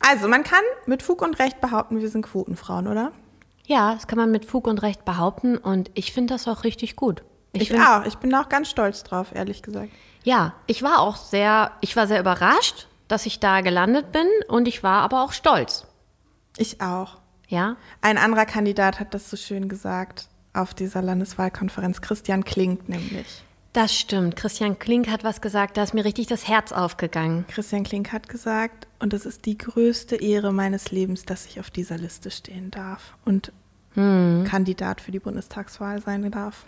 also, 0.01 0.29
man 0.29 0.43
kann 0.45 0.63
mit 0.87 1.03
Fug 1.03 1.23
und 1.23 1.39
Recht 1.39 1.61
behaupten, 1.61 2.01
wir 2.01 2.09
sind 2.09 2.23
Quotenfrauen, 2.23 2.87
oder? 2.87 3.13
Ja, 3.67 3.95
das 3.95 4.07
kann 4.07 4.19
man 4.19 4.31
mit 4.31 4.47
Fug 4.47 4.67
und 4.67 4.81
Recht 4.83 5.05
behaupten 5.05 5.59
und 5.59 5.91
ich 5.95 6.13
finde 6.13 6.33
das 6.35 6.49
auch 6.49 6.65
richtig 6.65 6.97
gut. 6.97 7.23
Ich, 7.53 7.69
find- 7.69 7.85
auch. 7.87 8.05
Ich 8.07 8.17
bin 8.17 8.35
auch 8.35 8.49
ganz 8.49 8.71
stolz 8.71 9.05
drauf, 9.05 9.35
ehrlich 9.35 9.63
gesagt. 9.63 9.91
Ja, 10.25 10.55
ich 10.67 10.83
war 10.83 11.01
auch 11.01 11.17
sehr, 11.17 11.73
ich 11.83 11.95
war 11.97 12.07
sehr 12.07 12.21
überrascht, 12.21 12.89
dass 13.09 13.27
ich 13.27 13.41
da 13.41 13.61
gelandet 13.63 14.13
bin 14.13 14.27
und 14.49 14.69
ich 14.69 14.83
war 14.83 15.03
aber 15.03 15.25
auch 15.25 15.33
stolz. 15.33 15.87
Ich 16.57 16.81
auch. 16.81 17.19
Ja, 17.49 17.77
Ein 18.03 18.19
anderer 18.19 18.45
Kandidat 18.45 19.01
hat 19.01 19.15
das 19.15 19.31
so 19.31 19.37
schön 19.39 19.69
gesagt 19.71 20.29
auf 20.53 20.75
dieser 20.75 21.01
Landeswahlkonferenz, 21.01 22.03
Christian 22.03 22.45
Klink 22.45 22.89
nämlich. 22.91 23.43
das 23.73 23.95
stimmt. 23.95 24.37
Christian 24.37 24.79
Klink 24.79 25.09
hat 25.09 25.25
was 25.25 25.41
gesagt, 25.41 25.77
da 25.79 25.83
ist 25.85 25.95
mir 25.95 26.05
richtig 26.05 26.27
das 26.27 26.47
Herz 26.49 26.73
aufgegangen. 26.73 27.47
Christian 27.49 27.85
Klink 27.85 28.13
hat 28.13 28.29
gesagt, 28.29 28.87
und 28.99 29.15
es 29.15 29.25
ist 29.25 29.47
die 29.47 29.57
größte 29.57 30.17
Ehre 30.17 30.53
meines 30.53 30.91
Lebens, 30.91 31.25
dass 31.25 31.47
ich 31.47 31.59
auf 31.61 31.71
dieser 31.71 31.97
Liste 31.97 32.31
stehen 32.31 32.71
darf 32.71 33.15
und 33.25 33.53
Kandidat 33.95 35.01
für 35.01 35.11
die 35.11 35.19
Bundestagswahl 35.19 36.01
sein 36.03 36.31
darf. 36.31 36.67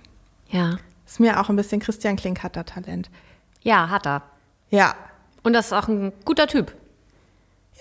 Ja. 0.49 0.79
Ist 1.07 1.21
mir 1.21 1.41
auch 1.41 1.49
ein 1.49 1.57
bisschen, 1.57 1.81
Christian 1.81 2.17
Klink 2.17 2.43
hat 2.43 2.57
da 2.57 2.63
Talent. 2.65 3.09
Ja, 3.63 3.89
hat 3.91 4.07
er. 4.07 4.23
Ja. 4.71 4.95
Und 5.43 5.53
das 5.53 5.67
ist 5.67 5.73
auch 5.73 5.89
ein 5.89 6.13
guter 6.25 6.47
Typ. 6.47 6.73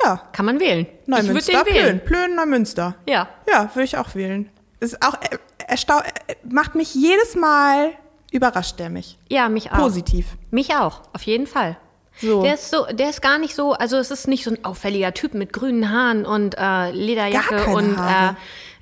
Ja. 0.04 0.22
Kann 0.32 0.45
man 0.45 0.60
wählen. 0.60 0.88
Neumünster, 1.06 1.52
ich 1.52 1.58
würde 1.58 1.72
den 1.72 1.76
wählen. 1.76 2.02
Plön. 2.04 2.36
Neumünster. 2.36 2.95
Ja. 3.08 3.28
Ja, 3.52 3.69
würde 3.74 3.84
ich 3.84 3.98
auch 3.98 4.15
wählen. 4.15 4.50
Ist 4.80 5.02
auch, 5.06 5.15
äh, 5.15 5.38
erstau 5.67 6.00
äh, 6.00 6.36
macht 6.50 6.76
mich 6.76 6.95
jedes 6.95 7.36
Mal, 7.36 7.91
überrascht 8.32 8.80
der 8.80 8.89
mich. 8.89 9.17
Ja, 9.28 9.50
mich 9.50 9.72
auch. 9.72 9.78
Positiv. 9.78 10.38
Mich 10.52 10.74
auch, 10.76 11.02
auf 11.13 11.24
jeden 11.24 11.48
Fall. 11.48 11.78
So. 12.22 12.43
Der 12.43 12.56
ist 12.56 12.70
so, 12.70 12.86
der 12.86 13.10
ist 13.10 13.22
gar 13.22 13.39
nicht 13.39 13.55
so, 13.55 13.74
also 13.74 13.97
es 13.97 14.12
ist 14.12 14.28
nicht 14.28 14.43
so 14.43 14.51
ein 14.51 14.66
auffälliger 14.66 15.14
Typ 15.14 15.34
mit 15.34 15.53
grünen 15.53 15.89
Haaren 15.89 16.26
und 16.26 16.55
äh, 16.57 16.91
Lederjacke 16.91 17.68
und 17.68 17.93
äh, 17.95 18.34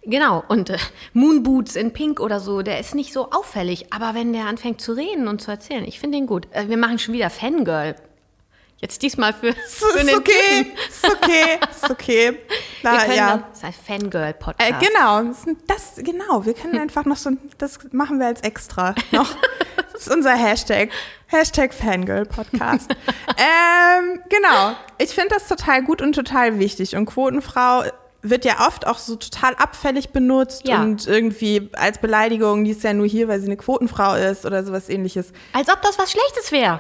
genau 0.03 0.43
und 0.47 0.71
äh, 0.71 0.78
Moonboots 1.13 1.75
in 1.75 1.93
Pink 1.93 2.19
oder 2.19 2.39
so. 2.39 2.63
Der 2.63 2.80
ist 2.80 2.95
nicht 2.95 3.13
so 3.13 3.30
auffällig, 3.30 3.93
aber 3.93 4.15
wenn 4.15 4.34
der 4.34 4.45
anfängt 4.45 4.82
zu 4.82 4.93
reden 4.93 5.28
und 5.28 5.41
zu 5.41 5.51
erzählen, 5.51 5.86
ich 5.86 5.99
finde 5.99 6.17
ihn 6.17 6.25
gut. 6.25 6.47
Äh, 6.51 6.67
wir 6.67 6.78
machen 6.78 6.97
schon 6.97 7.13
wieder 7.13 7.30
Fangirl. 7.30 7.95
Jetzt 8.80 9.01
diesmal 9.01 9.34
für, 9.34 9.53
für 9.53 9.99
ist 9.99 10.15
okay, 10.15 10.71
ist 10.88 11.03
okay, 11.03 11.59
ist 11.71 11.89
okay. 11.89 12.32
Wir 12.32 12.38
Na, 12.84 12.97
können 12.99 13.15
ja. 13.15 13.30
dann, 13.30 13.43
das 13.49 13.57
ist 13.57 13.63
ein 13.63 13.73
Fangirl-Podcast. 13.73 14.69
Äh, 14.71 14.86
genau, 14.86 15.23
das, 15.23 15.45
das, 15.65 16.03
genau, 16.05 16.45
wir 16.45 16.53
können 16.53 16.78
einfach 16.78 17.05
noch 17.05 17.17
so, 17.17 17.32
das 17.57 17.80
machen 17.91 18.19
wir 18.19 18.28
als 18.28 18.41
extra 18.41 18.93
noch. 19.11 19.36
Das 19.93 20.05
ist 20.05 20.13
unser 20.13 20.36
Hashtag, 20.36 20.91
Hashtag 21.25 21.73
Fangirl-Podcast. 21.73 22.91
ähm, 23.38 24.21
genau, 24.30 24.75
ich 24.99 25.09
finde 25.09 25.30
das 25.34 25.47
total 25.47 25.82
gut 25.82 26.03
und 26.03 26.13
total 26.13 26.59
wichtig. 26.59 26.95
Und 26.95 27.07
Quotenfrau 27.07 27.82
wird 28.21 28.45
ja 28.45 28.67
oft 28.67 28.86
auch 28.86 28.99
so 28.99 29.15
total 29.15 29.55
abfällig 29.55 30.09
benutzt 30.09 30.67
Ja. 30.67 30.84
und 30.84 31.07
irgendwie 31.07 31.71
als 31.73 31.97
Beleidigung, 31.97 32.63
die 32.63 32.71
ist 32.71 32.84
ja 32.84 32.93
nur 32.93 33.07
hier, 33.07 33.28
weil 33.28 33.39
sie 33.39 33.47
eine 33.47 33.57
Quotenfrau 33.57 34.13
ist 34.13 34.45
oder 34.45 34.63
sowas 34.63 34.88
ähnliches. 34.88 35.32
Als 35.53 35.67
ob 35.67 35.82
das 35.82 35.97
was 35.97 36.11
Schlechtes 36.11 36.51
wäre. 36.51 36.80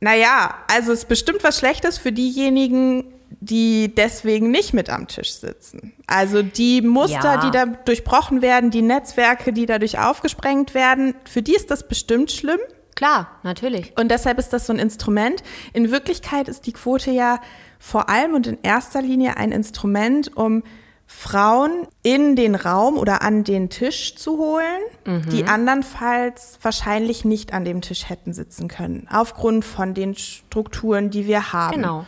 Naja, 0.00 0.54
also 0.72 0.92
es 0.92 1.00
ist 1.00 1.08
bestimmt 1.08 1.42
was 1.42 1.58
Schlechtes 1.58 1.98
für 1.98 2.12
diejenigen, 2.12 3.12
die 3.40 3.94
deswegen 3.94 4.50
nicht 4.50 4.72
mit 4.74 4.90
am 4.90 5.06
Tisch 5.06 5.32
sitzen. 5.34 5.92
Also 6.06 6.42
die 6.42 6.82
Muster, 6.82 7.34
Ja. 7.34 7.36
die 7.44 7.50
da 7.50 7.66
durchbrochen 7.66 8.42
werden, 8.42 8.70
die 8.70 8.82
Netzwerke, 8.82 9.52
die 9.52 9.66
dadurch 9.66 9.98
aufgesprengt 9.98 10.74
werden, 10.74 11.14
für 11.24 11.42
die 11.42 11.54
ist 11.54 11.70
das 11.70 11.86
bestimmt 11.88 12.30
schlimm. 12.32 12.58
Klar, 12.94 13.28
natürlich. 13.44 13.92
Und 13.96 14.10
deshalb 14.10 14.38
ist 14.38 14.52
das 14.52 14.66
so 14.66 14.72
ein 14.72 14.78
Instrument. 14.80 15.42
In 15.72 15.90
Wirklichkeit 15.92 16.48
ist 16.48 16.66
die 16.66 16.72
Quote 16.72 17.12
ja 17.12 17.40
vor 17.78 18.08
allem 18.08 18.34
und 18.34 18.46
in 18.48 18.58
erster 18.62 19.02
Linie 19.02 19.36
ein 19.36 19.52
Instrument, 19.52 20.36
um 20.36 20.64
Frauen 21.10 21.88
in 22.02 22.36
den 22.36 22.54
Raum 22.54 22.98
oder 22.98 23.22
an 23.22 23.42
den 23.42 23.70
Tisch 23.70 24.14
zu 24.14 24.36
holen, 24.36 25.24
die 25.32 25.44
andernfalls 25.44 26.58
wahrscheinlich 26.60 27.24
nicht 27.24 27.54
an 27.54 27.64
dem 27.64 27.80
Tisch 27.80 28.10
hätten 28.10 28.34
sitzen 28.34 28.68
können, 28.68 29.08
aufgrund 29.10 29.64
von 29.64 29.94
den 29.94 30.14
Strukturen, 30.14 31.08
die 31.08 31.26
wir 31.26 31.52
haben. 31.54 31.76
Genau. 31.76 32.06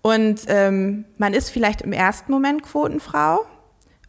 Und 0.00 0.42
ähm, 0.46 1.06
man 1.18 1.34
ist 1.34 1.50
vielleicht 1.50 1.82
im 1.82 1.92
ersten 1.92 2.30
Moment 2.30 2.62
Quotenfrau 2.62 3.44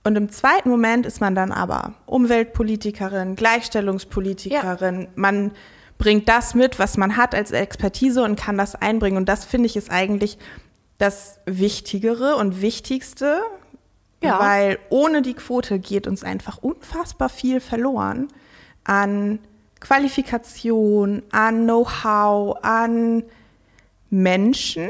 und 0.04 0.16
im 0.16 0.30
zweiten 0.30 0.70
Moment 0.70 1.08
ist 1.08 1.20
man 1.20 1.34
dann 1.34 1.52
aber 1.52 1.96
Umweltpolitikerin, 2.06 3.36
Gleichstellungspolitikerin. 3.36 5.08
Man 5.16 5.52
bringt 5.98 6.30
das 6.30 6.54
mit, 6.54 6.78
was 6.78 6.96
man 6.96 7.18
hat 7.18 7.34
als 7.34 7.52
Expertise 7.52 8.24
und 8.24 8.40
kann 8.40 8.58
das 8.58 8.76
einbringen. 8.76 9.18
Und 9.18 9.28
das 9.28 9.46
finde 9.46 9.66
ich 9.66 9.76
ist 9.76 9.92
eigentlich 9.92 10.38
das 11.00 11.40
Wichtigere 11.46 12.36
und 12.36 12.62
Wichtigste, 12.62 13.42
Ja. 14.24 14.40
weil 14.40 14.80
ohne 14.90 15.22
die 15.22 15.36
Quote 15.36 15.78
geht 15.80 16.08
uns 16.08 16.24
einfach 16.24 16.58
unfassbar 16.58 17.30
viel 17.30 17.60
verloren 17.60 18.28
an 18.84 19.40
Qualifikation, 19.80 21.22
an 21.32 21.66
Know-how, 21.66 22.58
an 22.64 23.24
Menschen 24.10 24.90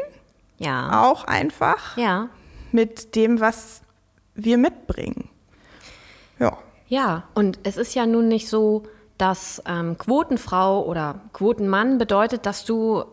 Ja. 0.59 1.03
auch 1.03 1.23
einfach 1.25 1.97
Ja. 1.97 2.29
mit 2.71 3.15
dem, 3.15 3.39
was 3.41 3.81
wir 4.35 4.57
mitbringen. 4.57 5.29
Ja. 6.39 6.57
Ja, 6.87 7.23
und 7.33 7.59
es 7.63 7.75
ist 7.77 7.95
ja 7.95 8.05
nun 8.05 8.27
nicht 8.29 8.47
so, 8.47 8.83
dass 9.17 9.61
ähm, 9.67 9.97
Quotenfrau 9.97 10.85
oder 10.85 11.19
Quotenmann 11.33 11.97
bedeutet, 11.97 12.45
dass 12.45 12.63
du 12.63 13.03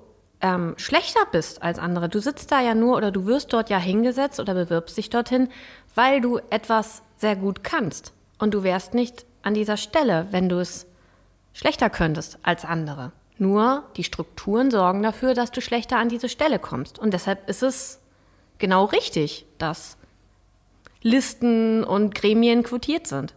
ähm, 0.42 0.74
schlechter 0.76 1.20
bist 1.32 1.62
als 1.62 1.78
andere. 1.78 2.08
Du 2.10 2.20
sitzt 2.20 2.52
da 2.52 2.60
ja 2.60 2.74
nur 2.74 2.96
oder 2.96 3.10
du 3.10 3.24
wirst 3.24 3.52
dort 3.54 3.70
ja 3.70 3.78
hingesetzt 3.78 4.38
oder 4.38 4.52
bewirbst 4.54 4.96
dich 4.98 5.08
dorthin, 5.08 5.48
weil 5.94 6.20
du 6.20 6.38
etwas 6.50 7.02
sehr 7.16 7.36
gut 7.36 7.64
kannst. 7.64 8.12
Und 8.38 8.54
du 8.54 8.62
wärst 8.62 8.94
nicht 8.94 9.24
an 9.42 9.54
dieser 9.54 9.76
Stelle, 9.76 10.26
wenn 10.30 10.48
du 10.48 10.58
es 10.58 10.86
schlechter 11.52 11.90
könntest 11.90 12.38
als 12.42 12.64
andere. 12.64 13.12
Nur 13.38 13.84
die 13.96 14.04
Strukturen 14.04 14.70
sorgen 14.70 15.02
dafür, 15.02 15.34
dass 15.34 15.50
du 15.50 15.60
schlechter 15.60 15.98
an 15.98 16.08
diese 16.08 16.28
Stelle 16.28 16.58
kommst. 16.58 16.98
Und 16.98 17.12
deshalb 17.12 17.48
ist 17.48 17.62
es 17.62 18.00
genau 18.58 18.84
richtig, 18.84 19.46
dass 19.58 19.96
Listen 21.02 21.84
und 21.84 22.14
Gremien 22.14 22.62
quotiert 22.62 23.06
sind. 23.06 23.34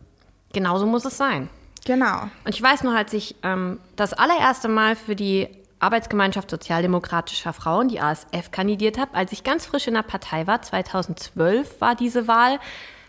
Genauso 0.54 0.86
muss 0.86 1.06
es 1.06 1.18
sein. 1.18 1.50
Genau. 1.86 2.24
Und 2.46 2.56
ich 2.56 2.62
weiß 2.62 2.84
noch, 2.84 2.94
als 2.94 3.14
ich 3.14 3.36
ähm, 3.44 3.80
das 3.96 4.14
allererste 4.14 4.68
Mal 4.68 4.96
für 4.96 5.16
die 5.16 5.48
Arbeitsgemeinschaft 5.80 6.50
Sozialdemokratischer 6.50 7.54
Frauen, 7.54 7.88
die 7.88 8.00
ASF, 8.00 8.52
kandidiert 8.52 8.98
habe, 8.98 9.14
als 9.14 9.32
ich 9.32 9.44
ganz 9.44 9.66
frisch 9.66 9.88
in 9.88 9.94
der 9.94 10.02
Partei 10.02 10.48
war, 10.48 10.62
2012 10.62 11.82
war 11.82 11.96
diese 11.96 12.28
Wahl, 12.28 12.60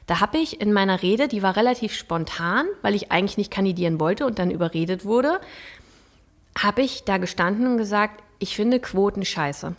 da 0.07 0.21
habe 0.21 0.39
ich 0.39 0.61
in 0.61 0.73
meiner 0.73 1.03
Rede, 1.03 1.29
die 1.29 1.43
war 1.43 1.57
relativ 1.57 1.95
spontan, 1.95 2.67
weil 2.81 2.95
ich 2.95 3.13
eigentlich 3.13 3.37
nicht 3.37 3.51
kandidieren 3.51 4.01
wollte 4.01 4.25
und 4.25 4.39
dann 4.39 4.51
überredet 4.51 5.05
wurde, 5.05 5.41
habe 6.59 6.83
ich 6.83 7.05
da 7.05 7.19
gestanden 7.19 7.67
und 7.67 7.77
gesagt, 7.77 8.23
ich 8.39 8.57
finde 8.57 8.81
Quoten 8.81 9.25
scheiße. 9.25 9.77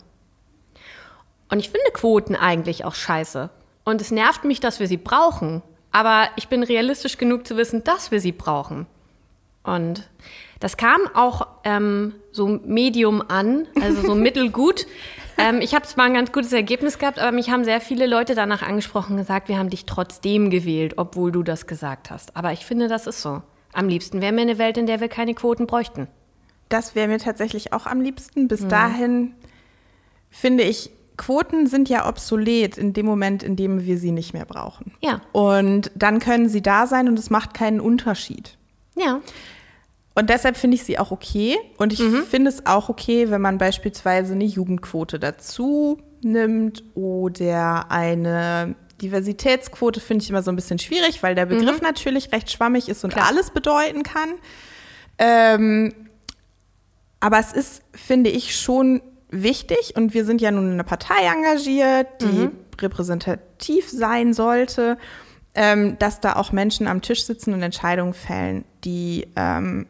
Und 1.50 1.58
ich 1.58 1.70
finde 1.70 1.90
Quoten 1.92 2.36
eigentlich 2.36 2.84
auch 2.84 2.94
scheiße. 2.94 3.50
Und 3.84 4.00
es 4.00 4.12
nervt 4.12 4.44
mich, 4.44 4.60
dass 4.60 4.78
wir 4.78 4.86
sie 4.86 4.96
brauchen. 4.96 5.62
Aber 5.90 6.28
ich 6.36 6.46
bin 6.46 6.62
realistisch 6.62 7.18
genug 7.18 7.44
zu 7.44 7.56
wissen, 7.56 7.82
dass 7.82 8.12
wir 8.12 8.20
sie 8.20 8.30
brauchen. 8.32 8.86
Und 9.64 10.08
das 10.60 10.76
kam 10.76 11.00
auch 11.14 11.46
ähm, 11.64 12.14
so 12.32 12.60
medium 12.64 13.22
an, 13.26 13.66
also 13.80 14.02
so 14.02 14.14
mittelgut. 14.14 14.86
ähm, 15.38 15.60
ich 15.60 15.74
habe 15.74 15.86
zwar 15.86 16.04
ein 16.04 16.14
ganz 16.14 16.32
gutes 16.32 16.52
Ergebnis 16.52 16.98
gehabt, 16.98 17.18
aber 17.18 17.32
mich 17.32 17.50
haben 17.50 17.64
sehr 17.64 17.80
viele 17.80 18.06
Leute 18.06 18.34
danach 18.34 18.62
angesprochen 18.62 19.12
und 19.12 19.18
gesagt, 19.18 19.48
wir 19.48 19.58
haben 19.58 19.70
dich 19.70 19.86
trotzdem 19.86 20.50
gewählt, 20.50 20.94
obwohl 20.96 21.32
du 21.32 21.42
das 21.42 21.66
gesagt 21.66 22.10
hast. 22.10 22.36
Aber 22.36 22.52
ich 22.52 22.64
finde, 22.64 22.88
das 22.88 23.06
ist 23.06 23.22
so. 23.22 23.42
Am 23.72 23.88
liebsten 23.88 24.20
wäre 24.20 24.32
mir 24.32 24.42
eine 24.42 24.58
Welt, 24.58 24.76
in 24.76 24.86
der 24.86 25.00
wir 25.00 25.08
keine 25.08 25.34
Quoten 25.34 25.66
bräuchten. 25.66 26.08
Das 26.68 26.94
wäre 26.94 27.08
mir 27.08 27.18
tatsächlich 27.18 27.72
auch 27.72 27.86
am 27.86 28.00
liebsten. 28.00 28.42
Mhm. 28.42 28.48
Bis 28.48 28.68
dahin 28.68 29.34
finde 30.30 30.64
ich, 30.64 30.90
Quoten 31.16 31.66
sind 31.66 31.88
ja 31.88 32.08
obsolet 32.08 32.78
in 32.78 32.92
dem 32.92 33.04
Moment, 33.04 33.42
in 33.42 33.54
dem 33.54 33.84
wir 33.84 33.98
sie 33.98 34.10
nicht 34.10 34.32
mehr 34.32 34.46
brauchen. 34.46 34.92
Ja. 35.02 35.20
Und 35.32 35.90
dann 35.94 36.18
können 36.18 36.48
sie 36.48 36.62
da 36.62 36.86
sein 36.86 37.08
und 37.08 37.18
es 37.18 37.28
macht 37.28 37.52
keinen 37.54 37.80
Unterschied. 37.80 38.56
Ja. 38.96 39.20
Und 40.14 40.28
deshalb 40.28 40.56
finde 40.56 40.74
ich 40.74 40.84
sie 40.84 40.98
auch 40.98 41.10
okay. 41.12 41.56
Und 41.78 41.92
ich 41.92 42.02
finde 42.28 42.50
es 42.50 42.66
auch 42.66 42.88
okay, 42.88 43.30
wenn 43.30 43.40
man 43.40 43.58
beispielsweise 43.58 44.34
eine 44.34 44.44
Jugendquote 44.44 45.18
dazu 45.18 45.98
nimmt 46.22 46.84
oder 46.94 47.90
eine 47.90 48.74
Diversitätsquote, 49.00 50.00
finde 50.00 50.22
ich 50.24 50.30
immer 50.30 50.42
so 50.42 50.50
ein 50.50 50.56
bisschen 50.56 50.78
schwierig, 50.78 51.22
weil 51.22 51.34
der 51.34 51.46
Begriff 51.46 51.80
natürlich 51.80 52.32
recht 52.32 52.50
schwammig 52.50 52.88
ist 52.88 53.04
und 53.04 53.12
Klar. 53.12 53.28
alles 53.28 53.50
bedeuten 53.50 54.02
kann. 54.02 54.30
Ähm, 55.18 55.94
aber 57.20 57.38
es 57.38 57.52
ist, 57.52 57.82
finde 57.92 58.30
ich, 58.30 58.56
schon 58.58 59.02
wichtig 59.30 59.94
und 59.96 60.12
wir 60.12 60.24
sind 60.24 60.40
ja 60.40 60.50
nun 60.50 60.66
in 60.66 60.72
einer 60.72 60.84
Partei 60.84 61.24
engagiert, 61.24 62.08
die 62.20 62.48
repräsentativ 62.80 63.88
sein 63.88 64.34
sollte, 64.34 64.98
ähm, 65.54 65.98
dass 65.98 66.20
da 66.20 66.36
auch 66.36 66.52
Menschen 66.52 66.86
am 66.86 67.00
Tisch 67.02 67.24
sitzen 67.24 67.52
und 67.54 67.62
Entscheidungen 67.62 68.14
fällen, 68.14 68.64
die 68.84 69.28
ähm, 69.36 69.86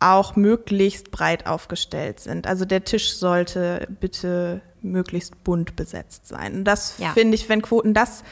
auch 0.00 0.36
möglichst 0.36 1.10
breit 1.10 1.46
aufgestellt 1.46 2.20
sind. 2.20 2.46
Also 2.46 2.64
der 2.64 2.84
Tisch 2.84 3.12
sollte 3.14 3.86
bitte 4.00 4.60
möglichst 4.82 5.42
bunt 5.44 5.76
besetzt 5.76 6.26
sein. 6.28 6.54
Und 6.56 6.64
das 6.64 6.98
Ja. 6.98 7.12
finde 7.12 7.34
ich, 7.36 7.48
wenn 7.48 7.62
Quoten 7.62 7.94
das 7.94 8.22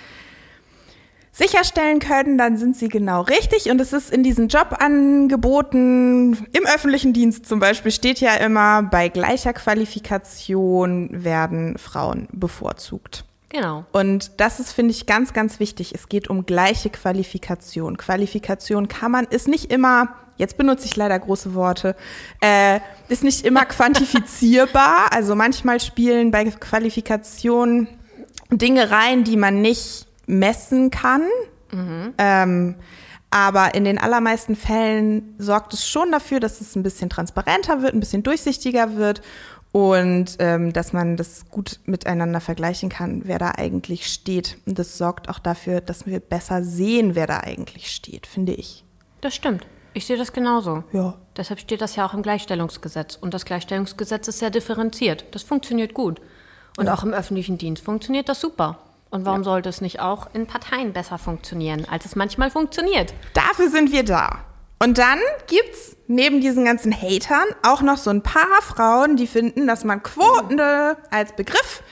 sicherstellen 1.35 1.99
können, 1.99 2.37
dann 2.37 2.59
sind 2.59 2.77
sie 2.77 2.89
genau 2.89 3.23
richtig. 3.23 3.71
Und 3.71 3.81
es 3.81 3.95
ist 3.95 4.11
in 4.13 4.23
diesen 4.23 4.49
Jobangeboten 4.49 6.47
im 6.53 6.67
öffentlichen 6.67 7.13
Dienst 7.13 7.47
zum 7.47 7.59
Beispiel 7.59 7.91
steht 7.91 8.21
ja 8.21 8.35
immer, 8.35 8.83
bei 8.83 9.09
gleicher 9.09 9.53
Qualifikation 9.55 11.09
werden 11.13 11.79
Frauen 11.79 12.29
bevorzugt. 12.33 13.25
Genau. 13.49 13.85
Und 13.93 14.33
das 14.39 14.61
ist, 14.61 14.73
finde 14.73 14.93
ich, 14.93 15.07
ganz, 15.07 15.33
ganz 15.35 15.61
wichtig. 15.61 15.95
Es 15.95 16.09
geht 16.09 16.29
um 16.29 16.47
gleiche 16.47 16.89
Qualifikation. 16.91 17.97
Qualifikation 17.99 18.89
kann 18.89 19.11
man, 19.13 19.25
ist 19.27 19.47
nicht 19.49 19.71
immer, 19.71 20.09
jetzt 20.43 20.59
benutze 20.59 20.87
ich 20.87 20.97
leider 20.97 21.19
große 21.19 21.55
Worte, 21.55 21.97
äh, 22.41 22.81
ist 23.09 23.25
nicht 23.25 23.47
immer 23.47 23.65
quantifizierbar. 23.65 25.11
Also 25.13 25.35
manchmal 25.35 25.81
spielen 25.81 26.31
bei 26.31 26.45
Qualifikation 26.45 27.87
Dinge 28.51 28.91
rein, 28.91 29.25
die 29.25 29.37
man 29.37 29.61
nicht 29.61 30.07
messen 30.27 30.91
kann. 30.91 31.23
Ähm, 32.19 32.75
aber 33.31 33.75
in 33.75 33.85
den 33.85 33.99
allermeisten 33.99 34.57
Fällen 34.57 35.35
sorgt 35.39 35.73
es 35.73 35.87
schon 35.87 36.13
dafür, 36.13 36.41
dass 36.41 36.61
es 36.61 36.77
ein 36.77 36.83
bisschen 36.83 37.09
transparenter 37.09 37.81
wird, 37.81 37.95
ein 37.95 38.01
bisschen 38.01 38.23
durchsichtiger 38.23 38.97
wird 38.97 39.23
und 39.73 40.37
ähm, 40.39 40.73
dass 40.75 40.93
man 40.93 41.17
das 41.17 41.49
gut 41.51 41.81
miteinander 41.87 42.41
vergleichen 42.41 42.91
kann, 42.91 43.23
wer 43.25 43.39
da 43.39 43.53
eigentlich 43.57 44.07
steht. 44.07 44.59
Und 44.67 44.79
das 44.79 44.99
sorgt 44.99 45.31
auch 45.31 45.39
dafür, 45.39 45.81
dass 45.81 46.05
wir 46.05 46.21
besser 46.21 46.63
sehen, 46.63 47.15
wer 47.15 47.27
da 47.27 47.39
eigentlich 47.39 47.91
steht, 47.91 48.27
finde 48.27 48.53
ich. 48.53 48.85
Das 49.23 49.35
stimmt. 49.35 49.67
Ich 49.95 50.07
sehe 50.07 50.17
das 50.17 50.33
genauso. 50.33 50.85
Ja. 50.93 51.15
Deshalb 51.37 51.61
steht 51.61 51.81
das 51.81 51.97
ja 51.97 52.07
auch 52.07 52.15
im 52.15 52.23
Gleichstellungsgesetz. 52.23 53.17
Und 53.17 53.35
das 53.35 53.45
Gleichstellungsgesetz 53.45 54.29
ist 54.29 54.39
sehr 54.39 54.51
differenziert. 54.51 55.25
Das 55.33 55.43
funktioniert 55.43 55.95
gut. 55.95 56.21
Und 56.77 56.89
auch 56.89 57.03
im 57.03 57.13
öffentlichen 57.13 57.59
Dienst 57.59 57.85
funktioniert 57.85 58.29
das 58.29 58.41
super. 58.41 58.79
Und 59.11 59.27
warum 59.27 59.45
sollte 59.45 59.69
es 59.69 59.83
nicht 59.83 60.01
auch 60.01 60.29
in 60.33 60.47
Parteien 60.47 60.95
besser 60.95 61.19
funktionieren, 61.19 61.87
als 61.91 62.07
es 62.07 62.17
manchmal 62.17 62.51
funktioniert? 62.51 63.13
Dafür 63.35 63.69
sind 63.69 63.93
wir 63.93 64.05
da. 64.05 64.39
Und 64.83 64.97
dann 64.97 65.19
gibt's 65.47 65.97
neben 66.09 66.41
diesen 66.41 66.65
ganzen 66.65 66.93
Hatern 66.93 67.45
auch 67.63 67.83
noch 67.83 67.99
so 67.99 68.09
ein 68.09 68.23
paar 68.23 68.63
Frauen, 68.63 69.17
die 69.17 69.27
finden, 69.27 69.67
dass 69.67 69.85
man 69.85 70.03
Quoten 70.03 70.59
als 71.11 71.37
Begriff 71.37 71.83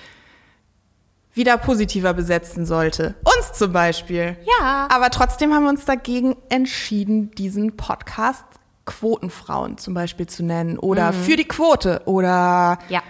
wieder 1.33 1.57
positiver 1.59 2.13
besetzen 2.15 2.67
sollte. 2.67 3.15
Uns 3.25 3.53
zum 3.57 3.73
Beispiel. 3.73 4.37
Ja. 4.61 4.89
Aber 4.91 5.11
trotzdem 5.11 5.55
haben 5.55 5.63
wir 5.65 5.71
uns 5.71 5.85
dagegen 5.85 6.37
entschieden, 6.49 7.31
diesen 7.33 7.77
Podcast 7.77 8.45
Quotenfrauen 8.87 9.79
zum 9.79 9.95
Beispiel 9.95 10.27
zu 10.27 10.43
nennen. 10.45 10.79
Oder 10.79 11.13
für 11.13 11.37
die 11.37 11.45
Quote. 11.47 12.03
Oder 12.07 12.79
Ja. 12.89 13.03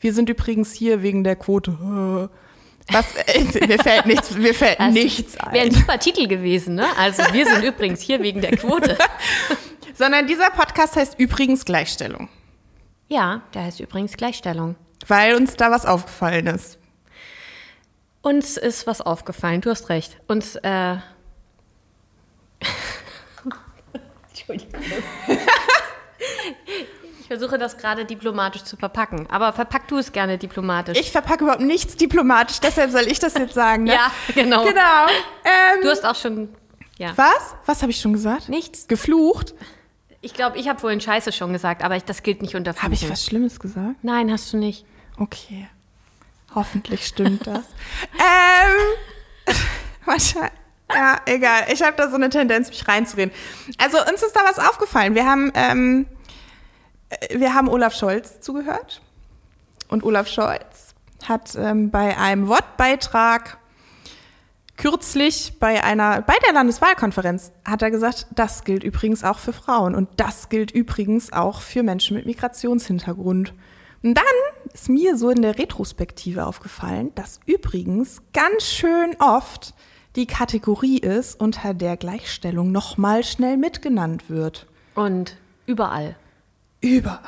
wir 0.00 0.14
sind 0.14 0.28
übrigens 0.30 0.72
hier 0.72 1.02
wegen 1.02 1.22
der 1.24 1.36
Quote. 1.36 2.30
Was, 2.90 3.04
äh, 3.16 3.66
mir 3.66 3.78
fällt 3.80 4.06
nichts, 4.06 4.30
mir 4.36 4.54
fällt 4.54 4.78
Das 4.78 4.92
nichts 4.92 5.34
Wäre 5.34 5.50
ein 5.50 5.68
ein. 5.68 5.70
super 5.72 5.98
Titel 5.98 6.28
gewesen, 6.28 6.76
ne? 6.76 6.86
Also 6.98 7.22
wir 7.32 7.44
sind 7.44 7.64
übrigens 7.64 8.00
hier 8.00 8.22
wegen 8.22 8.40
der 8.40 8.56
Quote. 8.56 8.96
Sondern 9.94 10.26
dieser 10.26 10.50
Podcast 10.50 10.94
heißt 10.96 11.18
übrigens 11.18 11.64
Gleichstellung. 11.64 12.28
Ja, 13.08 13.42
der 13.54 13.62
heißt 13.64 13.80
übrigens 13.80 14.16
Gleichstellung. 14.16 14.76
Weil 15.08 15.34
uns 15.36 15.56
da 15.56 15.70
was 15.70 15.84
aufgefallen 15.84 16.46
ist. 16.46 16.78
Uns 18.26 18.56
ist 18.56 18.88
was 18.88 19.00
aufgefallen, 19.00 19.60
du 19.60 19.70
hast 19.70 19.88
recht. 19.88 20.16
Uns, 20.26 20.56
äh. 20.56 20.96
Entschuldigung. 24.30 24.80
Ich 27.20 27.28
versuche 27.28 27.56
das 27.56 27.78
gerade 27.78 28.04
diplomatisch 28.04 28.64
zu 28.64 28.76
verpacken. 28.76 29.28
Aber 29.30 29.52
verpack 29.52 29.86
du 29.86 29.98
es 29.98 30.10
gerne 30.10 30.38
diplomatisch. 30.38 30.98
Ich 30.98 31.12
verpacke 31.12 31.44
überhaupt 31.44 31.62
nichts 31.62 31.94
diplomatisch, 31.94 32.58
deshalb 32.58 32.90
soll 32.90 33.06
ich 33.06 33.20
das 33.20 33.34
jetzt 33.34 33.54
sagen. 33.54 33.84
Ne? 33.84 33.94
Ja, 33.94 34.10
genau. 34.34 34.64
Genau. 34.64 35.06
Ähm, 35.44 35.82
du 35.82 35.88
hast 35.88 36.04
auch 36.04 36.16
schon. 36.16 36.48
Ja. 36.98 37.12
was? 37.14 37.54
Was 37.64 37.82
habe 37.82 37.92
ich 37.92 38.00
schon 38.00 38.12
gesagt? 38.12 38.48
Nichts. 38.48 38.88
Geflucht? 38.88 39.54
Ich 40.20 40.34
glaube, 40.34 40.58
ich 40.58 40.68
habe 40.68 40.80
vorhin 40.80 41.00
Scheiße 41.00 41.30
schon 41.30 41.52
gesagt, 41.52 41.84
aber 41.84 41.94
ich, 41.94 42.02
das 42.02 42.24
gilt 42.24 42.42
nicht 42.42 42.56
unter 42.56 42.74
Habe 42.74 42.94
ich 42.94 43.08
was 43.08 43.24
Schlimmes 43.24 43.60
gesagt? 43.60 44.02
Nein, 44.02 44.32
hast 44.32 44.52
du 44.52 44.56
nicht. 44.56 44.84
Okay. 45.16 45.68
Hoffentlich 46.56 47.06
stimmt 47.06 47.46
das. 47.46 47.64
ähm, 48.14 49.54
wahrscheinlich. 50.04 50.52
Ja, 50.92 51.18
egal. 51.26 51.66
Ich 51.72 51.82
habe 51.82 51.96
da 51.96 52.08
so 52.08 52.14
eine 52.14 52.30
Tendenz, 52.30 52.68
mich 52.68 52.88
reinzureden. 52.88 53.34
Also 53.78 53.98
uns 53.98 54.22
ist 54.22 54.34
da 54.34 54.40
was 54.44 54.58
aufgefallen. 54.58 55.14
Wir 55.14 55.26
haben, 55.26 55.52
ähm, 55.54 56.06
äh, 57.10 57.38
wir 57.38 57.54
haben 57.54 57.68
Olaf 57.68 57.94
Scholz 57.94 58.40
zugehört. 58.40 59.02
Und 59.88 60.02
Olaf 60.02 60.28
Scholz 60.28 60.94
hat 61.28 61.54
ähm, 61.56 61.90
bei 61.90 62.16
einem 62.16 62.48
Wortbeitrag 62.48 63.58
kürzlich 64.76 65.58
bei 65.58 65.84
einer, 65.84 66.22
bei 66.22 66.34
der 66.46 66.54
Landeswahlkonferenz 66.54 67.52
hat 67.64 67.82
er 67.82 67.90
gesagt, 67.90 68.26
das 68.34 68.64
gilt 68.64 68.82
übrigens 68.82 69.24
auch 69.24 69.38
für 69.38 69.52
Frauen 69.52 69.94
und 69.94 70.08
das 70.16 70.48
gilt 70.48 70.70
übrigens 70.70 71.32
auch 71.32 71.60
für 71.60 71.82
Menschen 71.82 72.16
mit 72.16 72.26
Migrationshintergrund. 72.26 73.52
Und 74.06 74.14
dann 74.14 74.72
ist 74.72 74.88
mir 74.88 75.16
so 75.16 75.30
in 75.30 75.42
der 75.42 75.58
Retrospektive 75.58 76.46
aufgefallen, 76.46 77.12
dass 77.16 77.40
übrigens 77.44 78.22
ganz 78.32 78.62
schön 78.62 79.16
oft 79.18 79.74
die 80.14 80.28
Kategorie 80.28 80.98
ist, 80.98 81.40
unter 81.40 81.74
der 81.74 81.96
Gleichstellung 81.96 82.70
nochmal 82.70 83.24
schnell 83.24 83.56
mitgenannt 83.56 84.30
wird. 84.30 84.68
Und 84.94 85.36
überall. 85.66 86.14
Überall. 86.80 87.20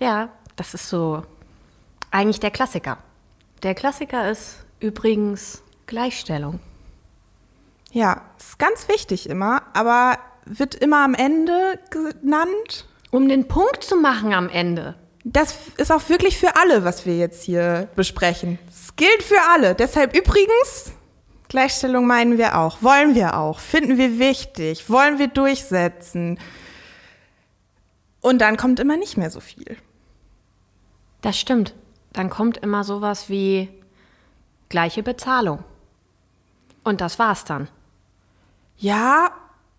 Ja, 0.00 0.30
das 0.56 0.74
ist 0.74 0.88
so 0.88 1.22
eigentlich 2.10 2.40
der 2.40 2.50
Klassiker. 2.50 2.98
Der 3.62 3.76
Klassiker 3.76 4.28
ist 4.28 4.64
übrigens 4.80 5.62
Gleichstellung. 5.86 6.58
Ja, 7.92 8.22
ist 8.36 8.58
ganz 8.58 8.88
wichtig 8.88 9.30
immer, 9.30 9.62
aber 9.74 10.18
wird 10.44 10.74
immer 10.74 11.04
am 11.04 11.14
Ende 11.14 11.78
genannt. 11.90 12.88
Um 13.12 13.28
den 13.28 13.46
Punkt 13.46 13.84
zu 13.84 13.94
machen 13.94 14.34
am 14.34 14.48
Ende. 14.48 14.96
Das 15.30 15.54
ist 15.76 15.92
auch 15.92 16.08
wirklich 16.08 16.38
für 16.38 16.56
alle, 16.56 16.84
was 16.84 17.04
wir 17.04 17.16
jetzt 17.16 17.42
hier 17.42 17.88
besprechen. 17.96 18.58
Es 18.70 18.96
gilt 18.96 19.22
für 19.22 19.40
alle. 19.52 19.74
Deshalb 19.74 20.16
übrigens, 20.16 20.92
Gleichstellung 21.48 22.06
meinen 22.06 22.38
wir 22.38 22.56
auch, 22.56 22.82
wollen 22.82 23.14
wir 23.14 23.36
auch, 23.36 23.60
finden 23.60 23.98
wir 23.98 24.18
wichtig, 24.18 24.88
wollen 24.88 25.18
wir 25.18 25.28
durchsetzen. 25.28 26.38
Und 28.22 28.38
dann 28.38 28.56
kommt 28.56 28.80
immer 28.80 28.96
nicht 28.96 29.18
mehr 29.18 29.30
so 29.30 29.40
viel. 29.40 29.76
Das 31.20 31.38
stimmt. 31.38 31.74
Dann 32.14 32.30
kommt 32.30 32.56
immer 32.58 32.82
sowas 32.82 33.28
wie 33.28 33.68
gleiche 34.70 35.02
Bezahlung. 35.02 35.62
Und 36.84 37.02
das 37.02 37.18
war's 37.18 37.44
dann. 37.44 37.68
Ja, 38.78 39.30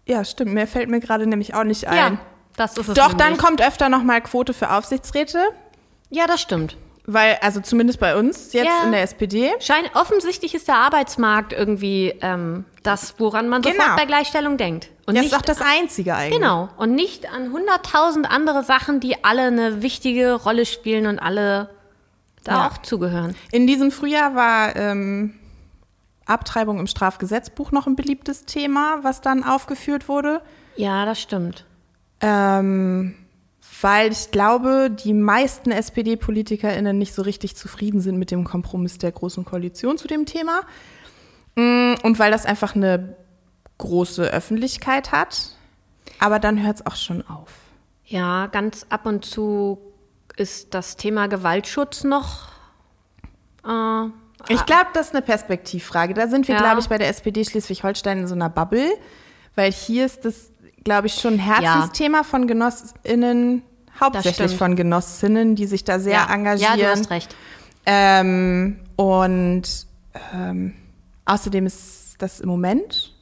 ja, 0.05 0.23
stimmt. 0.23 0.53
Mir 0.53 0.67
fällt 0.67 0.89
mir 0.89 0.99
gerade 0.99 1.25
nämlich 1.25 1.55
auch 1.55 1.63
nicht 1.63 1.87
ein. 1.87 2.13
Ja, 2.13 2.19
das 2.59 2.77
ist 2.77 2.89
es. 2.89 2.93
Doch, 2.95 3.13
dann 3.13 3.29
nämlich. 3.31 3.39
kommt 3.39 3.61
öfter 3.61 3.89
nochmal 3.89 4.21
Quote 4.21 4.53
für 4.53 4.71
Aufsichtsräte, 4.71 5.39
Ja, 6.09 6.27
das 6.27 6.41
stimmt. 6.41 6.77
weil, 7.05 7.37
also 7.41 7.59
zumindest 7.61 7.99
bei 7.99 8.15
uns 8.17 8.53
jetzt 8.53 8.65
Ja. 8.67 8.83
in 8.85 8.91
der 8.91 9.01
SPD. 9.03 9.51
Schein, 9.59 9.83
offensichtlich 9.95 10.53
ist 10.53 10.67
der 10.67 10.75
Arbeitsmarkt 10.75 11.53
irgendwie 11.53 12.13
ähm, 12.21 12.65
das, 12.83 13.15
woran 13.19 13.47
man 13.49 13.63
sofort 13.63 13.79
Genau. 13.81 13.95
bei 13.95 14.05
Gleichstellung 14.05 14.57
denkt. 14.57 14.89
Und 15.07 15.15
Das 15.15 15.23
nicht 15.23 15.31
ist 15.33 15.37
auch 15.37 15.41
das 15.41 15.59
Einzige 15.61 16.15
eigentlich. 16.15 16.39
Genau. 16.39 16.69
Und 16.77 16.93
nicht 16.93 17.31
an 17.33 17.51
hunderttausend 17.51 18.29
andere 18.29 18.63
Sachen, 18.63 18.99
die 18.99 19.23
alle 19.23 19.43
eine 19.43 19.81
wichtige 19.81 20.33
Rolle 20.33 20.65
spielen 20.67 21.07
und 21.07 21.17
alle 21.19 21.69
da 22.43 22.51
Ja. 22.53 22.67
auch 22.67 22.77
zugehören. 22.79 23.35
In 23.51 23.65
diesem 23.65 23.91
Frühjahr 23.91 24.35
war 24.35 24.75
ähm, 24.75 25.33
Abtreibung 26.25 26.79
im 26.79 26.85
Strafgesetzbuch 26.87 27.71
noch 27.71 27.87
ein 27.87 27.95
beliebtes 27.95 28.45
Thema, 28.45 28.99
was 29.01 29.21
dann 29.21 29.43
aufgeführt 29.43 30.07
wurde. 30.07 30.41
Ja, 30.75 31.05
das 31.05 31.19
stimmt. 31.19 31.65
Ähm, 32.21 33.15
weil 33.81 34.11
ich 34.11 34.31
glaube, 34.31 34.89
die 34.91 35.13
meisten 35.13 35.71
SPD-PolitikerInnen 35.71 36.97
nicht 36.97 37.13
so 37.13 37.21
richtig 37.21 37.55
zufrieden 37.55 38.01
sind 38.01 38.17
mit 38.17 38.29
dem 38.31 38.43
Kompromiss 38.43 38.97
der 38.97 39.11
Großen 39.11 39.45
Koalition 39.45 39.97
zu 39.97 40.07
dem 40.07 40.25
Thema. 40.25 40.61
Mm, 41.55 41.93
Und 42.03 42.19
weil 42.19 42.31
das 42.31 42.45
einfach 42.45 42.75
eine 42.75 43.15
große 43.77 44.23
Öffentlichkeit 44.23 45.11
hat. 45.13 45.51
Aber 46.19 46.39
dann 46.39 46.61
hört 46.61 46.77
es 46.77 46.85
auch 46.85 46.95
schon 46.97 47.25
auf. 47.27 47.51
Ja, 48.05 48.47
ganz 48.47 48.85
ab 48.89 49.05
und 49.05 49.23
zu 49.23 49.79
ist 50.35 50.73
das 50.73 50.97
Thema 50.97 51.27
Gewaltschutz 51.27 52.03
noch. 52.03 52.49
Äh, 53.65 54.07
Ich 54.49 54.65
glaube, 54.65 54.87
das 54.93 55.07
ist 55.07 55.13
eine 55.15 55.21
Perspektivfrage. 55.21 56.13
Da 56.13 56.27
sind 56.27 56.47
wir, 56.47 56.55
Ja. 56.55 56.61
glaube 56.61 56.79
ich, 56.79 56.87
bei 56.87 56.97
der 56.97 57.09
SPD 57.09 57.43
Schleswig-Holstein 57.45 58.19
in 58.19 58.27
so 58.27 58.35
einer 58.35 58.49
Bubble, 58.49 58.89
weil 59.55 59.71
hier 59.71 60.05
ist 60.05 60.25
das, 60.25 60.51
glaube 60.83 61.07
ich, 61.07 61.15
schon 61.15 61.35
ein 61.35 61.39
Herzensthema 61.39 62.23
von 62.23 62.47
GenossInnen, 62.47 63.63
hauptsächlich 63.99 64.55
von 64.55 64.75
Genossinnen, 64.75 65.55
die 65.55 65.65
sich 65.65 65.83
da 65.83 65.99
sehr 65.99 66.13
ja. 66.13 66.33
engagieren. 66.33 66.79
Ja, 66.79 66.85
du 66.85 66.99
hast 66.99 67.09
recht. 67.09 67.35
Ähm, 67.85 68.79
und 68.95 69.63
ähm, 70.33 70.73
außerdem 71.25 71.65
ist 71.65 72.15
das 72.19 72.39
im 72.39 72.49
Moment 72.49 73.15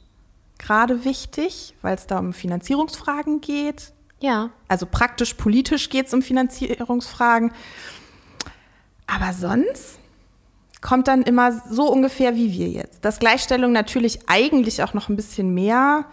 gerade 0.58 1.04
wichtig, 1.04 1.74
weil 1.82 1.94
es 1.94 2.06
da 2.06 2.18
um 2.18 2.32
Finanzierungsfragen 2.32 3.40
geht. 3.40 3.92
Ja. 4.20 4.50
Also 4.66 4.86
praktisch 4.86 5.34
politisch 5.34 5.88
geht 5.90 6.08
es 6.08 6.14
um 6.14 6.22
Finanzierungsfragen. 6.22 7.52
Aber 9.06 9.32
sonst 9.32 9.98
kommt 10.80 11.08
dann 11.08 11.22
immer 11.22 11.52
so 11.70 11.90
ungefähr 11.90 12.36
wie 12.36 12.52
wir 12.52 12.68
jetzt. 12.68 13.04
Dass 13.04 13.18
Gleichstellung 13.18 13.72
natürlich 13.72 14.28
eigentlich 14.28 14.82
auch 14.82 14.94
noch 14.94 15.08
ein 15.08 15.16
bisschen 15.16 15.54
mehr 15.54 16.04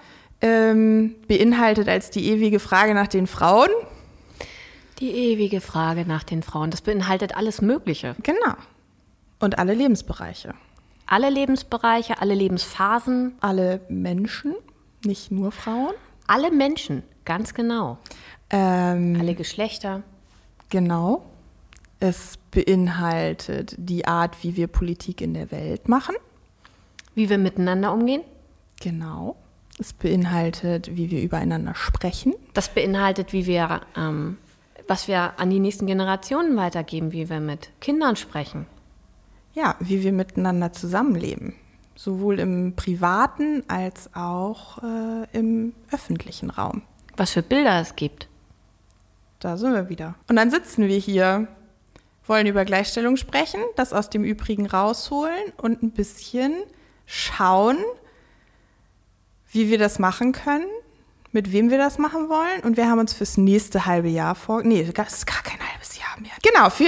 ähm, 0.41 1.15
beinhaltet 1.27 1.87
als 1.89 2.09
die 2.09 2.27
ewige 2.29 2.59
Frage 2.59 2.93
nach 2.93 3.07
den 3.07 3.27
Frauen. 3.27 3.69
Die 4.99 5.11
ewige 5.11 5.61
Frage 5.61 6.05
nach 6.05 6.23
den 6.23 6.43
Frauen. 6.43 6.71
Das 6.71 6.81
beinhaltet 6.81 7.35
alles 7.35 7.61
Mögliche. 7.61 8.15
Genau. 8.23 8.53
Und 9.39 9.59
alle 9.59 9.73
Lebensbereiche. 9.73 10.53
Alle 11.07 11.29
Lebensbereiche, 11.29 12.19
alle 12.21 12.33
Lebensphasen, 12.33 13.35
Alle 13.39 13.81
Menschen, 13.89 14.55
nicht 15.05 15.31
nur 15.31 15.51
Frauen. 15.51 15.93
alle 16.27 16.49
Menschen. 16.51 17.03
Ganz 17.25 17.53
genau. 17.53 17.97
Ähm, 18.49 19.17
Alle 19.19 19.35
Geschlechter. 19.35 20.01
Genau. 20.69 21.25
Es 21.99 22.37
beinhaltet 22.51 23.75
die 23.77 24.05
Art, 24.07 24.43
wie 24.43 24.55
wir 24.55 24.67
Politik 24.67 25.21
in 25.21 25.33
der 25.33 25.51
Welt 25.51 25.87
machen. 25.89 26.15
Wie 27.13 27.29
wir 27.29 27.37
miteinander 27.37 27.93
umgehen. 27.93 28.21
Genau. 28.81 29.35
Es 29.77 29.91
beinhaltet, 29.91 30.95
wie 30.95 31.11
wir 31.11 31.21
übereinander 31.21 31.75
sprechen. 31.75 32.33
Das 32.53 32.73
beinhaltet, 32.73 33.33
wie 33.33 33.45
wir, 33.45 33.81
ähm, 33.97 34.37
was 34.87 35.07
wir 35.07 35.37
an 35.37 35.49
die 35.49 35.59
nächsten 35.59 35.85
Generationen 35.85 36.55
weitergeben, 36.55 37.11
wie 37.11 37.29
wir 37.29 37.41
mit 37.41 37.69
Kindern 37.81 38.15
sprechen. 38.15 38.67
Ja, 39.53 39.75
wie 39.79 40.03
wir 40.03 40.13
miteinander 40.13 40.71
zusammenleben. 40.71 41.55
Sowohl 41.95 42.39
im 42.39 42.73
privaten 42.75 43.63
als 43.67 44.09
auch 44.13 44.81
äh, 44.83 45.27
im 45.31 45.73
öffentlichen 45.91 46.49
Raum. 46.49 46.81
Was 47.17 47.31
für 47.31 47.41
Bilder 47.41 47.79
es 47.79 47.95
gibt. 47.95 48.27
Da 49.39 49.57
sind 49.57 49.73
wir 49.73 49.89
wieder. 49.89 50.15
Und 50.27 50.37
dann 50.37 50.51
sitzen 50.51 50.87
wir 50.87 50.97
hier, 50.97 51.47
wollen 52.25 52.47
über 52.47 52.65
Gleichstellung 52.65 53.17
sprechen, 53.17 53.61
das 53.75 53.93
aus 53.93 54.09
dem 54.09 54.23
Übrigen 54.23 54.65
rausholen 54.65 55.53
und 55.57 55.83
ein 55.83 55.91
bisschen 55.91 56.53
schauen, 57.05 57.77
wie 59.55 59.69
wir 59.69 59.77
das 59.77 59.97
machen 59.99 60.33
können, 60.33 60.67
mit 61.31 61.51
wem 61.51 61.69
wir 61.69 61.77
das 61.77 61.97
machen 61.97 62.29
wollen. 62.29 62.61
Und 62.63 62.77
wir 62.77 62.87
haben 62.89 62.99
uns 62.99 63.13
fürs 63.13 63.37
nächste 63.37 63.85
halbe 63.85 64.09
Jahr 64.09 64.35
vor. 64.35 64.63
Nee, 64.63 64.83
das 64.93 65.13
ist 65.13 65.25
gar 65.27 65.41
kein 65.41 65.59
halbes 65.71 65.97
Jahr 65.97 66.19
mehr. 66.21 66.31
Genau, 66.43 66.69
für 66.69 66.85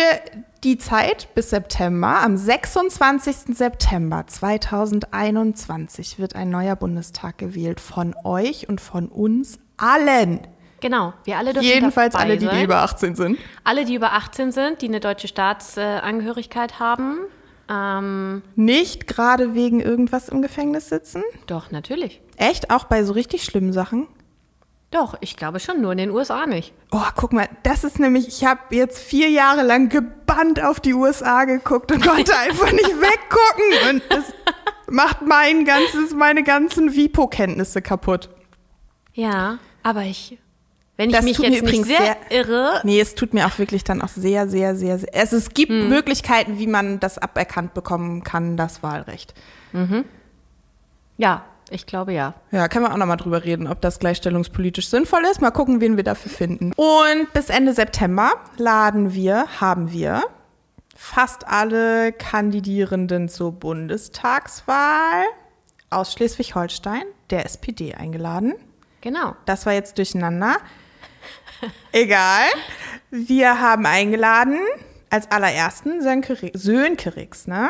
die 0.63 0.78
Zeit 0.78 1.34
bis 1.34 1.49
September, 1.49 2.22
am 2.22 2.38
26. 2.38 3.55
September 3.55 4.26
2021 4.28 6.20
wird 6.20 6.36
ein 6.36 6.49
neuer 6.49 6.76
Bundestag 6.76 7.38
gewählt 7.38 7.80
von 7.80 8.15
euch 8.24 8.68
und 8.70 8.82
von 8.82 9.07
uns 9.07 9.59
allen. 9.78 10.41
Genau, 10.80 11.13
wir 11.24 11.38
alle 11.38 11.53
dürfen 11.53 11.68
Jedenfalls 11.68 12.15
alle, 12.15 12.38
die, 12.38 12.45
die 12.45 12.51
sein. 12.51 12.63
über 12.63 12.78
18 12.84 13.15
sind. 13.15 13.38
Alle, 13.63 13.86
die 13.86 13.95
über 13.95 14.13
18 14.13 14.51
sind, 14.51 14.82
die 14.82 14.88
eine 14.88 14.99
deutsche 14.99 15.28
Staatsangehörigkeit 15.28 16.80
haben. 16.80 17.20
Ähm, 17.70 18.41
Nicht 18.55 19.07
gerade 19.07 19.53
wegen 19.53 19.80
irgendwas 19.80 20.30
im 20.30 20.41
Gefängnis 20.41 20.89
sitzen. 20.89 21.24
doch, 21.47 21.72
natürlich. 21.72 22.22
Echt? 22.38 22.70
Auch 22.70 22.86
bei 22.86 23.03
so 23.03 23.13
richtig 23.13 23.43
schlimmen 23.43 23.74
Sachen? 23.74 24.07
Doch, 24.91 25.18
ich 25.20 25.36
glaube 25.36 25.59
schon, 25.59 25.82
nur 25.82 25.91
in 25.91 25.97
den 25.97 26.11
USA 26.11 26.45
nicht. 26.45 26.74
Oh, 26.91 27.01
guck 27.18 27.34
mal, 27.34 27.49
das 27.63 27.84
ist 27.84 27.99
nämlich, 27.99 28.28
ich 28.30 28.45
habe 28.45 28.61
jetzt 28.74 28.99
vier 28.99 29.30
Jahre 29.30 29.63
lang 29.63 29.89
gebannt 29.89 30.63
auf 30.63 30.80
die 30.80 30.93
USA 30.93 31.43
geguckt 31.43 31.91
und 31.91 32.01
konnte 32.07 32.38
einfach 32.38 32.72
nicht 32.72 32.89
weggucken. 33.01 33.89
Und 33.89 34.03
das 34.09 34.34
macht 34.89 35.24
mein 35.24 35.65
ganzes, 35.65 36.13
meine 36.13 36.43
ganzen 36.43 36.95
Vipo-Kenntnisse 36.95 37.82
kaputt. 37.82 38.30
Ja, 39.13 39.59
aber 39.84 40.03
ich, 40.03 40.38
wenn 40.98 41.10
ich 41.10 41.16
Das 41.16 41.24
mich 41.26 41.38
tut 41.38 41.45
mir 41.48 41.52
jetzt 41.54 41.62
nicht 41.64 41.70
übrigens 41.70 41.88
sehr, 41.88 42.18
sehr- 42.30 42.32
irre, 42.39 42.82
Nee, 42.84 43.00
es 43.00 43.16
tut 43.16 43.34
mir 43.34 43.45
auch 43.48 43.58
wirklich 43.60 43.84
dann 43.84 44.02
auch 44.02 44.08
sehr, 44.10 44.50
sehr, 44.50 44.76
sehr, 44.76 44.98
sehr. 45.00 45.10
Also 45.14 45.38
es 45.38 45.50
gibt 45.52 45.72
Möglichkeiten, 45.72 46.58
wie 46.60 46.68
man 46.68 47.00
das 47.00 47.18
aberkannt 47.18 47.74
bekommen 47.74 48.24
kann, 48.24 48.58
das 48.58 48.84
Wahlrecht. 48.84 49.34
ja, 51.18 51.43
ich 51.70 51.86
glaube 51.86 52.14
ja. 52.14 52.34
Ja, 52.52 52.68
können 52.68 52.86
wir 52.86 52.93
auch 52.93 52.98
nochmal 52.98 53.18
drüber 53.18 53.43
reden, 53.43 53.68
ob 53.68 53.82
das 53.82 54.00
gleichstellungspolitisch 54.00 54.88
sinnvoll 54.88 55.24
ist. 55.32 55.41
Mal 55.41 55.52
gucken, 55.52 55.82
wen 55.82 55.98
wir 55.98 56.04
dafür 56.04 56.32
finden. 56.32 56.72
Und 56.76 57.34
bis 57.34 57.50
Ende 57.50 57.74
September 57.74 58.32
laden 58.58 59.14
wir, 59.14 59.45
haben 59.60 59.91
wir 59.91 60.24
fast 60.95 61.48
alle 61.48 62.12
Kandidierenden 62.14 63.28
zur 63.30 63.52
Bundestagswahl 63.52 65.24
aus 65.89 66.14
Schleswig-Holstein, 66.14 67.04
der 67.30 67.45
SPD, 67.45 67.93
eingeladen. 67.93 68.56
Genau. 69.02 69.36
Das 69.45 69.66
war 69.66 69.74
jetzt 69.74 69.98
durcheinander. 69.98 70.58
Egal. 71.92 72.46
Wir 73.10 73.60
haben 73.60 73.86
eingeladen 73.86 74.60
als 75.10 75.30
allerersten 75.32 76.02
Sönke, 76.02 76.38
Sönke 76.54 77.16
Rix, 77.16 77.48
ne? 77.48 77.70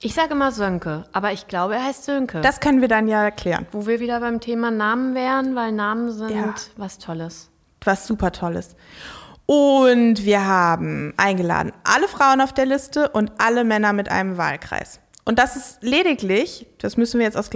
Ich 0.00 0.14
sage 0.14 0.34
mal 0.34 0.50
Sönke, 0.50 1.04
aber 1.12 1.32
ich 1.32 1.46
glaube, 1.46 1.74
er 1.76 1.84
heißt 1.84 2.04
Sönke. 2.04 2.40
Das 2.40 2.58
können 2.58 2.80
wir 2.80 2.88
dann 2.88 3.06
ja 3.06 3.22
erklären. 3.22 3.66
Wo 3.70 3.86
wir 3.86 4.00
wieder 4.00 4.18
beim 4.18 4.40
Thema 4.40 4.70
Namen 4.72 5.14
wären, 5.14 5.54
weil 5.54 5.70
Namen 5.70 6.10
sind 6.10 6.30
Ja. 6.30 6.54
was 6.76 6.98
Tolles. 6.98 7.50
was 7.84 8.06
super 8.06 8.32
Tolles. 8.32 8.74
Und 9.46 10.24
wir 10.24 10.44
haben 10.46 11.14
eingeladen 11.16 11.72
alle 11.84 12.08
Frauen 12.08 12.40
auf 12.40 12.52
der 12.52 12.66
Liste 12.66 13.10
und 13.10 13.32
alle 13.38 13.64
Männer 13.64 13.92
mit 13.92 14.08
einem 14.10 14.38
Wahlkreis. 14.38 14.98
Und 15.24 15.38
das 15.38 15.54
ist 15.56 15.78
lediglich, 15.82 16.66
das 16.78 16.96
müssen 16.96 17.18
wir 17.18 17.26
jetzt 17.26 17.36
aus 17.36 17.50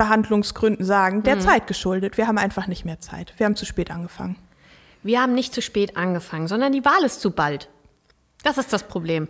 Gleichbehandlungsgründen 0.00 0.84
sagen, 0.84 1.22
der 1.22 1.40
Zeit 1.40 1.66
geschuldet. 1.66 2.16
Wir 2.16 2.26
haben 2.26 2.38
einfach 2.38 2.66
nicht 2.66 2.84
mehr 2.86 3.00
Zeit. 3.00 3.34
Wir 3.36 3.44
haben 3.44 3.56
zu 3.56 3.66
spät 3.66 3.90
angefangen. 3.90 4.36
Wir 5.02 5.20
haben 5.20 5.34
nicht 5.34 5.52
zu 5.52 5.60
spät 5.60 5.96
angefangen, 5.96 6.48
sondern 6.48 6.72
die 6.72 6.84
Wahl 6.84 7.04
ist 7.04 7.20
zu 7.20 7.30
bald. 7.30 7.68
Das 8.42 8.56
ist 8.56 8.72
das 8.72 8.84
Problem. 8.84 9.28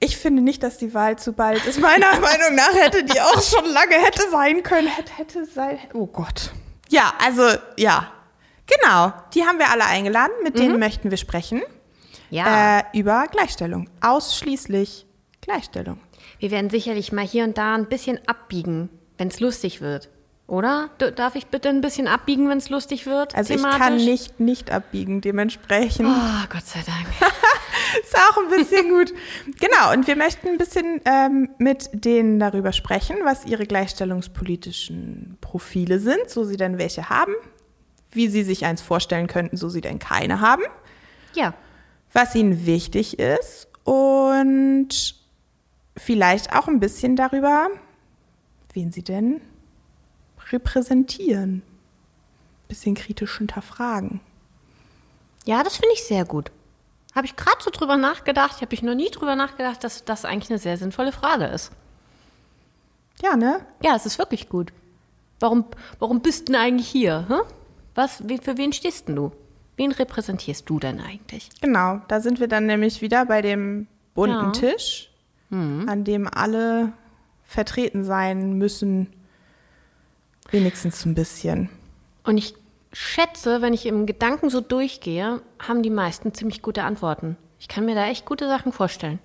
Ich 0.00 0.16
finde 0.16 0.42
nicht, 0.42 0.64
dass 0.64 0.78
die 0.78 0.94
Wahl 0.94 1.16
zu 1.18 1.32
bald 1.32 1.64
ist. 1.64 1.80
Meiner 1.80 2.10
Meinung 2.20 2.56
nach 2.56 2.74
hätte 2.74 3.04
die 3.04 3.20
auch 3.20 3.40
schon 3.40 3.66
lange 3.66 3.94
hätte 3.94 4.28
sein 4.30 4.64
können. 4.64 4.88
Hätte, 4.88 5.12
hätte 5.16 5.44
sein. 5.46 5.78
Oh 5.92 6.06
Gott. 6.06 6.50
Ja, 6.88 7.14
also, 7.24 7.42
ja. 7.76 8.10
Genau. 8.66 9.12
Die 9.34 9.44
haben 9.44 9.58
wir 9.58 9.70
alle 9.70 9.84
eingeladen. 9.84 10.32
Mit 10.42 10.58
denen 10.58 10.80
möchten 10.80 11.10
wir 11.10 11.18
sprechen. 11.18 11.62
Ja. 12.30 12.80
Äh, 12.80 12.82
über 12.94 13.26
Gleichstellung. 13.30 13.88
Ausschließlich 14.00 15.06
Gleichstellung. 15.40 16.00
Wir 16.40 16.50
werden 16.50 16.70
sicherlich 16.70 17.12
mal 17.12 17.24
hier 17.24 17.44
und 17.44 17.56
da 17.56 17.74
ein 17.74 17.88
bisschen 17.88 18.18
abbiegen, 18.26 18.88
wenn 19.18 19.28
es 19.28 19.40
lustig 19.40 19.80
wird. 19.80 20.08
Oder? 20.46 20.90
Darf 21.16 21.36
ich 21.36 21.46
bitte 21.46 21.70
ein 21.70 21.80
bisschen 21.80 22.06
abbiegen, 22.06 22.50
wenn 22.50 22.58
es 22.58 22.68
lustig 22.68 23.06
wird? 23.06 23.34
Also 23.34 23.54
ich 23.54 23.60
thematisch? 23.60 23.78
kann 23.80 23.96
nicht 23.96 24.40
nicht 24.40 24.70
abbiegen, 24.70 25.22
dementsprechend 25.22 26.06
Oh, 26.06 26.46
Gott 26.50 26.66
sei 26.66 26.80
Dank. 26.86 27.06
ist 28.02 28.14
auch 28.14 28.36
ein 28.42 28.48
bisschen 28.50 28.90
gut. 28.90 29.14
Genau, 29.58 29.92
und 29.94 30.06
wir 30.06 30.16
möchten 30.16 30.48
ein 30.48 30.58
bisschen 30.58 31.00
ähm, 31.06 31.48
mit 31.56 31.88
denen 31.94 32.38
darüber 32.38 32.72
sprechen, 32.72 33.16
was 33.24 33.46
ihre 33.46 33.64
gleichstellungspolitischen 33.64 35.38
Profile 35.40 35.98
sind, 35.98 36.28
so 36.28 36.44
sie 36.44 36.58
denn 36.58 36.76
welche 36.76 37.08
haben, 37.08 37.32
wie 38.10 38.28
sie 38.28 38.42
sich 38.42 38.66
eins 38.66 38.82
vorstellen 38.82 39.28
könnten, 39.28 39.56
so 39.56 39.70
sie 39.70 39.80
denn 39.80 39.98
keine 39.98 40.40
haben, 40.40 40.62
Ja. 41.34 41.54
was 42.12 42.34
ihnen 42.34 42.66
wichtig 42.66 43.18
ist 43.18 43.68
und 43.84 45.14
vielleicht 45.96 46.54
auch 46.54 46.68
ein 46.68 46.80
bisschen 46.80 47.16
darüber, 47.16 47.68
wen 48.74 48.92
sie 48.92 49.02
denn 49.02 49.40
repräsentieren. 50.50 51.62
Bisschen 52.68 52.94
kritisch 52.94 53.38
hinterfragen. 53.38 54.20
Ja, 55.46 55.62
das 55.62 55.76
finde 55.76 55.94
ich 55.94 56.04
sehr 56.04 56.24
gut. 56.24 56.50
Habe 57.14 57.26
ich 57.26 57.36
gerade 57.36 57.58
so 57.60 57.70
drüber 57.70 57.96
nachgedacht. 57.96 58.60
Habe 58.60 58.74
ich 58.74 58.82
noch 58.82 58.94
nie 58.94 59.10
drüber 59.10 59.36
nachgedacht, 59.36 59.84
dass 59.84 60.04
das 60.04 60.24
eigentlich 60.24 60.50
eine 60.50 60.58
sehr 60.58 60.76
sinnvolle 60.76 61.12
Frage 61.12 61.46
ist. 61.46 61.70
Ja, 63.22 63.36
ne? 63.36 63.64
Ja, 63.82 63.94
es 63.94 64.06
ist 64.06 64.18
wirklich 64.18 64.48
gut. 64.48 64.72
Warum, 65.40 65.64
warum 65.98 66.20
bist 66.20 66.48
du 66.48 66.52
denn 66.52 66.60
eigentlich 66.60 66.88
hier? 66.88 67.26
Hä? 67.28 67.34
Was, 67.94 68.16
für 68.42 68.56
wen 68.56 68.72
stehst 68.72 69.08
denn 69.08 69.16
du? 69.16 69.32
Wen 69.76 69.92
repräsentierst 69.92 70.68
du 70.68 70.80
denn 70.80 71.00
eigentlich? 71.00 71.48
Genau, 71.60 72.00
da 72.08 72.20
sind 72.20 72.40
wir 72.40 72.48
dann 72.48 72.66
nämlich 72.66 73.02
wieder 73.02 73.26
bei 73.26 73.42
dem 73.42 73.86
bunten 74.14 74.46
Ja. 74.46 74.50
Tisch, 74.52 75.10
an 75.50 76.02
dem 76.04 76.26
alle 76.26 76.92
vertreten 77.54 78.04
sein 78.04 78.54
müssen. 78.58 79.12
Wenigstens 80.50 81.04
ein 81.06 81.14
bisschen. 81.14 81.70
Und 82.24 82.36
ich 82.36 82.54
schätze, 82.92 83.62
wenn 83.62 83.72
ich 83.72 83.86
im 83.86 84.06
Gedanken 84.06 84.50
so 84.50 84.60
durchgehe, 84.60 85.40
haben 85.58 85.82
die 85.82 85.90
meisten 85.90 86.34
ziemlich 86.34 86.62
gute 86.62 86.84
Antworten. 86.84 87.36
Ich 87.58 87.68
kann 87.68 87.86
mir 87.86 87.94
da 87.94 88.06
echt 88.06 88.26
gute 88.26 88.46
Sachen 88.46 88.72
vorstellen. 88.72 89.18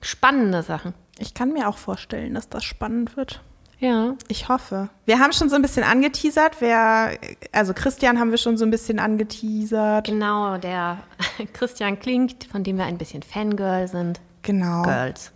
Spannende 0.00 0.62
Sachen. 0.62 0.94
Ich 1.18 1.34
kann 1.34 1.52
mir 1.52 1.68
auch 1.68 1.76
vorstellen, 1.76 2.34
dass 2.34 2.48
das 2.48 2.64
spannend 2.64 3.16
wird. 3.16 3.42
Ja. 3.80 4.14
Ich 4.28 4.48
hoffe. 4.48 4.90
Wir 5.06 5.18
haben 5.18 5.32
schon 5.32 5.48
so 5.48 5.56
ein 5.56 5.62
bisschen 5.62 5.84
angeteasert. 5.84 6.56
Wer, 6.60 7.18
also 7.52 7.72
Christian 7.74 8.18
haben 8.18 8.30
wir 8.30 8.38
schon 8.38 8.56
so 8.56 8.64
ein 8.64 8.70
bisschen 8.70 8.98
angeteasert. 8.98 10.06
Genau, 10.06 10.58
der 10.58 10.98
Christian 11.54 11.98
Klingt, 11.98 12.44
von 12.44 12.62
dem 12.62 12.76
wir 12.76 12.84
ein 12.84 12.98
bisschen 12.98 13.22
Fangirl 13.22 13.88
sind. 13.88 14.20
Genau. 14.42 14.82
Girls. 14.82 15.32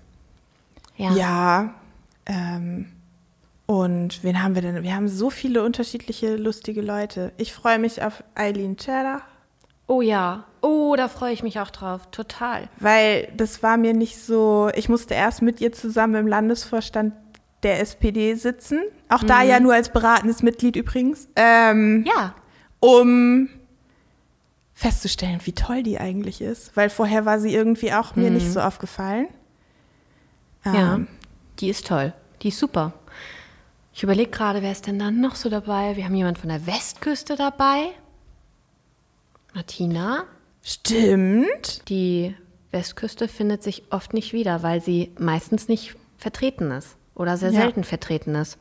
Ja. 0.97 1.13
Ja. 1.13 1.75
Ähm, 2.27 2.87
und 3.67 4.23
wen 4.23 4.43
haben 4.43 4.55
wir 4.55 4.63
denn? 4.63 4.83
Wir 4.83 4.95
haben 4.95 5.09
so 5.09 5.31
viele 5.31 5.63
unterschiedliche 5.65 6.37
lustige 6.37 6.83
Leute. 6.83 7.33
Ich 7.39 7.53
freue 7.53 7.79
mich 7.79 8.03
auf 8.03 8.23
Eileen 8.35 8.77
Cheddar. 8.77 9.23
Oh 9.87 10.01
ja. 10.03 10.45
Oh, 10.63 10.95
da 10.97 11.09
freue 11.09 11.33
ich 11.33 11.43
mich 11.43 11.61
auch 11.61 11.71
drauf. 11.71 12.09
Total. 12.11 12.69
weil 12.79 13.29
das 13.37 13.63
war 13.63 13.77
mir 13.77 13.93
nicht 13.95 14.19
so, 14.19 14.71
ich 14.75 14.89
musste 14.89 15.15
erst 15.15 15.43
mit 15.43 15.61
ihr 15.61 15.73
zusammen 15.73 16.15
im 16.15 16.27
Landesvorstand 16.27 17.13
der 17.63 17.81
SPD 17.81 18.35
sitzen, 18.35 18.81
auch 19.09 19.23
da 19.23 19.43
ja 19.43 19.59
nur 19.61 19.73
als 19.75 19.91
beratendes 19.91 20.43
Mitglied 20.43 20.77
übrigens, 20.77 21.29
ähm, 21.37 22.05
Ja. 22.07 22.35
um 22.81 23.49
festzustellen, 24.75 25.41
wie 25.45 25.53
toll 25.53 25.83
die 25.83 25.99
eigentlich 25.99 26.41
ist, 26.43 26.77
weil 26.77 26.91
vorher 26.91 27.25
war 27.25 27.39
sie 27.41 27.55
irgendwie 27.55 27.93
auch 27.95 28.17
mir 28.17 28.31
nicht 28.31 28.51
so 28.53 28.61
aufgefallen. 28.61 29.29
Ja. 30.65 31.01
Die 31.61 31.69
ist 31.69 31.87
toll. 31.87 32.13
Die 32.43 32.49
ist 32.49 32.59
super. 32.59 32.93
Ich 33.93 34.03
überlege 34.03 34.31
gerade, 34.31 34.61
wer 34.63 34.73
ist 34.73 34.87
denn 34.87 34.99
dann 34.99 35.21
noch 35.21 35.37
so 35.37 35.49
dabei? 35.49 35.97
Wir 35.97 36.05
haben 36.05 36.15
jemand 36.15 36.39
von 36.39 36.49
der 36.49 36.67
Westküste 36.67 37.37
dabei. 37.37 37.91
Martina. 39.55 40.25
Stimmt. 40.63 41.89
Die 41.89 42.35
Westküste 42.73 43.29
findet 43.29 43.63
sich 43.63 43.85
oft 43.91 44.15
nicht 44.15 44.33
wieder, 44.33 44.63
weil 44.63 44.81
sie 44.83 45.13
meistens 45.19 45.69
nicht 45.69 45.95
vertreten 46.19 46.71
ist 46.73 46.97
oder 47.15 47.37
sehr 47.37 47.53
Ja. 47.53 47.61
selten 47.61 47.85
vertreten 47.85 48.35
ist. 48.35 48.59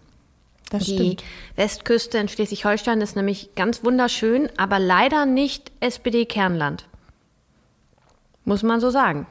Das 0.69 0.83
Die 0.85 0.93
stimmt. 0.95 1.23
Westküste 1.55 2.17
in 2.17 2.27
Schleswig-Holstein 2.27 3.01
ist 3.01 3.15
nämlich 3.15 3.55
ganz 3.55 3.83
wunderschön, 3.83 4.49
aber 4.57 4.79
leider 4.79 5.25
nicht 5.25 5.71
SPD-Kernland. 5.79 6.85
Muss 8.45 8.63
man 8.63 8.79
so 8.81 8.89
sagen. 8.89 9.25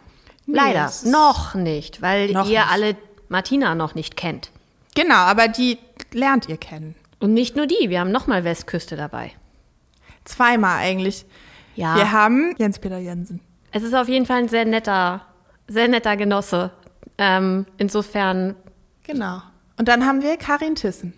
Nee, 0.47 0.57
leider. 0.57 0.91
Noch 1.05 1.55
nicht, 1.55 2.01
weil 2.03 2.33
Noch 2.33 2.47
ihr 2.49 2.61
nicht. 2.61 2.73
alle 2.73 2.97
Martina 3.33 3.74
noch 3.74 3.95
nicht 3.97 4.16
kennt. 4.16 4.51
Genau, 4.95 5.14
aber 5.16 5.49
die 5.49 5.78
lernt 6.12 6.49
ihr 6.49 6.59
kennen. 6.59 6.95
Und 7.18 7.33
nicht 7.35 7.57
nur 7.57 7.66
die, 7.66 7.89
wir 7.89 7.99
haben 8.01 8.12
nochmal 8.12 8.45
Westküste 8.45 8.95
dabei. 8.97 9.33
Zweimal 10.24 10.78
eigentlich. 10.78 11.24
Ja. 11.74 11.97
Wir 11.97 12.12
haben 12.12 12.55
Jens-Peter 12.59 12.99
Jensen. 12.99 13.41
Es 13.72 13.83
ist 13.83 13.95
auf 13.95 14.09
jeden 14.09 14.26
Fall 14.26 14.39
ein 14.39 14.49
sehr 14.49 14.64
netter, 14.66 15.22
sehr 15.66 15.89
netter 15.89 16.16
Genosse. 16.16 16.70
Ähm, 17.18 17.66
insofern, 17.78 18.55
Genau. 19.05 19.41
Und 19.78 19.89
dann 19.89 20.05
haben 20.07 20.22
wir 20.22 20.37
Karin 20.37 20.74
Thyssen. 20.76 21.14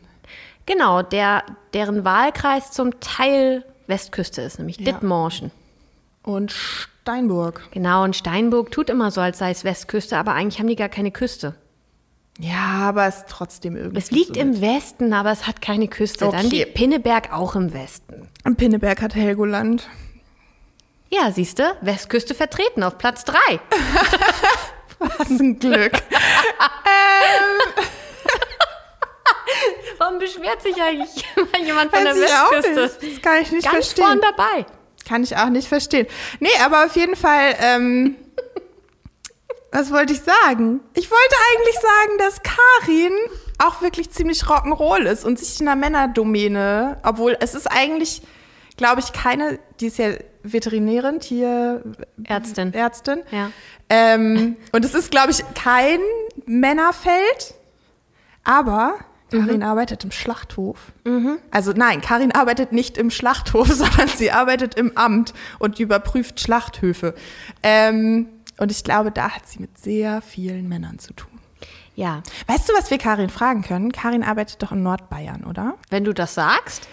genau, 0.67 1.03
der, 1.03 1.43
deren 1.75 2.05
Wahlkreis 2.05 2.71
zum 2.71 2.99
Teil 3.01 3.65
Westküste 3.89 4.41
ist, 4.43 4.59
nämlich 4.59 4.79
Ja. 4.79 4.93
Dithmarschen. 4.93 5.51
Und 6.23 6.53
Steinburg. 6.53 7.69
Genau, 7.73 8.05
und 8.05 8.17
Steinburg 8.17 8.71
tut 8.71 8.89
immer 8.89 9.11
so, 9.11 9.21
als 9.21 9.39
sei 9.39 9.51
es 9.51 9.65
Westküste, 9.65 10.17
aber 10.17 10.33
eigentlich 10.33 10.59
haben 10.61 10.69
die 10.69 10.77
gar 10.77 10.89
keine 10.89 11.11
Küste. 11.11 11.55
Ja, 12.41 12.89
aber 12.89 13.07
es 13.07 13.19
ist 13.19 13.27
trotzdem 13.29 13.77
irgendwie. 13.77 13.99
Es 13.99 14.11
liegt 14.11 14.35
so 14.35 14.41
im 14.41 14.61
Westen, 14.61 15.13
aber 15.13 15.31
es 15.31 15.47
hat 15.47 15.63
keine 15.63 15.87
Küste. 15.89 16.25
Dann 16.31 16.47
Okay. 16.47 16.59
liegt 16.65 16.75
Pinneberg 16.75 17.33
auch 17.33 17.55
im 17.55 17.73
Westen. 17.73 18.29
Am 18.43 18.57
Pinneberg 18.57 19.01
hat 19.03 19.15
Helgoland. 19.15 19.89
Ja, 21.13 21.31
siehst 21.31 21.61
du, 21.61 21.77
Westküste 21.81 22.35
vertreten 22.35 22.83
auf 22.83 22.99
Platz 22.99 23.25
drei. 23.25 23.39
Was 24.99 25.31
ein 25.31 25.59
Glück. 25.61 25.93
Warum 29.99 30.19
beschwert 30.19 30.61
sich 30.63 30.75
eigentlich 30.83 31.25
jemand 31.65 31.95
von 31.95 32.05
Weiß 32.05 32.15
der 32.17 32.25
Westküste? 32.63 33.07
Das 33.11 33.23
kann 33.23 33.43
ich 33.43 33.53
nicht 33.53 33.65
Ganz 33.65 33.75
verstehen. 33.93 34.05
vorn 34.05 34.21
dabei. 34.21 34.67
Kann 35.07 35.23
ich 35.23 35.37
auch 35.37 35.51
nicht 35.51 35.69
verstehen. 35.69 36.07
Nee, 36.41 36.49
aber 36.65 36.87
auf 36.87 36.97
jeden 36.97 37.15
Fall, 37.17 37.55
ähm, 37.61 38.17
was 39.75 39.91
wollte 39.91 40.13
ich 40.13 40.21
sagen? 40.21 40.81
Ich 40.95 41.11
wollte 41.11 41.35
eigentlich 41.53 41.75
sagen, 41.75 42.19
dass 42.19 42.41
Karin 42.45 43.13
auch 43.59 43.83
wirklich 43.83 44.09
ziemlich 44.11 44.43
Rock'n'Roll 44.45 45.03
ist 45.03 45.25
und 45.25 45.37
sich 45.37 45.59
in 45.59 45.67
der 45.67 45.75
Männerdomäne, 45.75 46.99
obwohl 47.03 47.37
es 47.41 47.57
ist 47.57 47.67
eigentlich, 47.67 48.23
glaube 48.77 49.01
ich, 49.01 49.13
keine, 49.13 49.59
die 49.81 49.89
ist 49.89 49.99
ja 49.99 50.11
Veterinärin, 50.45 51.19
Tier, 51.19 51.83
Ärztin. 52.23 52.73
Ärztin. 52.73 53.25
Ja. 53.33 53.51
Ähm, 53.91 54.57
und 54.71 54.85
es 54.85 54.95
ist, 54.95 55.11
glaube 55.11 55.33
ich, 55.33 55.43
kein 55.55 55.99
Männerfeld, 56.47 57.55
aber 58.45 58.95
Karin 59.33 59.65
arbeitet 59.65 60.05
im 60.05 60.13
Schlachthof. 60.13 60.93
Also 61.51 61.73
nein, 61.73 62.01
Karin 62.01 62.31
arbeitet 62.31 62.71
nicht 62.71 62.97
im 62.97 63.11
Schlachthof, 63.11 63.67
sondern 63.73 64.07
sie 64.07 64.31
arbeitet 64.31 64.77
im 64.77 64.97
Amt 64.97 65.35
und 65.59 65.81
überprüft 65.81 66.39
Schlachthöfe. 66.39 67.15
Ähm, 67.65 68.29
und 68.59 68.71
ich 68.71 68.85
glaube, 68.85 69.11
da 69.11 69.31
hat 69.31 69.47
sie 69.47 69.61
mit 69.61 69.79
sehr 69.79 70.23
vielen 70.23 70.69
Männern 70.69 70.99
zu 70.99 71.13
tun. 71.13 71.31
Ja, 71.97 72.23
Weißt 72.47 72.69
du, 72.69 72.73
was 72.75 72.91
wir 72.91 72.99
Karin 72.99 73.31
fragen 73.31 73.63
können? 73.63 73.93
Karin 73.93 74.25
arbeitet 74.25 74.63
doch 74.63 74.73
in 74.73 74.83
Nordbayern, 74.83 75.45
oder? 75.45 75.75
wenn 75.91 76.05
du 76.05 76.13
das 76.13 76.35
sagst. 76.35 76.89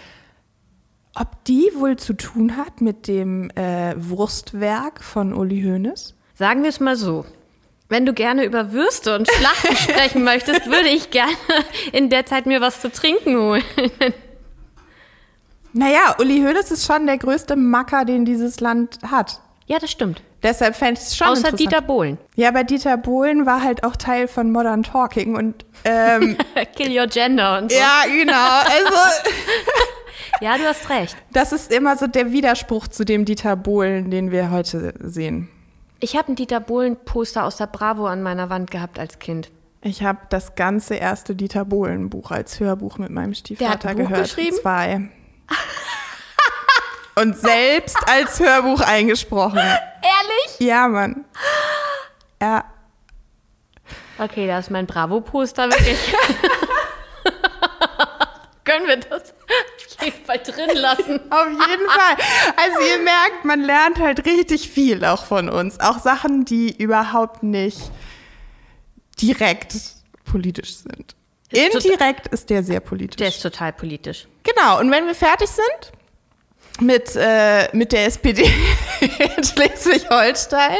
Ob 1.14 1.44
die 1.44 1.70
wohl 1.74 1.96
zu 1.96 2.14
tun 2.14 2.56
hat 2.56 2.80
mit 2.80 3.06
dem 3.06 3.50
äh, 3.50 3.94
Wurstwerk 3.96 5.02
von 5.04 5.34
Uli 5.34 5.62
Hoeneß? 5.62 6.14
Sagen 6.34 6.62
wir 6.62 6.70
es 6.70 6.80
mal 6.80 6.96
so. 6.96 7.26
Wenn 7.90 8.06
du 8.06 8.14
gerne 8.14 8.44
über 8.44 8.72
Würste 8.72 9.14
und 9.14 9.28
Schlachten 9.30 9.76
sprechen 9.90 10.24
möchtest, 10.24 10.64
würde 10.66 10.88
ich 10.88 11.10
gerne 11.10 11.32
in 11.92 12.08
der 12.08 12.24
Zeit 12.24 12.46
mir 12.46 12.62
was 12.62 12.80
zu 12.80 12.90
trinken 12.90 13.36
holen. 13.36 13.62
Naja, 15.74 16.16
Uli 16.18 16.40
Hoeneß 16.40 16.70
ist 16.70 16.86
schon 16.86 17.06
der 17.06 17.18
größte 17.18 17.56
Macker, 17.56 18.04
den 18.06 18.24
dieses 18.24 18.60
Land 18.60 18.98
hat. 19.10 19.40
Ja, 19.66 19.78
das 19.78 19.90
stimmt. 19.90 20.22
Deshalb 20.42 20.74
fände 20.74 21.00
ich 21.00 21.06
es 21.06 21.16
schon 21.16 21.28
Außer. 21.28 21.52
Dieter 21.52 21.80
Bohlen. 21.80 22.18
Ja, 22.34 22.48
aber 22.48 22.64
Dieter 22.64 22.96
Bohlen 22.96 23.46
war 23.46 23.62
halt 23.62 23.84
auch 23.84 23.96
Teil 23.96 24.26
von 24.28 24.50
Modern 24.50 24.82
Talking 24.82 25.36
und 25.36 25.64
ähm, 25.84 26.36
Kill 26.76 26.98
your 26.98 27.06
gender 27.06 27.58
und 27.58 27.70
so. 27.70 27.78
ja, 27.78 28.02
genau. 28.06 28.32
Also 28.34 28.94
Ja, 30.40 30.56
du 30.58 30.64
hast 30.64 30.88
recht. 30.90 31.16
das 31.32 31.52
ist 31.52 31.72
immer 31.72 31.96
so 31.96 32.06
der 32.08 32.32
Widerspruch 32.32 32.88
zu 32.88 33.04
dem 33.04 33.24
Dieter 33.24 33.54
Bohlen, 33.54 34.10
den 34.10 34.32
wir 34.32 34.50
heute 34.50 34.94
sehen. 35.00 35.48
Ich 36.00 36.16
habe 36.16 36.32
ein 36.32 36.34
Dieter 36.36 36.58
Bohlen-Poster 36.58 37.44
aus 37.44 37.56
der 37.58 37.68
Bravo 37.68 38.06
an 38.06 38.22
meiner 38.22 38.50
Wand 38.50 38.70
gehabt 38.72 38.98
als 38.98 39.20
Kind. 39.20 39.50
Ich 39.82 40.02
habe 40.02 40.18
das 40.30 40.56
ganze 40.56 40.94
erste 40.96 41.36
Dieter 41.36 41.64
Bohlen 41.64 42.10
Buch 42.10 42.32
als 42.32 42.58
Hörbuch 42.58 42.98
mit 42.98 43.10
meinem 43.10 43.34
Stiefvater 43.34 43.90
ein 43.90 43.96
Buch 43.98 44.08
gehört. 44.08 44.24
geschrieben? 44.24 44.56
Zwei. 44.60 45.00
Und 47.14 47.38
selbst 47.38 47.96
als 48.08 48.40
Hörbuch 48.40 48.80
eingesprochen. 48.80 49.58
Ehrlich? 49.58 50.58
Ja, 50.58 50.88
Mann. 50.88 51.24
Ja. 52.40 52.64
Okay, 54.18 54.46
da 54.46 54.58
ist 54.58 54.70
mein 54.70 54.86
Bravo-Poster 54.86 55.70
wirklich. 55.70 55.98
Können 58.64 58.86
wir 58.86 58.96
das 58.96 59.32
auf 59.32 60.04
jeden 60.04 60.24
Fall 60.24 60.38
drin 60.38 60.70
lassen? 60.74 61.20
Auf 61.30 61.48
jeden 61.48 61.60
Fall. 61.88 62.16
Also 62.56 62.80
ihr 62.88 62.98
merkt, 63.02 63.44
man 63.44 63.60
lernt 63.60 63.98
halt 63.98 64.24
richtig 64.24 64.70
viel 64.70 65.04
auch 65.04 65.24
von 65.24 65.48
uns. 65.48 65.80
Auch 65.80 65.98
Sachen, 65.98 66.44
die 66.44 66.74
überhaupt 66.76 67.42
nicht 67.42 67.80
direkt 69.20 69.74
politisch 70.24 70.76
sind. 70.76 71.16
Indirekt 71.50 72.28
ist 72.28 72.48
der 72.48 72.62
sehr 72.62 72.80
politisch. 72.80 73.16
Der 73.16 73.28
ist 73.28 73.42
total 73.42 73.72
politisch. 73.72 74.26
Genau, 74.42 74.80
und 74.80 74.90
wenn 74.90 75.06
wir 75.06 75.14
fertig 75.14 75.48
sind 75.48 75.92
mit, 76.80 77.14
äh, 77.16 77.68
mit 77.76 77.92
der 77.92 78.06
SPD 78.06 78.42
in 79.00 79.44
Schleswig-Holstein, 79.44 80.78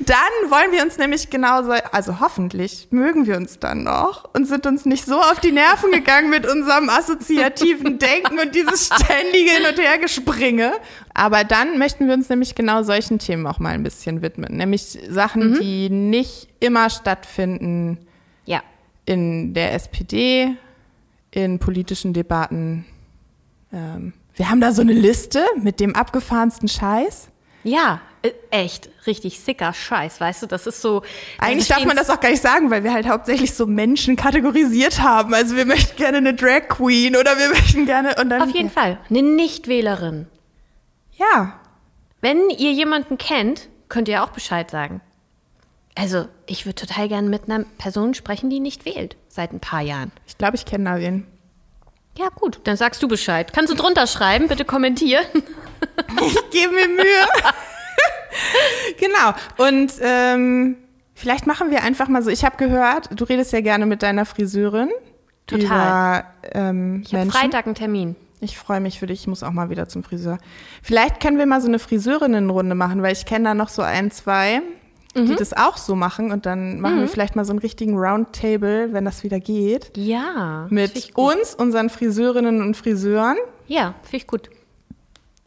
dann 0.00 0.50
wollen 0.50 0.72
wir 0.72 0.82
uns 0.82 0.98
nämlich 0.98 1.30
genauso, 1.30 1.70
also 1.92 2.20
hoffentlich 2.20 2.88
mögen 2.90 3.26
wir 3.26 3.36
uns 3.36 3.58
dann 3.58 3.84
noch 3.84 4.28
und 4.34 4.46
sind 4.46 4.66
uns 4.66 4.84
nicht 4.86 5.04
so 5.06 5.18
auf 5.20 5.40
die 5.40 5.52
Nerven 5.52 5.92
gegangen 5.92 6.30
mit 6.30 6.46
unserem 6.50 6.88
assoziativen 6.90 7.98
Denken 7.98 8.38
und 8.38 8.54
dieses 8.54 8.86
ständige 8.86 9.50
Hin- 9.50 9.66
und 9.70 9.78
Hergespringe. 9.78 10.72
Aber 11.14 11.44
dann 11.44 11.78
möchten 11.78 12.06
wir 12.06 12.14
uns 12.14 12.28
nämlich 12.28 12.54
genau 12.54 12.82
solchen 12.82 13.18
Themen 13.18 13.46
auch 13.46 13.58
mal 13.58 13.70
ein 13.74 13.82
bisschen 13.82 14.22
widmen. 14.22 14.56
Nämlich 14.56 14.98
Sachen, 15.08 15.58
die 15.60 15.90
nicht 15.90 16.48
immer 16.60 16.90
stattfinden 16.90 17.98
Ja. 18.46 18.62
in 19.06 19.54
der 19.54 19.74
SPD, 19.74 20.54
in 21.30 21.58
politischen 21.58 22.12
Debatten. 22.12 22.84
Ähm, 23.72 24.12
wir 24.40 24.48
haben 24.48 24.62
da 24.62 24.72
so 24.72 24.80
eine 24.80 24.94
Liste 24.94 25.44
mit 25.60 25.80
dem 25.80 25.94
abgefahrensten 25.94 26.66
Scheiß. 26.66 27.28
Ja, 27.62 28.00
äh, 28.22 28.30
echt, 28.50 28.88
richtig 29.06 29.38
sicker 29.38 29.74
Scheiß, 29.74 30.18
weißt 30.18 30.44
du, 30.44 30.46
das 30.46 30.66
ist 30.66 30.80
so. 30.80 31.02
Eigentlich 31.36 31.68
darf 31.68 31.84
man 31.84 31.94
das 31.94 32.08
auch 32.08 32.20
gar 32.20 32.30
nicht 32.30 32.40
sagen, 32.40 32.70
weil 32.70 32.82
wir 32.82 32.94
halt 32.94 33.06
hauptsächlich 33.06 33.52
so 33.52 33.66
Menschen 33.66 34.16
kategorisiert 34.16 35.02
haben. 35.02 35.34
Also 35.34 35.56
wir 35.56 35.66
möchten 35.66 35.94
gerne 35.94 36.16
eine 36.16 36.32
Drag 36.32 36.68
Queen 36.68 37.16
oder 37.16 37.36
wir 37.36 37.50
möchten 37.50 37.84
gerne 37.84 38.14
und 38.18 38.30
dann 38.30 38.40
Auf 38.40 38.54
jeden 38.54 38.70
Fall, 38.70 38.98
eine 39.10 39.22
Nichtwählerin. 39.22 40.26
ja. 41.18 41.60
Wenn 42.22 42.48
ihr 42.48 42.72
jemanden 42.72 43.18
kennt, 43.18 43.68
könnt 43.90 44.08
ihr 44.08 44.24
auch 44.24 44.30
Bescheid 44.30 44.70
sagen. 44.70 45.02
Also, 45.96 46.28
ich 46.46 46.64
würde 46.64 46.86
total 46.86 47.08
gerne 47.08 47.28
mit 47.28 47.50
einer 47.50 47.64
Person 47.76 48.14
sprechen, 48.14 48.48
die 48.48 48.60
nicht 48.60 48.86
wählt, 48.86 49.16
seit 49.28 49.52
ein 49.52 49.60
paar 49.60 49.80
Jahren. 49.82 50.12
Ich 50.26 50.38
glaube, 50.38 50.56
ich 50.56 50.64
kenne 50.64 50.84
da 50.84 50.98
wen. 50.98 51.26
Ja, 52.20 52.28
gut, 52.34 52.60
dann 52.64 52.76
sagst 52.76 53.02
du 53.02 53.08
Bescheid. 53.08 53.50
Kannst 53.54 53.72
du 53.72 53.76
drunter 53.76 54.06
schreiben, 54.06 54.48
bitte 54.48 54.64
kommentieren. 54.64 55.24
Ich 56.22 56.50
gebe 56.50 56.74
mir 56.74 56.88
Mühe. 56.88 57.04
genau. 58.98 59.32
Und 59.56 59.92
ähm, 60.02 60.76
vielleicht 61.14 61.46
machen 61.46 61.70
wir 61.70 61.82
einfach 61.82 62.08
mal 62.08 62.22
so. 62.22 62.28
Ich 62.28 62.44
habe 62.44 62.58
gehört, 62.58 63.08
du 63.18 63.24
redest 63.24 63.52
ja 63.54 63.62
gerne 63.62 63.86
mit 63.86 64.02
deiner 64.02 64.26
Friseurin 64.26 64.90
Total. 65.46 65.64
über 65.64 66.24
ähm, 66.52 67.02
Ich 67.06 67.14
habe. 67.14 67.30
Freitag 67.30 67.64
einen 67.64 67.74
Termin. 67.74 68.16
Ich 68.40 68.58
freue 68.58 68.80
mich 68.80 68.98
für 68.98 69.06
dich. 69.06 69.20
Ich 69.20 69.26
muss 69.26 69.42
auch 69.42 69.52
mal 69.52 69.70
wieder 69.70 69.88
zum 69.88 70.02
Friseur. 70.02 70.36
Vielleicht 70.82 71.20
können 71.20 71.38
wir 71.38 71.46
mal 71.46 71.62
so 71.62 71.68
eine 71.68 71.78
Friseurinnenrunde 71.78 72.74
machen, 72.74 73.02
weil 73.02 73.12
ich 73.12 73.24
kenne 73.24 73.44
da 73.44 73.54
noch 73.54 73.70
so 73.70 73.80
ein, 73.80 74.10
zwei, 74.10 74.60
Mhm. 75.14 75.26
die 75.26 75.36
das 75.36 75.52
auch 75.52 75.76
so 75.76 75.96
machen. 75.96 76.30
Und 76.30 76.46
dann 76.46 76.80
machen 76.80 77.00
wir 77.00 77.08
vielleicht 77.08 77.36
mal 77.36 77.44
so 77.44 77.52
einen 77.52 77.58
richtigen 77.58 77.96
Roundtable, 77.96 78.92
wenn 78.92 79.04
das 79.04 79.24
wieder 79.24 79.40
geht. 79.40 79.96
Ja. 79.96 80.66
Mit 80.70 81.16
uns, 81.16 81.54
unseren 81.54 81.90
Friseurinnen 81.90 82.62
und 82.62 82.76
Friseuren. 82.76 83.36
Ja, 83.66 83.94
finde 84.02 84.16
ich 84.18 84.26
gut. 84.26 84.50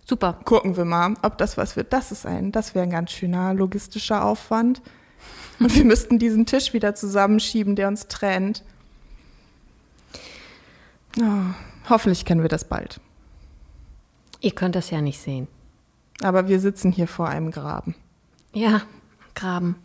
Super. 0.05 0.39
Gucken 0.43 0.75
wir 0.75 0.85
mal, 0.85 1.13
ob 1.21 1.37
das 1.37 1.57
was 1.57 1.75
wird. 1.75 1.93
Das 1.93 2.11
ist 2.11 2.25
ein, 2.25 2.51
das 2.51 2.75
wäre 2.75 2.83
ein 2.83 2.89
ganz 2.89 3.11
schöner 3.11 3.53
logistischer 3.53 4.25
Aufwand. 4.25 4.81
Und 5.59 5.73
wir 5.75 5.85
müssten 5.85 6.19
diesen 6.19 6.45
Tisch 6.45 6.73
wieder 6.73 6.93
zusammenschieben, 6.93 7.75
der 7.75 7.87
uns 7.87 8.07
trennt. 8.07 8.63
Oh, 11.19 11.89
hoffentlich 11.89 12.25
können 12.25 12.41
wir 12.41 12.49
das 12.49 12.65
bald. 12.65 12.99
Ihr 14.41 14.51
könnt 14.51 14.75
das 14.75 14.89
ja 14.89 14.99
nicht 14.99 15.21
sehen. 15.21 15.47
Aber 16.21 16.47
wir 16.49 16.59
sitzen 16.59 16.91
hier 16.91 17.07
vor 17.07 17.29
einem 17.29 17.51
Graben. 17.51 17.95
Ja, 18.51 18.81
Graben. 19.35 19.75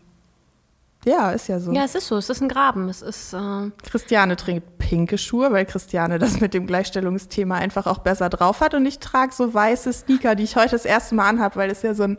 Ja, 1.05 1.31
ist 1.31 1.49
ja 1.49 1.61
so. 1.61 1.73
Ja, 1.73 1.85
es 1.85 1.95
ist 1.95 2.09
so. 2.09 2.17
Es 2.17 2.29
ist 2.29 2.43
ein 2.43 2.49
Graben. 2.49 2.89
Es 2.89 3.03
ist. 3.03 3.33
Äh, 3.33 3.71
Christiane 3.83 4.37
trägt 4.37 4.79
pinke 4.79 5.17
Schuhe, 5.17 5.53
weil 5.53 5.65
Christiane 5.65 6.19
das 6.19 6.41
mit 6.41 6.55
dem 6.55 6.67
Gleichstellungsthema 6.67 7.55
einfach 7.57 7.87
auch 7.87 7.99
besser 7.99 8.29
drauf 8.29 8.61
hat. 8.61 8.75
Und 8.75 8.85
ich 8.85 8.99
trage 8.99 9.33
so 9.33 9.53
weiße 9.55 9.93
Sneaker, 9.93 10.35
die 10.35 10.43
ich 10.45 10.57
heute 10.57 10.71
das 10.71 10.85
erste 10.85 11.15
Mal 11.15 11.29
anhabe, 11.29 11.57
weil 11.57 11.71
es 11.71 11.83
ja 11.83 11.95
so 11.95 12.03
ein 12.03 12.19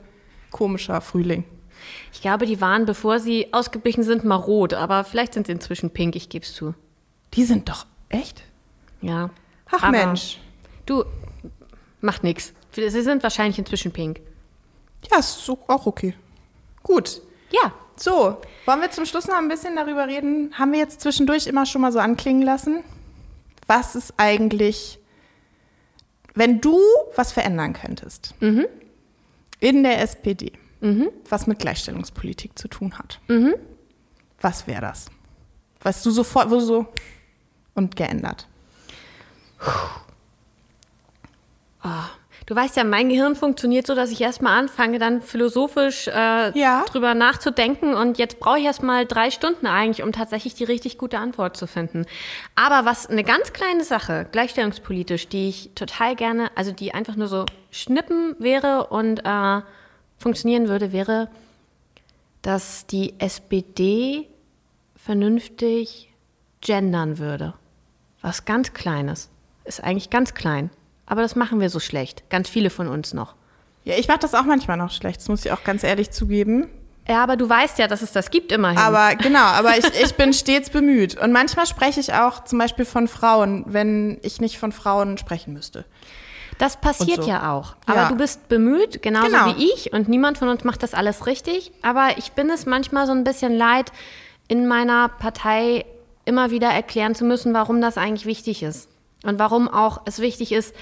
komischer 0.52 1.02
Frühling. 1.02 1.44
ich 2.14 2.22
glaube, 2.22 2.46
die 2.46 2.62
waren, 2.62 2.86
bevor 2.86 3.20
sie 3.20 3.54
ausgeblichen 3.54 4.04
sind, 4.04 4.24
mal 4.24 4.36
rot. 4.36 4.74
Aber 4.74 5.04
vielleicht 5.04 5.34
sind 5.34 5.48
sie 5.48 5.54
inzwischen 5.54 5.92
pink. 5.92 6.16
Ich 6.16 6.30
gebe 6.30 6.46
es 6.46 6.54
zu. 6.54 6.74
Die 7.34 7.44
sind 7.44 7.70
doch 7.70 7.86
echt? 8.08 8.44
Ja. 9.02 9.30
Ach 9.72 9.84
Aber 9.84 9.92
Mensch. 9.92 10.40
Du, 10.86 11.04
macht 12.02 12.24
nix. 12.24 12.54
Sie 12.72 12.90
sind 12.90 13.24
wahrscheinlich 13.24 13.60
inzwischen 13.60 13.92
pink. 13.92 14.22
Ja, 15.12 15.20
ist 15.20 15.46
so 15.46 15.60
auch 15.68 15.86
okay. 15.86 16.16
Gut. 16.84 17.22
Ja. 17.52 17.72
So, 17.96 18.38
wollen 18.66 18.80
wir 18.82 18.92
zum 18.92 19.06
Schluss 19.06 19.28
noch 19.28 19.36
ein 19.36 19.50
bisschen 19.50 19.76
darüber 19.76 20.08
reden? 20.08 20.58
Haben 20.58 20.72
wir 20.72 20.80
jetzt 20.80 21.02
zwischendurch 21.02 21.48
immer 21.48 21.66
schon 21.66 21.82
mal 21.82 21.92
so 21.92 22.00
anklingen 22.00 22.44
lassen? 22.44 22.82
Was 23.68 23.96
ist 23.96 24.14
eigentlich, 24.16 25.00
wenn 26.34 26.62
du 26.62 26.80
was 27.16 27.34
verändern 27.34 27.74
könntest 27.74 28.34
in 29.60 29.84
der 29.84 30.02
SPD, 30.02 30.54
was 31.30 31.46
mit 31.46 31.60
Gleichstellungspolitik 31.60 32.58
zu 32.58 32.70
tun 32.70 32.98
hat? 32.98 33.20
Was 34.40 34.66
wäre 34.66 34.82
das? 34.82 35.08
Was 35.82 36.02
du 36.02 36.12
sofort, 36.12 36.50
wo 36.50 36.60
so 36.62 36.88
und 37.76 37.98
geändert? 37.98 38.48
Du 42.50 42.56
weißt 42.56 42.78
ja, 42.78 42.84
mein 42.84 43.10
Gehirn 43.10 43.36
funktioniert 43.36 43.86
so, 43.86 43.94
dass 43.94 44.10
ich 44.10 44.20
erstmal 44.22 44.58
anfange, 44.58 44.98
dann 44.98 45.22
philosophisch 45.22 46.08
äh, 46.08 46.58
Ja. 46.58 46.84
drüber 46.86 47.14
nachzudenken. 47.14 47.94
Und 47.94 48.18
jetzt 48.18 48.40
brauche 48.40 48.58
ich 48.58 48.66
erstmal 48.66 49.06
drei 49.06 49.30
Stunden 49.30 49.68
eigentlich, 49.68 50.02
um 50.02 50.12
tatsächlich 50.12 50.56
die 50.56 50.64
richtig 50.64 50.98
gute 50.98 51.20
Antwort 51.20 51.56
zu 51.56 51.68
finden. 51.68 52.08
Aber 52.56 52.90
was 52.90 53.06
eine 53.06 53.24
ganz 53.24 53.54
kleine 53.54 53.84
Sache, 53.84 54.26
gleichstellungspolitisch, 54.32 55.28
die 55.28 55.48
ich 55.50 55.70
total 55.76 56.16
gerne, 56.16 56.50
also 56.56 56.72
die 56.72 56.92
einfach 56.92 57.16
nur 57.16 57.28
so 57.28 57.46
schnippen 57.70 58.36
wäre 58.40 58.88
und 58.88 59.20
äh, 59.24 59.62
funktionieren 60.18 60.70
würde, 60.70 60.92
wäre, 60.92 61.30
dass 62.42 62.88
die 62.88 63.14
SPD 63.20 64.28
vernünftig 64.96 66.12
gendern 66.62 67.20
würde. 67.20 67.54
Was 68.24 68.46
ganz 68.46 68.74
Kleines. 68.74 69.30
Ist 69.66 69.84
eigentlich 69.84 70.10
ganz 70.10 70.34
klein. 70.34 70.72
Aber 71.10 71.22
das 71.22 71.36
machen 71.36 71.60
wir 71.60 71.70
so 71.70 71.80
schlecht. 71.82 72.24
Ganz 72.30 72.48
viele 72.48 72.70
von 72.70 72.88
uns 72.88 73.14
noch. 73.14 73.36
Ja, 73.84 73.96
ich 73.98 74.08
mache 74.08 74.20
das 74.20 74.34
auch 74.36 74.44
manchmal 74.44 74.78
noch 74.78 74.92
schlecht, 74.92 75.20
das 75.20 75.28
muss 75.28 75.44
ich 75.46 75.52
auch 75.52 75.64
ganz 75.66 75.84
ehrlich 75.84 76.12
zugeben. 76.12 76.70
Ja, 77.08 77.24
aber 77.24 77.38
du 77.38 77.50
weißt 77.50 77.80
ja, 77.80 77.88
dass 77.88 78.04
es 78.04 78.12
das 78.12 78.30
gibt 78.30 78.52
immerhin. 78.52 78.78
Aber 78.78 79.16
genau, 79.22 79.40
aber 79.40 79.78
ich, 79.78 79.86
ich 80.04 80.14
bin 80.16 80.32
stets 80.32 80.70
bemüht. 80.70 81.20
Und 81.20 81.32
manchmal 81.32 81.66
spreche 81.66 82.00
ich 82.00 82.14
auch 82.14 82.44
zum 82.44 82.60
Beispiel 82.60 82.86
von 82.86 83.08
Frauen, 83.08 83.64
wenn 83.68 84.20
ich 84.22 84.40
nicht 84.40 84.60
von 84.60 84.72
Frauen 84.72 85.18
sprechen 85.18 85.54
müsste. 85.54 85.86
das 86.60 86.78
passiert 86.80 87.24
so. 87.24 87.30
ja 87.30 87.52
auch. 87.54 87.76
Aber 87.88 88.02
Ja. 88.02 88.10
du 88.10 88.16
bist 88.16 88.48
bemüht, 88.50 89.02
genauso 89.02 89.28
Genau. 89.32 89.56
wie 89.56 89.72
ich. 89.74 89.92
Und 89.94 90.08
niemand 90.10 90.38
von 90.38 90.50
uns 90.50 90.64
macht 90.66 90.84
das 90.84 90.94
alles 90.94 91.26
richtig. 91.26 91.72
Aber 91.82 92.10
ich 92.18 92.34
bin 92.34 92.50
es 92.52 92.66
manchmal 92.68 93.08
so 93.08 93.14
ein 93.14 93.24
bisschen 93.24 93.56
leid, 93.56 93.92
in 94.50 94.68
meiner 94.68 95.08
Partei 95.08 95.86
immer 96.26 96.52
wieder 96.52 96.68
erklären 96.68 97.16
zu 97.16 97.24
müssen, 97.24 97.54
warum 97.56 97.82
das 97.82 97.98
eigentlich 97.98 98.26
wichtig 98.28 98.62
ist. 98.62 98.89
Und 99.24 99.40
warum 99.40 99.68
auch 99.68 100.02
es 100.06 100.20
wichtig 100.20 100.52
ist, 100.52 100.76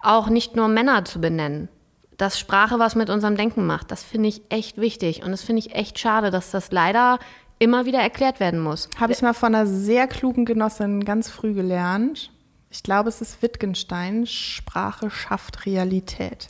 auch 0.00 0.28
nicht 0.28 0.56
nur 0.56 0.68
Männer 0.68 1.04
zu 1.04 1.20
benennen. 1.20 1.68
Dass 2.16 2.38
Sprache 2.38 2.78
was 2.78 2.94
mit 2.94 3.10
unserem 3.10 3.36
Denken 3.36 3.66
macht. 3.66 3.90
Das 3.90 4.02
finde 4.02 4.28
ich 4.28 4.42
echt 4.48 4.78
wichtig. 4.78 5.22
Und 5.22 5.30
das 5.30 5.42
finde 5.42 5.60
ich 5.60 5.74
echt 5.74 5.98
schade, 5.98 6.30
dass 6.30 6.50
das 6.50 6.70
leider 6.70 7.18
immer 7.58 7.86
wieder 7.86 8.00
erklärt 8.00 8.40
werden 8.40 8.60
muss. 8.60 8.88
Habe 8.98 9.12
ich 9.12 9.22
mal 9.22 9.34
von 9.34 9.54
einer 9.54 9.66
sehr 9.66 10.06
klugen 10.08 10.44
Genossin 10.44 11.04
ganz 11.04 11.30
früh 11.30 11.54
gelernt. 11.54 12.30
Ich 12.70 12.82
glaube, 12.82 13.08
es 13.08 13.20
ist 13.20 13.42
Wittgenstein. 13.42 14.26
Sprache 14.26 15.10
schafft 15.10 15.66
Realität. 15.66 16.48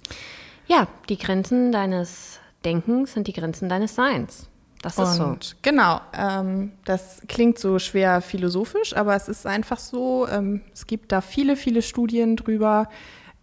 Ja, 0.66 0.86
die 1.08 1.18
Grenzen 1.18 1.72
deines 1.72 2.40
Denkens 2.64 3.12
sind 3.12 3.26
die 3.26 3.32
Grenzen 3.32 3.68
deines 3.68 3.94
Seins. 3.94 4.48
Das 4.82 4.98
ist 4.98 5.14
so. 5.14 5.24
Und 5.24 5.56
genau, 5.62 6.00
ähm, 6.12 6.72
das 6.84 7.22
klingt 7.28 7.58
so 7.58 7.78
schwer 7.78 8.20
philosophisch, 8.20 8.94
aber 8.94 9.14
es 9.14 9.28
ist 9.28 9.46
einfach 9.46 9.78
so, 9.78 10.26
ähm, 10.28 10.60
es 10.74 10.88
gibt 10.88 11.12
da 11.12 11.20
viele, 11.20 11.56
viele 11.56 11.82
Studien 11.82 12.36
drüber, 12.36 12.88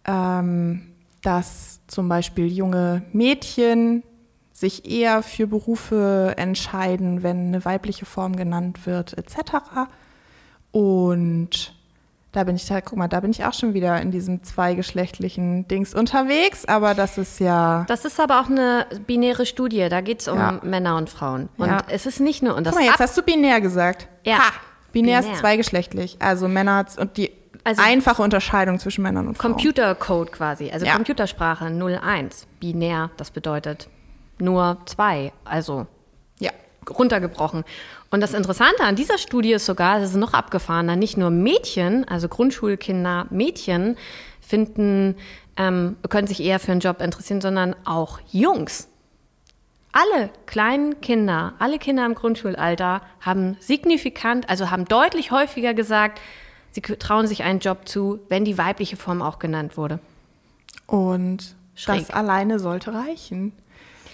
ähm, 0.04 0.92
dass 1.22 1.80
zum 1.86 2.08
Beispiel 2.08 2.46
junge 2.46 3.02
Mädchen 3.12 4.02
sich 4.52 4.90
eher 4.90 5.22
für 5.22 5.46
Berufe 5.46 6.34
entscheiden, 6.36 7.22
wenn 7.22 7.48
eine 7.48 7.64
weibliche 7.64 8.04
Form 8.04 8.36
genannt 8.36 8.84
wird, 8.86 9.16
etc. 9.16 9.88
Und 10.70 11.74
da 12.32 12.44
bin 12.44 12.54
ich 12.56 12.66
da, 12.66 12.80
guck 12.80 12.96
mal, 12.98 13.08
da 13.08 13.20
bin 13.20 13.30
ich 13.32 13.44
auch 13.44 13.52
schon 13.54 13.74
wieder 13.74 14.00
in 14.00 14.10
diesem 14.12 14.42
zweigeschlechtlichen 14.44 15.66
Dings 15.68 15.94
unterwegs, 15.94 16.64
aber 16.64 16.94
das 16.94 17.18
ist 17.18 17.40
ja. 17.40 17.84
Das 17.88 18.04
ist 18.04 18.20
aber 18.20 18.40
auch 18.40 18.48
eine 18.48 18.86
binäre 19.06 19.46
Studie. 19.46 19.88
Da 19.88 20.00
geht 20.00 20.20
es 20.20 20.28
um 20.28 20.38
Ja. 20.38 20.60
Männer 20.62 20.96
und 20.96 21.10
Frauen. 21.10 21.48
Und 21.56 21.68
Ja. 21.68 21.78
es 21.88 22.06
ist 22.06 22.20
nicht 22.20 22.42
nur. 22.42 22.54
Und 22.56 22.64
das 22.64 22.74
Guck 22.74 22.82
mal, 22.82 22.86
jetzt 22.86 23.00
Ab- 23.00 23.08
hast 23.08 23.16
du 23.16 23.22
binär 23.22 23.60
gesagt. 23.60 24.08
Ja. 24.24 24.38
Ha, 24.38 24.52
binär, 24.92 25.20
Binär. 25.20 25.32
ist 25.34 25.40
zweigeschlechtlich. 25.40 26.16
Also 26.20 26.46
Männer 26.48 26.86
und 26.98 27.16
die 27.16 27.32
Also- 27.64 27.82
einfache 27.82 28.22
Unterscheidung 28.22 28.78
zwischen 28.78 29.02
Männern 29.02 29.28
und 29.28 29.36
Frauen. 29.36 29.52
Computercode 29.52 30.32
quasi, 30.32 30.70
also 30.70 30.86
Ja. 30.86 30.94
Computersprache 30.94 31.68
01. 31.70 32.46
Binär, 32.60 33.10
das 33.16 33.30
bedeutet 33.30 33.88
nur 34.38 34.78
zwei, 34.86 35.32
also 35.44 35.86
Ja. 36.38 36.50
runtergebrochen. 36.88 37.64
Und 38.10 38.20
das 38.20 38.34
Interessante 38.34 38.82
an 38.82 38.96
dieser 38.96 39.18
Studie 39.18 39.52
ist 39.52 39.66
sogar, 39.66 39.98
es 40.00 40.10
ist 40.10 40.16
noch 40.16 40.34
abgefahrener, 40.34 40.96
nicht 40.96 41.16
nur 41.16 41.30
Mädchen, 41.30 42.06
also 42.08 42.28
Grundschulkinder, 42.28 43.26
Mädchen 43.30 43.96
finden, 44.40 45.16
ähm, 45.56 45.96
können 46.08 46.26
sich 46.26 46.40
eher 46.42 46.58
für 46.58 46.72
einen 46.72 46.80
Job 46.80 47.00
interessieren, 47.00 47.40
sondern 47.40 47.76
auch 47.84 48.18
Jungs. 48.32 48.88
Alle 49.92 50.30
kleinen 50.46 51.00
Kinder, 51.00 51.54
alle 51.58 51.78
Kinder 51.78 52.04
im 52.06 52.14
Grundschulalter 52.14 53.02
haben 53.20 53.56
signifikant, 53.60 54.48
also 54.48 54.70
haben 54.70 54.84
deutlich 54.86 55.30
häufiger 55.30 55.74
gesagt, 55.74 56.20
sie 56.72 56.80
trauen 56.80 57.26
sich 57.26 57.42
einen 57.44 57.60
Job 57.60 57.88
zu, 57.88 58.20
wenn 58.28 58.44
die 58.44 58.58
weibliche 58.58 58.96
Form 58.96 59.22
auch 59.22 59.38
genannt 59.38 59.76
wurde. 59.76 60.00
Und 60.86 61.54
Schräg. 61.76 62.00
das 62.06 62.10
alleine 62.10 62.58
sollte 62.58 62.92
reichen. 62.92 63.52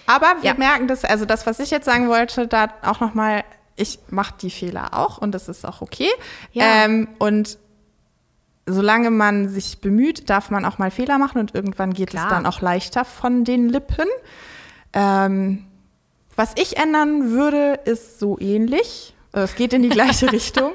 Aber 0.07 0.27
wir 0.41 0.51
Ja. 0.51 0.53
merken 0.55 0.87
das, 0.87 1.03
also 1.03 1.25
das, 1.25 1.45
was 1.47 1.59
ich 1.59 1.69
jetzt 1.71 1.85
sagen 1.85 2.09
wollte, 2.09 2.47
da 2.47 2.69
auch 2.81 2.99
nochmal, 2.99 3.43
ich 3.77 3.99
mache 4.09 4.33
die 4.41 4.49
Fehler 4.49 4.93
auch 4.93 5.17
und 5.19 5.31
das 5.31 5.47
ist 5.47 5.65
auch 5.65 5.81
okay. 5.81 6.09
Ja. 6.51 6.85
Ähm, 6.85 7.07
und 7.19 7.57
solange 8.65 9.11
man 9.11 9.47
sich 9.47 9.79
bemüht, 9.79 10.29
darf 10.29 10.49
man 10.49 10.65
auch 10.65 10.77
mal 10.77 10.91
Fehler 10.91 11.17
machen 11.17 11.39
und 11.39 11.55
irgendwann 11.55 11.93
geht 11.93 12.09
Klar. 12.09 12.25
es 12.25 12.29
dann 12.29 12.45
auch 12.45 12.59
leichter 12.59 13.05
von 13.05 13.45
den 13.45 13.69
Lippen. 13.69 14.07
Ähm, 14.93 15.65
was 16.35 16.51
ich 16.57 16.77
ändern 16.77 17.31
würde, 17.31 17.79
ist 17.85 18.19
so 18.19 18.37
ähnlich. 18.39 19.15
Äh, 19.33 19.41
Es 19.41 19.55
geht 19.55 19.73
in 19.73 19.83
die 19.83 19.89
gleiche 19.89 20.31
Richtung. 20.31 20.71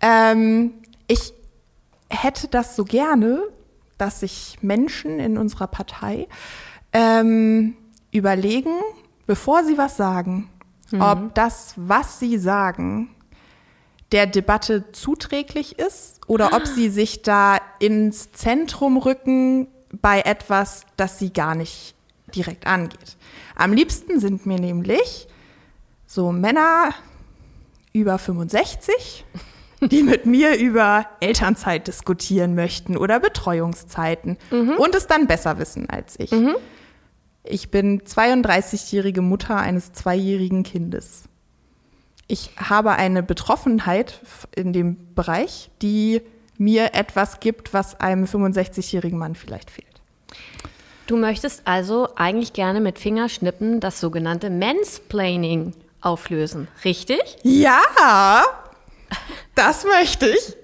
Ähm, 0.00 0.72
ich 1.08 1.34
hätte 2.08 2.48
das 2.48 2.74
so 2.74 2.84
gerne, 2.84 3.40
dass 3.98 4.20
sich 4.20 4.58
Menschen 4.62 5.20
in 5.20 5.36
unserer 5.36 5.66
Partei 5.66 6.26
ähm, 6.92 7.76
überlegen, 8.12 8.72
bevor 9.26 9.62
sie 9.64 9.76
was 9.76 9.96
sagen, 9.96 10.48
ob 10.98 11.34
das, 11.34 11.74
was 11.76 12.18
sie 12.18 12.38
sagen, 12.38 13.14
der 14.12 14.26
Debatte 14.26 14.90
zuträglich 14.92 15.78
ist 15.78 16.20
oder 16.26 16.52
ob 16.52 16.66
sie 16.66 16.88
sich 16.88 17.22
da 17.22 17.58
ins 17.78 18.32
Zentrum 18.32 18.96
rücken 18.96 19.68
bei 19.92 20.20
etwas, 20.22 20.84
das 20.96 21.18
sie 21.18 21.32
gar 21.32 21.54
nicht 21.54 21.94
direkt 22.34 22.66
angeht. 22.66 23.16
Am 23.56 23.72
liebsten 23.72 24.20
sind 24.20 24.46
mir 24.46 24.58
nämlich 24.58 25.28
so 26.06 26.32
Männer 26.32 26.90
über 27.92 28.18
65, 28.18 29.24
die 29.80 30.02
mit 30.04 30.26
mir 30.26 30.56
über 30.56 31.06
Elternzeit 31.20 31.86
diskutieren 31.86 32.54
möchten 32.54 32.96
oder 32.96 33.20
Betreuungszeiten 33.20 34.38
und 34.78 34.94
es 34.94 35.06
dann 35.06 35.26
besser 35.26 35.58
wissen 35.58 35.88
als 35.88 36.18
ich. 36.18 36.32
Ich 37.44 37.70
bin 37.70 38.02
32-jährige 38.02 39.22
Mutter 39.22 39.56
eines 39.56 39.92
zweijährigen 39.92 40.62
Kindes. 40.62 41.24
Ich 42.26 42.50
habe 42.56 42.92
eine 42.92 43.22
Betroffenheit 43.22 44.20
in 44.54 44.72
dem 44.72 45.14
Bereich, 45.14 45.70
die 45.82 46.22
mir 46.58 46.94
etwas 46.94 47.40
gibt, 47.40 47.72
was 47.72 47.98
einem 47.98 48.24
65-jährigen 48.26 49.18
Mann 49.18 49.34
vielleicht 49.34 49.70
fehlt. 49.70 49.86
Du 51.06 51.16
möchtest 51.16 51.66
also 51.66 52.08
eigentlich 52.14 52.52
gerne 52.52 52.80
mit 52.80 52.98
Fingerschnippen 52.98 53.80
das 53.80 53.98
sogenannte 53.98 54.48
Mansplaining 54.50 55.72
auflösen, 56.02 56.68
richtig? 56.84 57.18
Ja, 57.42 58.44
das 59.56 59.84
möchte 59.84 60.28
ich. 60.28 60.56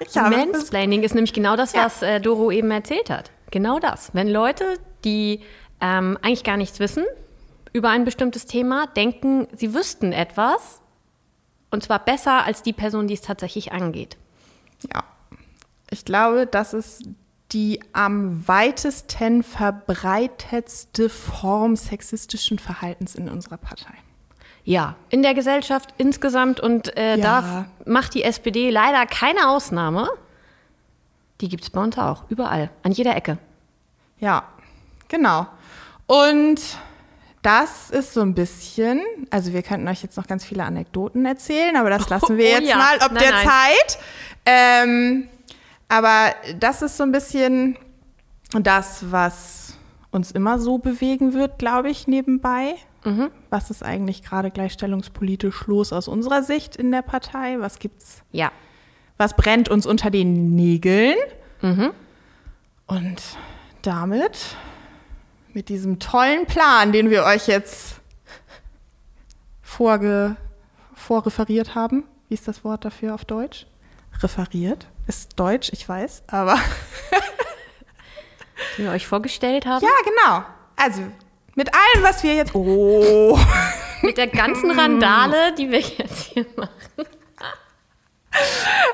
ich 0.06 0.14
Mansplaining 0.16 1.02
ist 1.02 1.14
nämlich 1.14 1.32
genau 1.32 1.56
das, 1.56 1.72
Ja. 1.72 1.86
was 1.86 2.02
äh, 2.02 2.20
Doro 2.20 2.50
eben 2.50 2.70
erzählt 2.70 3.08
hat. 3.08 3.30
Genau 3.50 3.78
das. 3.78 4.10
Wenn 4.12 4.28
Leute, 4.28 4.78
die 5.04 5.40
ähm, 5.80 6.18
eigentlich 6.22 6.44
gar 6.44 6.56
nichts 6.56 6.80
wissen 6.80 7.04
über 7.72 7.90
ein 7.90 8.04
bestimmtes 8.04 8.46
Thema, 8.46 8.86
denken, 8.88 9.46
sie 9.54 9.74
wüssten 9.74 10.12
etwas 10.12 10.80
und 11.70 11.82
zwar 11.82 11.98
besser 12.04 12.44
als 12.44 12.62
die 12.62 12.72
Person, 12.72 13.06
die 13.08 13.14
es 13.14 13.20
tatsächlich 13.20 13.72
angeht. 13.72 14.16
Ja, 14.92 15.04
ich 15.90 16.04
glaube, 16.04 16.46
das 16.46 16.72
ist 16.74 17.02
die 17.52 17.80
am 17.92 18.46
weitesten 18.46 19.42
verbreitetste 19.42 21.08
Form 21.08 21.76
sexistischen 21.76 22.58
Verhaltens 22.58 23.14
in 23.14 23.28
unserer 23.28 23.56
Partei. 23.56 23.94
Ja, 24.64 24.96
in 25.08 25.22
der 25.22 25.32
Gesellschaft 25.32 25.94
insgesamt 25.96 26.60
und 26.60 26.94
äh, 26.98 27.16
Ja. 27.16 27.40
da 27.40 27.66
macht 27.86 28.12
die 28.14 28.22
SPD 28.22 28.70
leider 28.70 29.06
keine 29.06 29.48
Ausnahme. 29.48 30.08
Die 31.40 31.48
gibt 31.48 31.64
es 31.64 31.70
bei 31.70 31.82
uns 31.82 31.96
auch, 31.96 32.24
überall, 32.28 32.70
an 32.82 32.92
jeder 32.92 33.16
Ecke. 33.16 33.38
Ja, 34.18 34.42
genau. 35.08 35.46
Und 36.08 36.60
das 37.42 37.90
ist 37.90 38.14
so 38.14 38.22
ein 38.22 38.34
bisschen, 38.34 39.00
also 39.30 39.52
wir 39.52 39.62
könnten 39.62 39.86
euch 39.86 40.02
jetzt 40.02 40.16
noch 40.16 40.26
ganz 40.26 40.44
viele 40.44 40.64
Anekdoten 40.64 41.24
erzählen, 41.24 41.76
aber 41.76 41.90
das 41.90 42.08
lassen 42.10 42.36
wir 42.36 42.46
Oh 42.46 42.48
jetzt 42.48 42.68
ja. 42.68 42.76
mal 42.76 42.96
ob 42.96 43.12
Nein, 43.12 43.22
der 43.22 43.30
nein. 43.30 43.46
Zeit. 43.46 43.98
Ähm, 44.46 45.28
aber 45.88 46.34
das 46.58 46.82
ist 46.82 46.96
so 46.96 47.04
ein 47.04 47.12
bisschen 47.12 47.76
das, 48.50 49.10
was 49.12 49.76
uns 50.10 50.32
immer 50.32 50.58
so 50.58 50.78
bewegen 50.78 51.34
wird, 51.34 51.58
glaube 51.58 51.90
ich, 51.90 52.06
nebenbei. 52.08 52.74
Mhm. 53.04 53.30
Was 53.50 53.70
ist 53.70 53.82
eigentlich 53.84 54.22
gerade 54.22 54.50
gleichstellungspolitisch 54.50 55.66
los 55.66 55.92
aus 55.92 56.08
unserer 56.08 56.42
Sicht 56.42 56.74
in 56.76 56.90
der 56.90 57.02
Partei? 57.02 57.56
Was 57.60 57.78
gibt's? 57.78 58.22
Ja. 58.32 58.50
Was 59.18 59.36
brennt 59.36 59.68
uns 59.68 59.86
unter 59.86 60.10
den 60.10 60.54
Nägeln? 60.54 61.16
Mhm. 61.60 61.90
Und 62.86 63.22
damit, 63.82 64.38
mit 65.54 65.68
diesem 65.68 65.98
tollen 65.98 66.46
Plan, 66.46 66.92
den 66.92 67.10
wir 67.10 67.24
euch 67.24 67.46
jetzt 67.46 68.00
vorge, 69.62 70.36
vorreferiert 70.94 71.74
haben, 71.74 72.04
wie 72.28 72.34
ist 72.34 72.48
das 72.48 72.64
Wort 72.64 72.84
dafür 72.84 73.14
auf 73.14 73.24
Deutsch? 73.24 73.66
Referiert 74.20 74.86
ist 75.06 75.38
Deutsch, 75.38 75.70
ich 75.72 75.88
weiß, 75.88 76.24
aber 76.26 76.54
Den 78.76 78.86
wir 78.86 78.92
euch 78.92 79.06
vorgestellt 79.06 79.66
haben. 79.66 79.84
ja, 79.84 79.90
genau. 80.04 80.44
Also 80.76 81.02
mit 81.54 81.72
allem, 81.72 82.04
was 82.04 82.22
wir 82.22 82.34
jetzt. 82.34 82.54
Oh. 82.54 83.38
Mit 84.02 84.16
der 84.16 84.28
ganzen 84.28 84.70
Randale, 84.70 85.52
die 85.54 85.72
wir 85.72 85.80
jetzt 85.80 86.26
hier 86.26 86.46
machen. 86.54 87.04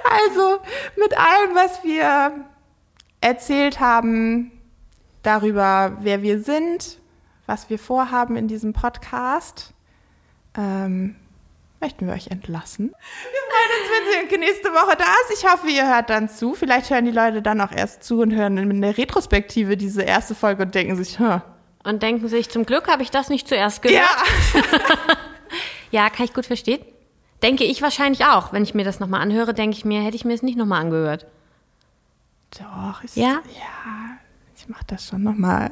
Also 0.03 0.61
mit 0.97 1.15
allem, 1.19 1.55
was 1.55 1.85
wir 1.85 2.33
erzählt 3.21 3.81
haben 3.81 4.51
darüber, 5.25 5.97
wer 6.01 6.23
wir 6.23 6.41
sind, 6.41 6.99
was 7.47 7.69
wir 7.71 7.79
vorhaben 7.79 8.37
in 8.37 8.49
diesem 8.49 8.73
Podcast, 8.73 9.75
ähm, 10.57 11.17
möchten 11.81 12.07
wir 12.07 12.15
euch 12.15 12.29
entlassen. 12.29 12.89
Wir 12.89 12.95
freuen 12.95 13.71
uns, 13.81 13.91
wenn 13.91 14.31
sie 14.31 14.39
nächste 14.39 14.69
Woche 14.71 14.97
da 14.97 15.05
ist. 15.05 15.39
Ich 15.43 15.51
hoffe, 15.51 15.69
ihr 15.69 15.87
hört 15.87 16.09
dann 16.11 16.29
zu. 16.29 16.55
Vielleicht 16.55 16.91
hören 16.91 17.05
die 17.05 17.11
Leute 17.11 17.43
dann 17.43 17.61
auch 17.61 17.73
erst 17.73 18.05
zu 18.05 18.21
und 18.21 18.33
hören 18.35 18.57
in 18.57 18.81
der 18.81 18.97
Retrospektive 18.97 19.77
diese 19.77 20.03
erste 20.03 20.35
Folge 20.35 20.63
und 20.63 20.75
denken 20.75 20.97
sich, 20.97 21.19
hm, 21.19 21.43
Und 21.85 22.03
denken 22.03 22.29
sich, 22.29 22.49
zum 22.51 22.65
Glück 22.65 22.89
habe 22.89 23.03
ich 23.03 23.11
das 23.11 23.29
nicht 23.29 23.49
zuerst 23.49 23.83
gehört. 23.83 24.07
ja, 24.55 24.61
Ja, 25.91 26.11
kann 26.11 26.25
ich 26.25 26.35
gut 26.35 26.47
verstehen. 26.47 26.81
Denke 27.43 27.65
ich 27.65 27.83
wahrscheinlich 27.83 28.25
auch. 28.25 28.53
Wenn 28.53 28.63
ich 28.65 28.75
mir 28.75 28.85
das 28.85 28.99
nochmal 29.01 29.21
anhöre, 29.21 29.53
denke 29.55 29.77
ich 29.77 29.85
mir, 29.85 30.01
hätte 30.03 30.17
ich 30.17 30.25
mir 30.25 30.33
es 30.35 30.43
nicht 30.43 30.57
nochmal 30.57 30.81
angehört. 30.81 31.27
doch, 32.59 33.03
ich, 33.05 33.15
Ja? 33.17 33.43
ja, 33.55 34.04
ich 34.65 34.69
mach 34.71 34.83
das 34.85 35.07
schon 35.07 35.23
noch 35.23 35.35
mal, 35.35 35.71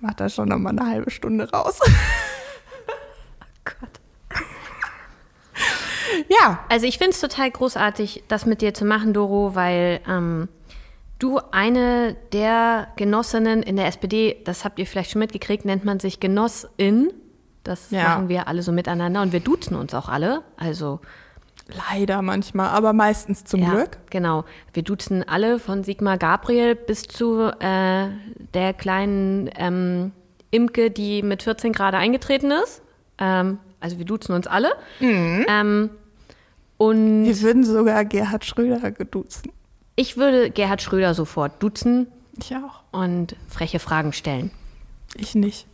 mach 0.00 0.14
das 0.14 0.34
schon 0.34 0.48
noch 0.48 0.56
mal 0.58 0.70
eine 0.70 0.86
halbe 0.86 1.10
Stunde 1.10 1.50
raus. 1.50 1.78
Gott. 3.64 4.00
Ja, 6.28 6.60
Also 6.70 6.86
ich 6.86 6.98
finde 6.98 7.10
es 7.12 7.20
total 7.20 7.50
großartig, 7.50 8.24
das 8.28 8.46
mit 8.46 8.62
dir 8.62 8.72
zu 8.72 8.84
machen, 8.84 9.12
Doro, 9.12 9.54
weil 9.54 10.00
ähm, 10.08 10.48
du 11.18 11.38
eine 11.50 12.16
der 12.32 12.88
Genossinnen 12.96 13.62
in 13.62 13.76
der 13.76 13.86
SPD, 13.86 14.40
das 14.44 14.64
habt 14.64 14.78
ihr 14.78 14.86
vielleicht 14.86 15.10
schon 15.10 15.18
mitgekriegt, 15.20 15.64
nennt 15.64 15.84
man 15.84 16.00
sich 16.00 16.20
Genossin. 16.20 17.12
Das 17.64 17.90
Ja. 17.90 18.04
machen 18.04 18.28
wir 18.28 18.48
alle 18.48 18.62
so 18.62 18.72
miteinander 18.72 19.20
und 19.22 19.32
wir 19.32 19.40
duzen 19.40 19.76
uns 19.76 19.92
auch 19.94 20.08
alle. 20.08 20.42
Also 20.56 21.00
leider 21.68 22.22
manchmal, 22.22 22.68
aber 22.68 22.92
meistens 22.92 23.44
zum 23.44 23.60
ja, 23.60 23.70
Glück. 23.70 23.98
genau. 24.10 24.44
Wir 24.72 24.82
duzen 24.82 25.26
alle 25.28 25.58
von 25.58 25.84
Sigmar 25.84 26.18
Gabriel 26.18 26.74
bis 26.74 27.02
zu 27.04 27.50
äh, 27.60 28.08
der 28.54 28.72
kleinen 28.74 29.50
ähm, 29.56 30.12
Imke, 30.50 30.90
die 30.90 31.22
mit 31.22 31.42
14 31.42 31.72
gerade 31.72 31.96
eingetreten 31.96 32.50
ist. 32.50 32.82
Ähm, 33.18 33.58
also 33.80 33.98
wir 33.98 34.04
duzen 34.04 34.34
uns 34.34 34.46
alle. 34.46 34.72
Ähm, 35.00 35.90
und 36.78 37.24
Wir 37.24 37.40
würden 37.42 37.64
sogar 37.64 38.04
Gerhard 38.04 38.44
Schröder 38.44 38.90
geduzen. 38.90 39.50
Ich 39.96 40.16
würde 40.16 40.50
Gerhard 40.50 40.82
Schröder 40.82 41.14
sofort 41.14 41.62
duzen 41.62 42.06
Ich 42.38 42.54
auch. 42.54 42.82
und 42.92 43.34
freche 43.48 43.78
Fragen 43.78 44.12
stellen. 44.12 44.50
Ich 45.14 45.34
nicht. 45.34 45.66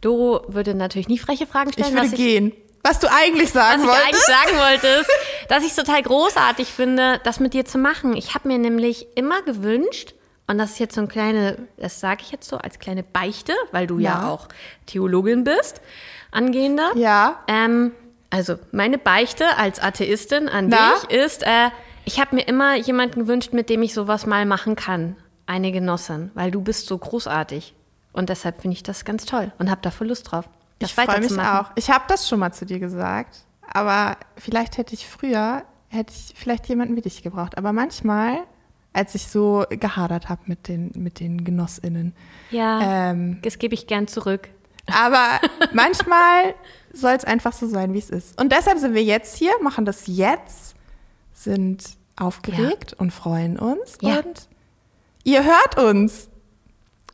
Doro 0.00 0.44
würde 0.48 0.74
natürlich 0.74 1.08
nie 1.08 1.18
freche 1.18 1.46
Fragen 1.46 1.72
stellen. 1.72 1.88
Ich 1.88 2.02
würde 2.02 2.16
gehen. 2.16 2.52
Was 2.84 2.98
du 3.00 3.08
eigentlich 3.10 3.50
sagen 3.50 3.82
was 3.82 3.96
ich 3.96 4.02
eigentlich 4.04 4.12
wolltest. 4.12 4.26
sagen 4.26 4.58
wollte, 4.58 4.86
ist, 5.00 5.10
dass 5.48 5.62
ich 5.64 5.70
es 5.70 5.76
total 5.76 6.02
großartig 6.02 6.68
finde, 6.68 7.20
das 7.24 7.40
mit 7.40 7.54
dir 7.54 7.64
zu 7.64 7.78
machen. 7.78 8.14
Ich 8.16 8.34
habe 8.34 8.46
mir 8.48 8.58
nämlich 8.58 9.06
immer 9.16 9.42
gewünscht, 9.42 10.14
und 10.46 10.58
das 10.58 10.72
ist 10.72 10.78
jetzt 10.78 10.94
so 10.94 11.00
ein 11.00 11.08
kleine, 11.08 11.56
das 11.78 11.98
sage 12.00 12.20
ich 12.22 12.30
jetzt 12.30 12.46
so 12.48 12.58
als 12.58 12.78
kleine 12.78 13.02
Beichte, 13.02 13.54
weil 13.72 13.86
du 13.86 13.98
ja, 13.98 14.20
Ja. 14.22 14.28
auch 14.30 14.48
Theologin 14.86 15.42
bist, 15.44 15.80
angehender. 16.30 16.92
Ja. 16.94 17.42
Ähm, 17.48 17.92
also 18.30 18.56
meine 18.72 18.98
Beichte 18.98 19.56
als 19.56 19.80
Atheistin 19.80 20.48
an 20.50 20.68
Na? 20.68 20.92
dich 21.08 21.10
ist, 21.18 21.42
äh, 21.44 21.70
ich 22.04 22.20
habe 22.20 22.34
mir 22.36 22.46
immer 22.46 22.76
jemanden 22.76 23.20
gewünscht, 23.20 23.52
mit 23.54 23.70
dem 23.70 23.82
ich 23.82 23.94
sowas 23.94 24.26
mal 24.26 24.44
machen 24.44 24.76
kann. 24.76 25.16
Eine 25.46 25.72
Genossin, 25.72 26.30
weil 26.34 26.50
du 26.50 26.60
bist 26.60 26.86
so 26.86 26.98
großartig. 26.98 27.74
Und 28.12 28.28
deshalb 28.28 28.60
finde 28.60 28.76
ich 28.76 28.82
das 28.82 29.04
ganz 29.06 29.24
toll 29.24 29.52
und 29.58 29.70
habe 29.70 29.80
da 29.82 29.90
voll 29.90 30.08
Lust 30.08 30.30
drauf. 30.30 30.44
Ich 30.84 30.94
freue 30.94 31.20
mich 31.20 31.38
auch. 31.38 31.70
Ich 31.74 31.90
habe 31.90 32.04
das 32.08 32.28
schon 32.28 32.38
mal 32.40 32.52
zu 32.52 32.66
dir 32.66 32.78
gesagt, 32.78 33.44
aber 33.72 34.16
vielleicht 34.36 34.76
hätte 34.78 34.94
ich 34.94 35.06
früher, 35.08 35.62
hätte 35.88 36.12
ich 36.14 36.34
vielleicht 36.38 36.66
jemanden 36.68 36.96
wie 36.96 37.00
dich 37.02 37.22
gebraucht. 37.22 37.56
Aber 37.58 37.72
manchmal, 37.72 38.38
als 38.92 39.14
ich 39.14 39.26
so 39.28 39.64
gehadert 39.70 40.28
habe 40.28 40.42
mit 40.46 40.68
den, 40.68 40.92
mit 40.94 41.20
den 41.20 41.44
GenossInnen, 41.44 42.14
Ja, 42.50 43.10
ähm, 43.10 43.38
das 43.42 43.58
gebe 43.58 43.74
ich 43.74 43.86
gern 43.86 44.06
zurück. 44.06 44.48
aber 44.86 45.40
manchmal 45.72 46.54
soll 46.92 47.12
es 47.12 47.24
einfach 47.24 47.52
so 47.52 47.66
sein, 47.66 47.92
wie 47.94 47.98
es 47.98 48.10
ist. 48.10 48.40
Und 48.40 48.52
deshalb 48.52 48.78
sind 48.78 48.94
wir 48.94 49.02
jetzt 49.02 49.36
hier, 49.36 49.52
machen 49.62 49.84
das 49.84 50.06
jetzt, 50.06 50.74
sind 51.32 51.84
aufgeregt 52.16 52.92
und 52.92 53.10
freuen 53.12 53.58
uns. 53.58 53.98
Ja. 54.00 54.18
Und 54.20 54.48
ihr 55.24 55.42
hört 55.44 55.78
uns. 55.78 56.28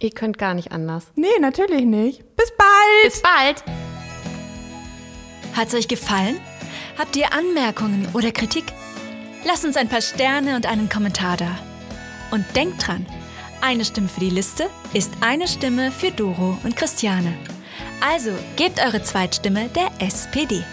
Ihr 0.01 0.11
könnt 0.11 0.39
gar 0.39 0.55
nicht 0.55 0.73
anders. 0.73 1.07
Nee, 1.15 1.29
natürlich 1.41 1.85
nicht. 1.85 2.25
Bis 2.35 2.51
bald. 2.57 3.05
Bis 3.05 3.23
bald! 3.23 3.65
Hat's 5.55 5.75
euch 5.75 5.89
gefallen? 5.89 6.41
Habt 6.99 7.17
ihr 7.17 7.33
Anmerkungen 7.35 8.09
oder 8.15 8.33
Kritik? 8.33 8.65
Lasst 9.45 9.65
uns 9.65 9.77
ein 9.77 9.89
paar 9.89 10.01
Sterne 10.01 10.57
und 10.57 10.67
einen 10.67 10.89
Kommentar 10.89 11.37
da. 11.37 11.59
Und 12.31 12.45
denkt 12.57 12.87
dran, 12.87 13.05
eine 13.61 13.85
Stimme 13.85 14.09
für 14.09 14.21
die 14.21 14.31
Liste 14.31 14.71
ist 14.95 15.13
eine 15.21 15.47
Stimme 15.47 15.91
für 15.91 16.11
Doro 16.11 16.57
und 16.65 16.77
Christiane. 16.77 17.35
Also 18.01 18.31
gebt 18.57 18.81
eure 18.83 19.03
Zweitstimme 19.03 19.69
der 19.69 19.91
SPD. 19.99 20.65